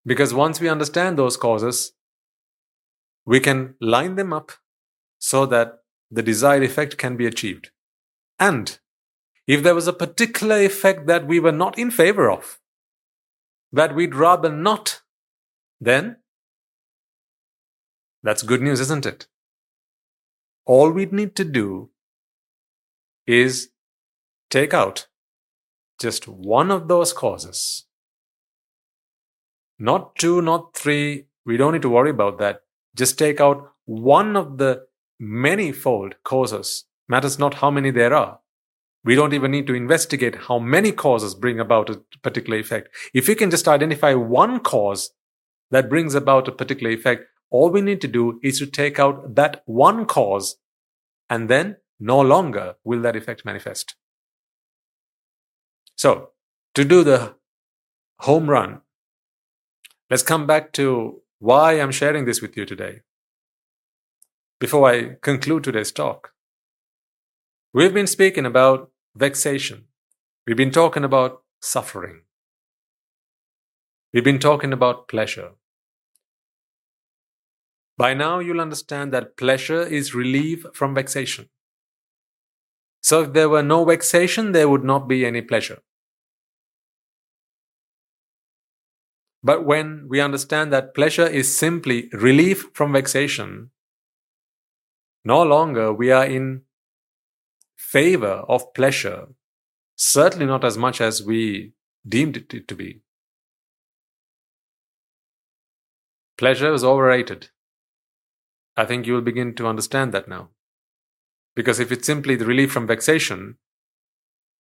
Because 0.05 0.33
once 0.33 0.59
we 0.59 0.67
understand 0.67 1.17
those 1.17 1.37
causes, 1.37 1.93
we 3.25 3.39
can 3.39 3.75
line 3.79 4.15
them 4.15 4.33
up 4.33 4.51
so 5.17 5.45
that 5.45 5.79
the 6.11 6.21
desired 6.21 6.61
effect 6.61 6.97
can 6.97 7.15
be 7.15 7.25
achieved. 7.25 7.71
And 8.37 8.77
if 9.47 9.63
there 9.63 9.75
was 9.75 9.87
a 9.87 9.93
particular 9.93 10.61
effect 10.61 11.07
that 11.07 11.25
we 11.25 11.39
were 11.39 11.53
not 11.53 11.79
in 11.79 11.89
favor 11.89 12.29
of, 12.29 12.59
that 13.71 13.95
we'd 13.95 14.13
rather 14.13 14.49
not, 14.49 15.01
then 15.79 16.17
that's 18.21 18.43
good 18.43 18.61
news, 18.61 18.81
isn't 18.81 19.05
it? 19.05 19.27
All 20.65 20.91
we 20.91 21.05
need 21.05 21.35
to 21.35 21.43
do 21.43 21.89
is 23.27 23.69
take 24.49 24.73
out 24.73 25.07
just 25.99 26.27
one 26.27 26.71
of 26.71 26.87
those 26.87 27.13
causes. 27.13 27.85
Not 29.77 30.15
two, 30.15 30.41
not 30.41 30.75
three. 30.75 31.25
We 31.45 31.57
don't 31.57 31.73
need 31.73 31.81
to 31.83 31.89
worry 31.89 32.09
about 32.09 32.39
that. 32.39 32.61
Just 32.95 33.19
take 33.19 33.39
out 33.39 33.71
one 33.85 34.35
of 34.35 34.57
the 34.57 34.85
many-fold 35.19 36.15
causes. 36.23 36.85
Matters 37.07 37.37
not 37.37 37.55
how 37.55 37.69
many 37.69 37.91
there 37.91 38.13
are. 38.13 38.39
We 39.03 39.13
don't 39.13 39.33
even 39.33 39.51
need 39.51 39.67
to 39.67 39.75
investigate 39.75 40.35
how 40.47 40.57
many 40.57 40.91
causes 40.91 41.35
bring 41.35 41.59
about 41.59 41.91
a 41.91 42.01
particular 42.23 42.57
effect. 42.57 42.89
If 43.13 43.27
we 43.27 43.35
can 43.35 43.51
just 43.51 43.67
identify 43.67 44.15
one 44.15 44.59
cause 44.61 45.11
that 45.69 45.89
brings 45.89 46.15
about 46.15 46.47
a 46.47 46.51
particular 46.51 46.89
effect, 46.91 47.25
all 47.55 47.69
we 47.69 47.81
need 47.81 48.01
to 48.01 48.07
do 48.07 48.39
is 48.43 48.59
to 48.59 48.65
take 48.77 48.99
out 48.99 49.35
that 49.35 49.61
one 49.65 50.05
cause 50.05 50.57
and 51.29 51.49
then 51.49 51.77
no 51.99 52.19
longer 52.19 52.75
will 52.83 53.01
that 53.01 53.15
effect 53.15 53.45
manifest. 53.45 53.95
So, 55.95 56.31
to 56.73 56.83
do 56.83 57.03
the 57.03 57.35
home 58.19 58.49
run, 58.49 58.81
let's 60.09 60.23
come 60.23 60.45
back 60.45 60.73
to 60.73 61.21
why 61.39 61.79
I'm 61.79 61.91
sharing 61.91 62.25
this 62.25 62.41
with 62.41 62.57
you 62.57 62.65
today. 62.65 63.01
Before 64.59 64.89
I 64.89 65.15
conclude 65.21 65.63
today's 65.63 65.91
talk, 65.91 66.31
we've 67.73 67.93
been 67.93 68.07
speaking 68.07 68.45
about 68.45 68.91
vexation. 69.15 69.85
We've 70.45 70.57
been 70.57 70.71
talking 70.71 71.05
about 71.05 71.43
suffering. 71.61 72.21
We've 74.13 74.23
been 74.23 74.39
talking 74.39 74.73
about 74.73 75.07
pleasure. 75.07 75.51
By 77.97 78.13
now, 78.13 78.39
you'll 78.39 78.61
understand 78.61 79.13
that 79.13 79.37
pleasure 79.37 79.81
is 79.81 80.13
relief 80.13 80.65
from 80.73 80.93
vexation. 80.93 81.49
So 83.01 83.21
if 83.21 83.33
there 83.33 83.49
were 83.49 83.63
no 83.63 83.85
vexation, 83.85 84.51
there 84.51 84.67
would 84.67 84.83
not 84.83 85.07
be 85.07 85.25
any 85.25 85.41
pleasure. 85.41 85.79
But 89.43 89.63
when 89.63 90.07
we 90.09 90.19
understand 90.19 90.73
that 90.73 90.95
pleasure 90.95 91.27
is 91.27 91.55
simply 91.55 92.09
relief 92.11 92.69
from 92.73 92.93
vexation, 92.93 93.69
no 95.23 95.43
longer 95.43 95.93
we 95.93 96.11
are 96.11 96.25
in 96.25 96.63
favor 97.77 98.43
of 98.49 98.73
pleasure, 98.73 99.27
certainly 99.95 100.47
not 100.47 100.65
as 100.65 100.77
much 100.77 100.99
as 100.99 101.23
we 101.23 101.73
deemed 102.07 102.37
it 102.37 102.67
to 102.67 102.75
be. 102.75 103.01
Pleasure 106.37 106.73
is 106.73 106.83
overrated. 106.83 107.49
I 108.77 108.85
think 108.85 109.05
you 109.05 109.13
will 109.13 109.21
begin 109.21 109.55
to 109.55 109.67
understand 109.67 110.13
that 110.13 110.27
now. 110.27 110.49
Because 111.55 111.79
if 111.79 111.91
it's 111.91 112.05
simply 112.05 112.35
the 112.35 112.45
relief 112.45 112.71
from 112.71 112.87
vexation, 112.87 113.57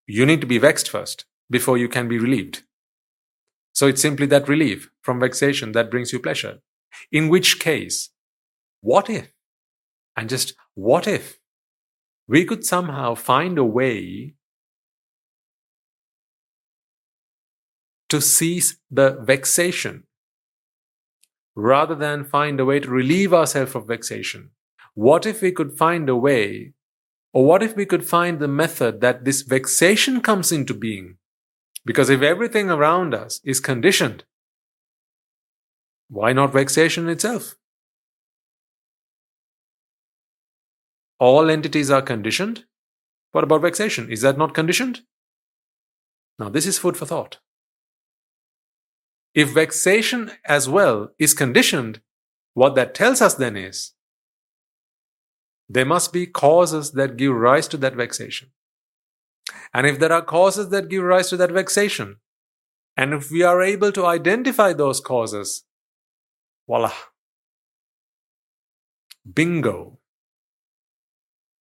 you 0.07 0.25
need 0.25 0.41
to 0.41 0.47
be 0.47 0.57
vexed 0.57 0.89
first 0.89 1.25
before 1.49 1.77
you 1.77 1.89
can 1.89 2.07
be 2.07 2.17
relieved. 2.17 2.63
So 3.73 3.87
it's 3.87 4.01
simply 4.01 4.25
that 4.27 4.47
relief 4.47 4.89
from 5.01 5.19
vexation 5.19 5.73
that 5.73 5.91
brings 5.91 6.13
you 6.13 6.19
pleasure. 6.19 6.59
In 7.11 7.27
which 7.27 7.59
case, 7.59 8.11
what 8.81 9.09
if, 9.09 9.33
and 10.15 10.29
just 10.29 10.53
what 10.75 11.07
if, 11.07 11.39
we 12.27 12.45
could 12.45 12.63
somehow 12.63 13.15
find 13.15 13.57
a 13.57 13.65
way 13.65 14.35
to 18.07 18.21
cease 18.21 18.77
the 18.89 19.19
vexation 19.21 20.03
rather 21.55 21.95
than 21.95 22.25
find 22.25 22.59
a 22.59 22.65
way 22.65 22.79
to 22.79 22.89
relieve 22.89 23.33
ourselves 23.33 23.75
of 23.75 23.87
vexation? 23.87 24.51
What 24.93 25.25
if 25.25 25.41
we 25.41 25.51
could 25.51 25.77
find 25.77 26.09
a 26.09 26.15
way 26.15 26.73
or 27.33 27.45
what 27.45 27.63
if 27.63 27.75
we 27.75 27.85
could 27.85 28.07
find 28.07 28.39
the 28.39 28.47
method 28.47 29.01
that 29.01 29.25
this 29.25 29.41
vexation 29.41 30.21
comes 30.21 30.51
into 30.51 30.73
being? 30.73 31.17
Because 31.85 32.09
if 32.09 32.21
everything 32.21 32.69
around 32.69 33.13
us 33.13 33.41
is 33.43 33.59
conditioned, 33.59 34.23
why 36.07 36.33
not 36.33 36.53
vexation 36.53 37.09
itself? 37.09 37.55
All 41.19 41.49
entities 41.49 41.89
are 41.89 42.01
conditioned. 42.01 42.65
What 43.31 43.43
about 43.43 43.61
vexation? 43.61 44.11
Is 44.11 44.21
that 44.21 44.37
not 44.37 44.53
conditioned? 44.53 45.01
Now, 46.37 46.49
this 46.49 46.65
is 46.65 46.77
food 46.77 46.97
for 46.97 47.05
thought. 47.05 47.39
If 49.35 49.49
vexation 49.49 50.31
as 50.45 50.69
well 50.69 51.11
is 51.19 51.33
conditioned, 51.33 51.99
what 52.53 52.75
that 52.75 52.95
tells 52.95 53.21
us 53.21 53.35
then 53.35 53.57
is 53.57 53.91
there 55.67 55.85
must 55.85 56.13
be 56.13 56.25
causes 56.25 56.91
that 56.93 57.17
give 57.17 57.33
rise 57.33 57.67
to 57.67 57.77
that 57.77 57.95
vexation. 57.95 58.51
And 59.73 59.85
if 59.85 59.99
there 59.99 60.13
are 60.13 60.21
causes 60.21 60.69
that 60.69 60.87
give 60.87 61.03
rise 61.03 61.29
to 61.29 61.37
that 61.37 61.51
vexation, 61.51 62.17
and 62.95 63.13
if 63.13 63.29
we 63.29 63.43
are 63.43 63.61
able 63.61 63.91
to 63.91 64.05
identify 64.05 64.71
those 64.71 65.01
causes, 65.01 65.63
voila. 66.65 66.93
Bingo. 69.31 69.99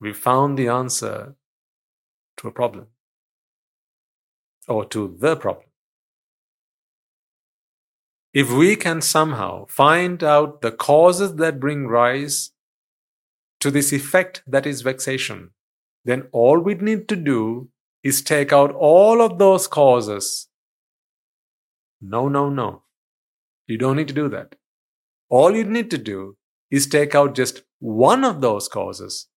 We 0.00 0.12
found 0.12 0.58
the 0.58 0.68
answer 0.68 1.34
to 2.36 2.48
a 2.48 2.52
problem 2.52 2.88
or 4.68 4.84
to 4.86 5.16
the 5.18 5.34
problem. 5.34 5.66
If 8.34 8.50
we 8.50 8.74
can 8.74 9.00
somehow 9.00 9.66
find 9.66 10.24
out 10.24 10.60
the 10.60 10.72
causes 10.72 11.36
that 11.36 11.60
bring 11.60 11.86
rise 11.86 12.50
to 13.60 13.70
this 13.70 13.92
effect 13.92 14.42
that 14.44 14.66
is 14.66 14.82
vexation, 14.82 15.50
then 16.04 16.26
all 16.32 16.58
we 16.58 16.74
need 16.74 17.08
to 17.10 17.16
do 17.16 17.68
is 18.02 18.22
take 18.22 18.52
out 18.52 18.72
all 18.72 19.22
of 19.22 19.38
those 19.38 19.68
causes. 19.68 20.48
No, 22.00 22.28
no, 22.28 22.50
no. 22.50 22.82
You 23.68 23.78
don't 23.78 23.96
need 23.96 24.08
to 24.08 24.14
do 24.14 24.28
that. 24.30 24.56
All 25.30 25.54
you 25.54 25.62
need 25.62 25.88
to 25.92 25.98
do 25.98 26.36
is 26.72 26.88
take 26.88 27.14
out 27.14 27.36
just 27.36 27.62
one 27.78 28.24
of 28.24 28.40
those 28.40 28.66
causes, 28.68 29.28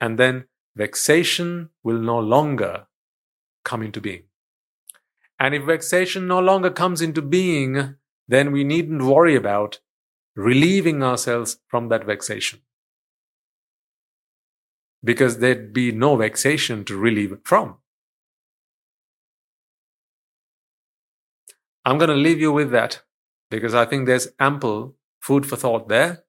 and 0.00 0.18
then 0.18 0.46
vexation 0.74 1.68
will 1.82 1.98
no 1.98 2.18
longer 2.18 2.86
come 3.66 3.82
into 3.82 4.00
being. 4.00 4.22
And 5.38 5.54
if 5.54 5.64
vexation 5.64 6.26
no 6.26 6.40
longer 6.40 6.70
comes 6.70 7.02
into 7.02 7.20
being, 7.20 7.96
then 8.28 8.52
we 8.52 8.64
needn't 8.64 9.02
worry 9.02 9.36
about 9.36 9.80
relieving 10.36 11.02
ourselves 11.02 11.58
from 11.68 11.88
that 11.88 12.04
vexation 12.04 12.60
because 15.02 15.38
there'd 15.38 15.72
be 15.72 15.92
no 15.92 16.16
vexation 16.16 16.84
to 16.84 16.96
relieve 16.96 17.36
from. 17.44 17.76
I'm 21.84 21.98
going 21.98 22.08
to 22.08 22.16
leave 22.16 22.40
you 22.40 22.50
with 22.52 22.70
that 22.70 23.02
because 23.50 23.74
I 23.74 23.84
think 23.84 24.06
there's 24.06 24.28
ample 24.40 24.96
food 25.20 25.46
for 25.46 25.56
thought 25.56 25.88
there. 25.88 26.24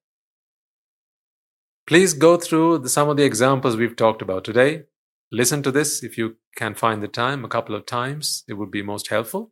Please 1.87 2.13
go 2.13 2.35
through 2.35 2.79
the, 2.79 2.89
some 2.89 3.09
of 3.09 3.15
the 3.15 3.23
examples 3.23 3.77
we've 3.77 3.95
talked 3.95 4.21
about 4.21 4.43
today 4.43 4.83
listen 5.31 5.63
to 5.63 5.71
this 5.71 6.03
if 6.03 6.17
you 6.17 6.37
can 6.55 6.73
find 6.75 7.01
the 7.01 7.07
time 7.07 7.43
a 7.43 7.49
couple 7.49 7.75
of 7.75 7.85
times. 7.85 8.43
It 8.47 8.53
would 8.53 8.71
be 8.71 8.81
most 8.81 9.09
helpful. 9.09 9.51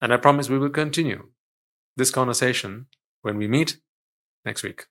And 0.00 0.12
I 0.12 0.16
promise 0.16 0.48
we 0.48 0.58
will 0.58 0.70
continue 0.70 1.28
this 1.96 2.10
conversation 2.10 2.86
when 3.22 3.36
we 3.36 3.46
meet 3.46 3.80
next 4.44 4.62
week. 4.62 4.86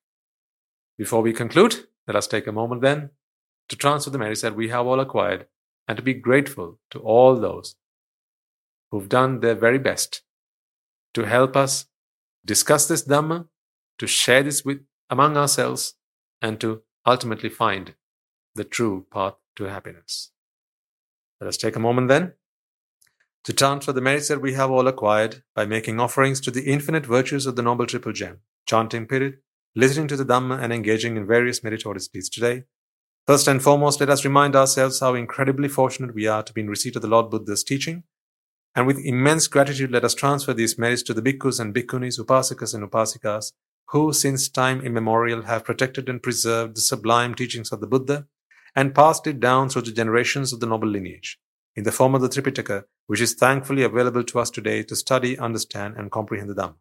Before 0.98 1.22
we 1.22 1.34
conclude, 1.34 1.88
let 2.08 2.16
us 2.16 2.28
take 2.28 2.48
a 2.48 2.52
moment 2.52 2.82
then 2.82 3.12
to 3.70 3.76
transfer 3.76 4.12
the 4.12 4.18
merits 4.18 4.42
that 4.42 4.56
we 4.56 4.70
have 4.70 4.86
all 4.86 5.00
acquired 5.00 5.48
and 5.88 5.98
to 5.98 6.04
be 6.04 6.14
grateful 6.14 6.80
to 6.92 7.00
all 7.00 7.36
those 7.36 7.76
who've 8.92 9.10
done 9.10 9.40
their 9.40 9.56
very 9.56 9.80
best 9.80 10.22
to 11.14 11.24
help 11.24 11.56
us 11.56 11.88
discuss 12.46 12.88
this 12.88 13.06
Dhamma, 13.06 13.48
to 13.98 14.08
share 14.08 14.44
this 14.44 14.64
with 14.64 14.80
among 15.10 15.38
ourselves, 15.38 15.96
and 16.42 16.60
to 16.62 16.84
ultimately 17.06 17.50
find 17.50 17.96
the 18.56 18.64
true 18.64 19.06
path 19.12 19.36
to 19.56 19.66
happiness. 19.66 20.32
Let 21.42 21.48
us 21.48 21.58
take 21.58 21.76
a 21.76 21.80
moment 21.80 22.10
then 22.10 22.34
to 23.46 23.54
transfer 23.54 23.94
the 23.94 24.02
merits 24.02 24.28
that 24.28 24.42
we 24.42 24.54
have 24.54 24.70
all 24.70 24.88
acquired 24.88 25.44
by 25.56 25.66
making 25.66 26.00
offerings 26.00 26.42
to 26.42 26.52
the 26.52 26.70
infinite 26.70 27.06
virtues 27.06 27.46
of 27.46 27.56
the 27.56 27.62
Noble 27.62 27.86
Triple 27.86 28.12
Gem, 28.12 28.40
chanting 28.66 29.08
Pirit, 29.08 29.36
listening 29.76 30.08
to 30.10 30.18
the 30.18 30.26
Dhamma, 30.26 30.62
and 30.62 30.74
engaging 30.74 31.16
in 31.16 31.26
various 31.26 31.64
meritorious 31.64 32.08
deeds 32.08 32.30
today. 32.30 32.64
First 33.26 33.48
and 33.48 33.62
foremost, 33.62 34.00
let 34.00 34.10
us 34.10 34.26
remind 34.26 34.56
ourselves 34.56 35.00
how 35.00 35.14
incredibly 35.14 35.70
fortunate 35.70 36.14
we 36.14 36.28
are 36.28 36.44
to 36.44 36.54
be 36.54 36.62
in 36.62 36.70
receipt 36.70 36.96
of 36.96 37.02
the 37.02 37.08
Lord 37.08 37.30
Buddha's 37.30 37.64
teaching. 37.64 38.04
And 38.76 38.86
with 38.86 39.00
immense 39.04 39.48
gratitude, 39.48 39.92
let 39.92 40.04
us 40.04 40.14
transfer 40.14 40.54
these 40.54 40.78
merits 40.78 41.04
to 41.04 41.14
the 41.14 41.22
bhikkhus 41.22 41.60
and 41.60 41.74
bhikkhunis, 41.74 42.20
upasakas 42.20 42.74
and 42.74 42.90
upasikas, 42.90 43.54
who 43.90 44.14
since 44.14 44.50
time 44.50 44.82
immemorial 44.82 45.44
have 45.44 45.64
protected 45.64 46.10
and 46.10 46.22
preserved 46.22 46.76
the 46.76 46.82
sublime 46.82 47.34
teachings 47.34 47.72
of 47.72 47.80
the 47.80 47.88
Buddha 47.88 48.28
and 48.76 48.94
passed 48.94 49.26
it 49.26 49.40
down 49.40 49.70
through 49.70 49.84
the 49.84 49.92
generations 49.92 50.54
of 50.54 50.60
the 50.60 50.68
noble 50.68 50.88
lineage 50.88 51.40
in 51.80 51.86
the 51.86 51.94
form 51.94 52.14
of 52.14 52.20
the 52.20 52.28
Tripitaka, 52.28 52.84
which 53.08 53.22
is 53.22 53.36
thankfully 53.36 53.84
available 53.84 54.22
to 54.26 54.38
us 54.38 54.50
today 54.50 54.84
to 54.84 54.98
study, 54.98 55.40
understand, 55.40 55.96
and 55.96 56.12
comprehend 56.12 56.50
the 56.50 56.54
Dhamma. 56.54 56.76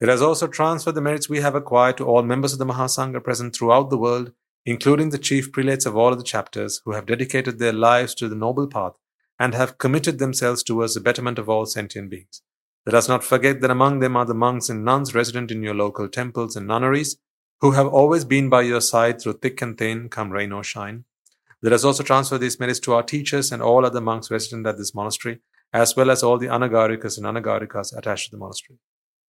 It 0.00 0.08
has 0.08 0.20
also 0.20 0.48
transferred 0.48 0.96
the 0.96 1.00
merits 1.00 1.28
we 1.28 1.38
have 1.42 1.54
acquired 1.54 1.96
to 1.98 2.06
all 2.06 2.24
members 2.24 2.52
of 2.52 2.58
the 2.58 2.66
Mahasangha 2.66 3.22
present 3.22 3.54
throughout 3.54 3.88
the 3.88 3.96
world, 3.96 4.32
including 4.64 5.10
the 5.10 5.24
chief 5.28 5.52
prelates 5.52 5.86
of 5.86 5.96
all 5.96 6.10
of 6.10 6.18
the 6.18 6.24
chapters 6.24 6.82
who 6.84 6.90
have 6.90 7.06
dedicated 7.06 7.60
their 7.60 7.72
lives 7.72 8.16
to 8.16 8.28
the 8.28 8.34
noble 8.34 8.66
path 8.66 8.94
and 9.38 9.54
have 9.54 9.78
committed 9.78 10.18
themselves 10.18 10.64
towards 10.64 10.94
the 10.94 11.00
betterment 11.00 11.38
of 11.38 11.48
all 11.48 11.64
sentient 11.64 12.10
beings. 12.10 12.42
Let 12.84 12.96
us 12.96 13.08
not 13.08 13.22
forget 13.22 13.60
that 13.60 13.70
among 13.70 14.00
them 14.00 14.16
are 14.16 14.26
the 14.26 14.34
monks 14.34 14.68
and 14.68 14.84
nuns 14.84 15.14
resident 15.14 15.52
in 15.52 15.62
your 15.62 15.74
local 15.74 16.08
temples 16.08 16.56
and 16.56 16.66
nunneries, 16.66 17.16
who 17.60 17.70
have 17.70 17.86
always 17.86 18.24
been 18.24 18.48
by 18.48 18.62
your 18.62 18.80
side 18.80 19.20
through 19.20 19.34
thick 19.34 19.62
and 19.62 19.78
thin, 19.78 20.08
come 20.08 20.30
rain 20.30 20.50
or 20.50 20.64
shine. 20.64 21.04
Let 21.62 21.72
us 21.72 21.84
also 21.84 22.02
transfer 22.02 22.38
these 22.38 22.60
merits 22.60 22.80
to 22.80 22.94
our 22.94 23.02
teachers 23.02 23.50
and 23.50 23.62
all 23.62 23.84
other 23.84 24.00
monks 24.00 24.30
resident 24.30 24.66
at 24.66 24.78
this 24.78 24.94
monastery, 24.94 25.40
as 25.72 25.96
well 25.96 26.10
as 26.10 26.22
all 26.22 26.38
the 26.38 26.46
anagarikas 26.46 27.16
and 27.16 27.26
anagarikas 27.26 27.96
attached 27.96 28.26
to 28.26 28.30
the 28.32 28.38
monastery. 28.38 28.78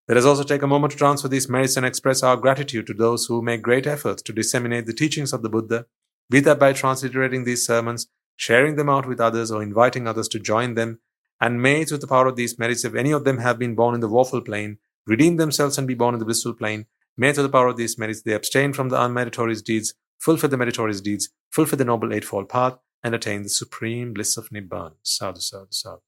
Let 0.08 0.18
us 0.18 0.24
also 0.24 0.42
take 0.42 0.62
a 0.62 0.66
moment 0.66 0.92
to 0.92 0.98
transfer 0.98 1.28
these 1.28 1.48
merits 1.48 1.76
and 1.76 1.84
express 1.84 2.22
our 2.22 2.36
gratitude 2.36 2.86
to 2.86 2.94
those 2.94 3.26
who 3.26 3.42
make 3.42 3.62
great 3.62 3.86
efforts 3.86 4.22
to 4.22 4.32
disseminate 4.32 4.86
the 4.86 4.94
teachings 4.94 5.32
of 5.32 5.42
the 5.42 5.50
Buddha, 5.50 5.86
be 6.30 6.40
that 6.40 6.58
by 6.58 6.72
transliterating 6.72 7.44
these 7.44 7.66
sermons, 7.66 8.08
sharing 8.36 8.76
them 8.76 8.88
out 8.88 9.06
with 9.06 9.20
others, 9.20 9.50
or 9.50 9.62
inviting 9.62 10.06
others 10.06 10.28
to 10.28 10.38
join 10.38 10.74
them 10.74 11.00
and 11.40 11.62
may, 11.62 11.84
through 11.84 11.98
the 11.98 12.06
power 12.06 12.26
of 12.26 12.36
these 12.36 12.58
merits, 12.58 12.84
if 12.84 12.94
any 12.94 13.12
of 13.12 13.24
them 13.24 13.38
have 13.38 13.58
been 13.58 13.74
born 13.74 13.94
in 13.94 14.00
the 14.00 14.08
woeful 14.08 14.40
plane, 14.40 14.78
redeem 15.06 15.36
themselves 15.36 15.78
and 15.78 15.86
be 15.86 15.94
born 15.94 16.14
in 16.14 16.18
the 16.18 16.24
blissful 16.24 16.54
plane, 16.54 16.86
may, 17.16 17.32
through 17.32 17.44
the 17.44 17.48
power 17.48 17.68
of 17.68 17.76
these 17.76 17.98
merits, 17.98 18.22
they 18.22 18.32
abstain 18.32 18.72
from 18.72 18.88
the 18.88 18.96
unmeritorious 18.96 19.62
deeds, 19.62 19.94
fulfill 20.18 20.50
the 20.50 20.56
meritorious 20.56 21.00
deeds, 21.00 21.28
fulfill 21.50 21.78
the 21.78 21.84
noble 21.84 22.12
eightfold 22.12 22.48
path, 22.48 22.78
and 23.02 23.14
attain 23.14 23.42
the 23.42 23.48
supreme 23.48 24.12
bliss 24.12 24.36
of 24.36 24.48
Nibbana. 24.50 24.94
Sadhu, 25.02 25.40
sadhu, 25.40 25.66
sadhu. 25.70 26.00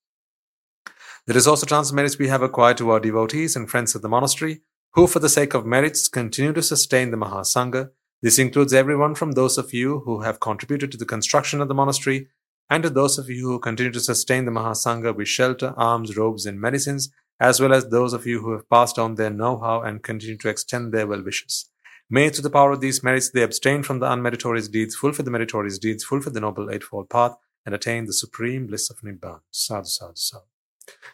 There 1.26 1.36
is 1.36 1.46
also 1.46 1.66
trans 1.66 1.92
merits 1.92 2.18
we 2.18 2.28
have 2.28 2.42
acquired 2.42 2.78
to 2.78 2.90
our 2.90 3.00
devotees 3.00 3.54
and 3.54 3.70
friends 3.70 3.94
of 3.94 4.02
the 4.02 4.08
monastery, 4.08 4.62
who, 4.94 5.06
for 5.06 5.20
the 5.20 5.28
sake 5.28 5.54
of 5.54 5.66
merits, 5.66 6.08
continue 6.08 6.52
to 6.52 6.62
sustain 6.62 7.10
the 7.10 7.16
Mahasangha. 7.16 7.90
This 8.22 8.38
includes 8.38 8.74
everyone 8.74 9.14
from 9.14 9.32
those 9.32 9.56
of 9.56 9.72
you 9.72 10.00
who 10.00 10.22
have 10.22 10.40
contributed 10.40 10.90
to 10.92 10.98
the 10.98 11.06
construction 11.06 11.60
of 11.60 11.68
the 11.68 11.74
monastery 11.74 12.28
and 12.68 12.82
to 12.82 12.90
those 12.90 13.18
of 13.18 13.28
you 13.28 13.46
who 13.48 13.58
continue 13.58 13.92
to 13.92 14.00
sustain 14.00 14.44
the 14.44 14.50
Mahasangha 14.50 15.14
with 15.14 15.28
shelter, 15.28 15.74
alms, 15.76 16.16
robes, 16.16 16.46
and 16.46 16.60
medicines, 16.60 17.10
as 17.40 17.60
well 17.60 17.72
as 17.72 17.88
those 17.88 18.12
of 18.12 18.26
you 18.26 18.40
who 18.40 18.52
have 18.52 18.68
passed 18.68 18.98
on 18.98 19.14
their 19.14 19.30
know-how 19.30 19.80
and 19.80 20.02
continue 20.02 20.36
to 20.36 20.48
extend 20.48 20.92
their 20.92 21.06
well 21.06 21.22
wishes. 21.22 21.69
May, 22.12 22.28
through 22.28 22.42
the 22.42 22.50
power 22.50 22.72
of 22.72 22.80
these 22.80 23.04
merits, 23.04 23.30
they 23.30 23.42
abstain 23.42 23.84
from 23.84 24.00
the 24.00 24.06
unmeritorious 24.06 24.68
deeds, 24.68 24.96
fulfill 24.96 25.24
the 25.24 25.30
meritorious 25.30 25.78
deeds, 25.78 26.02
fulfill 26.02 26.32
the 26.32 26.40
noble 26.40 26.68
eightfold 26.68 27.08
path, 27.08 27.36
and 27.64 27.72
attain 27.72 28.06
the 28.06 28.12
supreme 28.12 28.66
bliss 28.66 28.90
of 28.90 29.00
Nibbana. 29.00 29.40
Sadhu, 29.52 29.86
sadhu, 29.86 30.12
sadhu. 30.16 30.44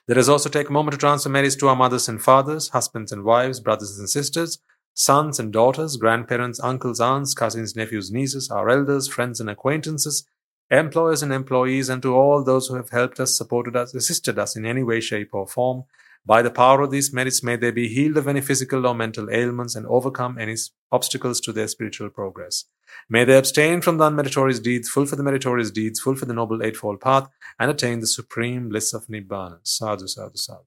Let 0.08 0.16
us 0.16 0.28
also 0.28 0.48
take 0.48 0.70
a 0.70 0.72
moment 0.72 0.92
to 0.92 0.98
transfer 0.98 1.28
merits 1.28 1.54
to 1.56 1.68
our 1.68 1.76
mothers 1.76 2.08
and 2.08 2.22
fathers, 2.22 2.70
husbands 2.70 3.12
and 3.12 3.24
wives, 3.24 3.60
brothers 3.60 3.98
and 3.98 4.08
sisters, 4.08 4.58
sons 4.94 5.38
and 5.38 5.52
daughters, 5.52 5.98
grandparents, 5.98 6.58
uncles, 6.60 6.98
aunts, 6.98 7.34
cousins, 7.34 7.76
nephews, 7.76 8.10
nieces, 8.10 8.50
our 8.50 8.70
elders, 8.70 9.06
friends 9.06 9.38
and 9.38 9.50
acquaintances, 9.50 10.26
employers 10.70 11.22
and 11.22 11.30
employees, 11.30 11.90
and 11.90 12.00
to 12.02 12.14
all 12.14 12.42
those 12.42 12.68
who 12.68 12.76
have 12.76 12.88
helped 12.88 13.20
us, 13.20 13.36
supported 13.36 13.76
us, 13.76 13.94
assisted 13.94 14.38
us 14.38 14.56
in 14.56 14.64
any 14.64 14.82
way, 14.82 15.00
shape, 15.00 15.34
or 15.34 15.46
form. 15.46 15.84
By 16.26 16.42
the 16.42 16.50
power 16.50 16.80
of 16.82 16.90
these 16.90 17.12
merits, 17.12 17.44
may 17.44 17.54
they 17.54 17.70
be 17.70 17.86
healed 17.86 18.16
of 18.16 18.26
any 18.26 18.40
physical 18.40 18.84
or 18.84 18.96
mental 18.96 19.30
ailments 19.30 19.76
and 19.76 19.86
overcome 19.86 20.38
any 20.40 20.56
obstacles 20.90 21.40
to 21.42 21.52
their 21.52 21.68
spiritual 21.68 22.10
progress. 22.10 22.64
May 23.08 23.24
they 23.24 23.38
abstain 23.38 23.80
from 23.80 23.98
the 23.98 24.10
unmeritorious 24.10 24.60
deeds, 24.60 24.88
fulfill 24.88 25.18
the 25.18 25.22
meritorious 25.22 25.70
deeds, 25.70 26.00
fulfill 26.00 26.26
the 26.26 26.34
noble 26.34 26.64
eightfold 26.64 27.00
path, 27.00 27.28
and 27.60 27.70
attain 27.70 28.00
the 28.00 28.08
supreme 28.08 28.68
bliss 28.70 28.92
of 28.92 29.06
Nibbana. 29.06 29.60
Sadhu, 29.62 30.08
sadhu, 30.08 30.36
sadhu. 30.36 30.64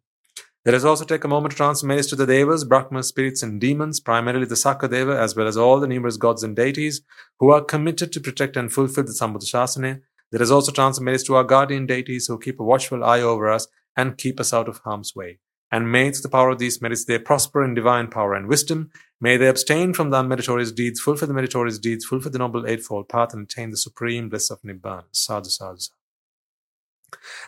Let 0.66 0.76
us 0.76 0.86
also 0.86 1.04
take 1.04 1.26
a 1.26 1.28
moment 1.28 1.52
to 1.52 1.58
transmit 1.58 2.08
to 2.08 2.16
the 2.16 2.26
Devas, 2.26 2.64
Brahmas, 2.64 3.08
spirits, 3.08 3.44
and 3.44 3.60
demons, 3.60 4.00
primarily 4.00 4.46
the 4.46 4.56
Sakadeva, 4.56 5.18
as 5.18 5.36
well 5.36 5.48
as 5.48 5.58
all 5.58 5.82
the 5.82 5.88
numerous 5.88 6.16
gods 6.16 6.42
and 6.42 6.56
deities 6.56 7.02
who 7.40 7.50
are 7.50 7.62
committed 7.62 8.14
to 8.14 8.22
protect 8.22 8.56
and 8.56 8.72
fulfill 8.72 9.04
the 9.04 9.12
Sambuddhashasana. 9.12 10.02
Let 10.32 10.42
us 10.42 10.52
also 10.52 10.72
transmit 10.72 11.26
to 11.26 11.36
our 11.36 11.44
guardian 11.44 11.86
deities 11.86 12.28
who 12.28 12.40
keep 12.40 12.62
a 12.62 12.64
watchful 12.64 13.04
eye 13.04 13.22
over 13.22 13.50
us 13.50 13.68
and 13.98 14.18
keep 14.18 14.40
us 14.40 14.54
out 14.54 14.70
of 14.70 14.80
harm's 14.80 15.14
way. 15.14 15.40
And 15.72 15.92
may 15.92 16.10
the 16.10 16.30
power 16.30 16.50
of 16.50 16.60
these 16.60 16.82
merits 16.82 17.06
they 17.06 17.20
prosper 17.20 17.64
in 17.64 17.74
divine 17.74 18.08
power 18.08 18.34
and 18.34 18.48
wisdom. 18.48 18.92
May 19.22 19.38
they 19.38 19.48
abstain 19.48 19.94
from 19.94 20.10
the 20.10 20.18
unmeritorious 20.18 20.74
deeds, 20.74 21.00
fulfill 21.00 21.28
the 21.28 21.34
meritorious 21.34 21.78
deeds, 21.78 22.06
fulfill 22.06 22.32
the 22.32 22.40
noble 22.40 22.66
eightfold 22.66 23.10
path, 23.10 23.34
and 23.34 23.44
attain 23.44 23.70
the 23.72 23.78
supreme 23.78 24.30
bliss 24.30 24.50
of 24.50 24.62
Nibbana. 24.62 25.04
Sadhu, 25.12 25.50
sadhu, 25.50 25.80
sadhu. 25.80 25.94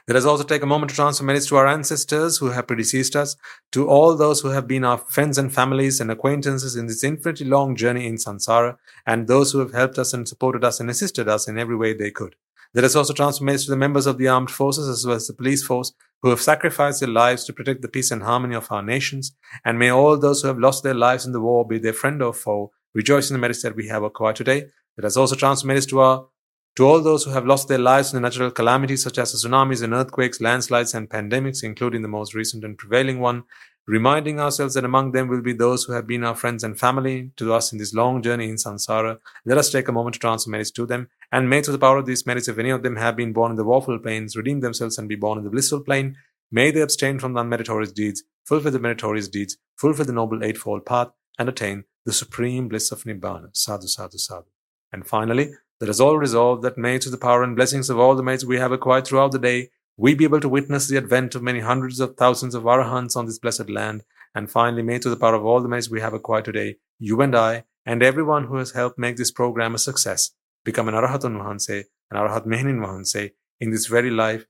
Let 0.07 0.17
us 0.17 0.25
also 0.25 0.43
take 0.43 0.63
a 0.63 0.67
moment 0.67 0.89
to 0.89 0.95
transfer 0.95 1.23
merits 1.23 1.47
to 1.47 1.55
our 1.57 1.67
ancestors 1.67 2.37
who 2.37 2.49
have 2.49 2.67
predeceased 2.67 3.15
us, 3.15 3.35
to 3.71 3.87
all 3.87 4.15
those 4.15 4.41
who 4.41 4.49
have 4.49 4.67
been 4.67 4.83
our 4.83 4.97
friends 4.97 5.37
and 5.37 5.53
families 5.53 6.01
and 6.01 6.09
acquaintances 6.09 6.75
in 6.75 6.87
this 6.87 7.03
infinitely 7.03 7.45
long 7.45 7.75
journey 7.75 8.07
in 8.07 8.15
samsara, 8.15 8.77
and 9.05 9.27
those 9.27 9.51
who 9.51 9.59
have 9.59 9.73
helped 9.73 9.99
us 9.99 10.13
and 10.13 10.27
supported 10.27 10.63
us 10.63 10.79
and 10.79 10.89
assisted 10.89 11.27
us 11.29 11.47
in 11.47 11.57
every 11.57 11.75
way 11.75 11.93
they 11.93 12.11
could. 12.11 12.35
Let 12.73 12.85
us 12.85 12.95
also 12.95 13.13
transfer 13.13 13.43
merits 13.43 13.65
to 13.65 13.71
the 13.71 13.77
members 13.77 14.07
of 14.07 14.17
the 14.17 14.29
armed 14.29 14.49
forces 14.49 14.87
as 14.87 15.05
well 15.05 15.15
as 15.15 15.27
the 15.27 15.33
police 15.33 15.61
force 15.61 15.91
who 16.21 16.29
have 16.29 16.41
sacrificed 16.41 17.01
their 17.01 17.09
lives 17.09 17.43
to 17.45 17.53
protect 17.53 17.81
the 17.81 17.89
peace 17.89 18.11
and 18.11 18.23
harmony 18.23 18.55
of 18.55 18.71
our 18.71 18.81
nations, 18.81 19.35
and 19.65 19.77
may 19.77 19.89
all 19.89 20.17
those 20.17 20.41
who 20.41 20.47
have 20.47 20.59
lost 20.59 20.83
their 20.83 20.93
lives 20.93 21.25
in 21.25 21.33
the 21.33 21.41
war, 21.41 21.67
be 21.67 21.79
their 21.79 21.93
friend 21.93 22.21
or 22.21 22.33
foe, 22.33 22.71
rejoice 22.93 23.29
in 23.29 23.33
the 23.33 23.39
merits 23.39 23.63
that 23.63 23.75
we 23.75 23.87
have 23.87 24.03
acquired 24.03 24.35
today. 24.35 24.67
Let 24.97 25.05
us 25.05 25.17
also 25.17 25.35
transfer 25.35 25.67
merits 25.67 25.85
to 25.87 25.99
our 25.99 26.27
to 26.77 26.85
all 26.85 27.01
those 27.01 27.25
who 27.25 27.31
have 27.31 27.45
lost 27.45 27.67
their 27.67 27.77
lives 27.77 28.13
in 28.13 28.15
the 28.15 28.25
natural 28.25 28.49
calamities 28.49 29.03
such 29.03 29.17
as 29.17 29.33
the 29.33 29.49
tsunamis 29.49 29.83
and 29.83 29.93
earthquakes, 29.93 30.39
landslides, 30.39 30.93
and 30.93 31.09
pandemics, 31.09 31.63
including 31.63 32.01
the 32.01 32.07
most 32.07 32.33
recent 32.33 32.63
and 32.63 32.77
prevailing 32.77 33.19
one, 33.19 33.43
reminding 33.87 34.39
ourselves 34.39 34.75
that 34.75 34.85
among 34.85 35.11
them 35.11 35.27
will 35.27 35.41
be 35.41 35.53
those 35.53 35.83
who 35.83 35.93
have 35.93 36.07
been 36.07 36.23
our 36.23 36.35
friends 36.35 36.63
and 36.63 36.79
family 36.79 37.31
to 37.35 37.53
us 37.53 37.71
in 37.71 37.77
this 37.77 37.93
long 37.93 38.21
journey 38.21 38.49
in 38.49 38.55
samsara, 38.55 39.17
let 39.45 39.57
us 39.57 39.71
take 39.71 39.87
a 39.87 39.91
moment 39.91 40.13
to 40.13 40.19
transfer 40.19 40.49
merits 40.49 40.71
to 40.71 40.85
them, 40.85 41.09
and 41.31 41.49
may 41.49 41.61
through 41.61 41.73
the 41.73 41.79
power 41.79 41.97
of 41.97 42.05
these 42.05 42.25
merits, 42.25 42.47
if 42.47 42.57
any 42.57 42.69
of 42.69 42.83
them 42.83 42.95
have 42.95 43.15
been 43.15 43.33
born 43.33 43.51
in 43.51 43.57
the 43.57 43.63
woeful 43.63 43.97
planes, 43.99 44.35
redeem 44.35 44.59
themselves 44.59 44.97
and 44.97 45.09
be 45.09 45.15
born 45.15 45.37
in 45.37 45.43
the 45.43 45.49
blissful 45.49 45.81
plane, 45.81 46.15
may 46.51 46.71
they 46.71 46.81
abstain 46.81 47.19
from 47.19 47.33
the 47.33 47.41
unmeritorious 47.41 47.93
deeds, 47.93 48.23
fulfill 48.45 48.71
the 48.71 48.79
meritorious 48.79 49.27
deeds, 49.27 49.57
fulfill 49.77 50.05
the 50.05 50.13
noble 50.13 50.43
eightfold 50.43 50.85
path, 50.85 51.09
and 51.39 51.49
attain 51.49 51.83
the 52.05 52.13
supreme 52.13 52.67
bliss 52.67 52.91
of 52.91 53.03
Nibbana. 53.03 53.49
Sadhu, 53.53 53.87
sadhu, 53.87 54.17
sadhu. 54.17 54.47
And 54.91 55.07
finally, 55.07 55.53
let 55.79 55.89
us 55.89 55.99
all 55.99 56.17
resolve 56.17 56.61
that 56.61 56.77
may, 56.77 56.99
to 56.99 57.09
the 57.09 57.17
power 57.17 57.43
and 57.43 57.55
blessings 57.55 57.89
of 57.89 57.97
all 57.97 58.15
the 58.15 58.23
merits 58.23 58.45
we 58.45 58.57
have 58.57 58.71
acquired 58.71 59.07
throughout 59.07 59.31
the 59.31 59.39
day, 59.39 59.69
we 60.01 60.15
be 60.15 60.23
able 60.23 60.39
to 60.39 60.49
witness 60.49 60.87
the 60.87 60.97
advent 60.97 61.35
of 61.35 61.43
many 61.43 61.59
hundreds 61.59 61.99
of 61.99 62.17
thousands 62.17 62.55
of 62.55 62.63
arahants 62.63 63.15
on 63.15 63.27
this 63.27 63.37
blessed 63.37 63.69
land. 63.69 64.01
And 64.33 64.49
finally, 64.49 64.81
may, 64.81 64.97
to 64.97 65.11
the 65.11 65.15
power 65.15 65.35
of 65.35 65.45
all 65.45 65.61
the 65.61 65.69
merits 65.69 65.91
we 65.91 66.01
have 66.01 66.15
acquired 66.15 66.45
today, 66.45 66.77
you 66.97 67.21
and 67.21 67.35
I, 67.35 67.65
and 67.85 68.01
everyone 68.01 68.45
who 68.45 68.55
has 68.55 68.71
helped 68.71 68.97
make 68.97 69.17
this 69.17 69.29
program 69.29 69.75
a 69.75 69.77
success, 69.77 70.31
become 70.65 70.87
an 70.87 70.95
Arahatun 70.95 71.37
Vahanse, 71.37 71.83
an 72.09 72.17
Arahat 72.17 72.47
mehinin 72.47 72.79
Vahanse, 72.83 73.33
in 73.59 73.69
this 73.69 73.85
very 73.85 74.09
life 74.09 74.47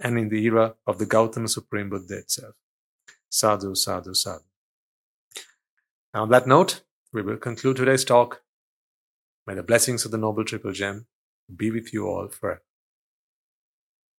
and 0.00 0.18
in 0.18 0.28
the 0.28 0.44
era 0.44 0.74
of 0.86 0.98
the 0.98 1.06
Gautama 1.06 1.48
Supreme 1.48 1.88
Buddha 1.88 2.18
itself. 2.18 2.54
Sadhu, 3.30 3.74
sadhu, 3.74 4.12
sadhu. 4.12 4.44
Now, 6.12 6.24
on 6.24 6.28
that 6.28 6.46
note, 6.46 6.82
we 7.10 7.22
will 7.22 7.38
conclude 7.38 7.76
today's 7.78 8.04
talk 8.04 8.42
May 9.46 9.54
the 9.54 9.62
blessings 9.62 10.04
of 10.04 10.10
the 10.10 10.18
Noble 10.18 10.44
Triple 10.44 10.72
Gem 10.72 11.06
be 11.56 11.70
with 11.70 11.94
you 11.94 12.06
all 12.06 12.28
forever. 12.28 12.60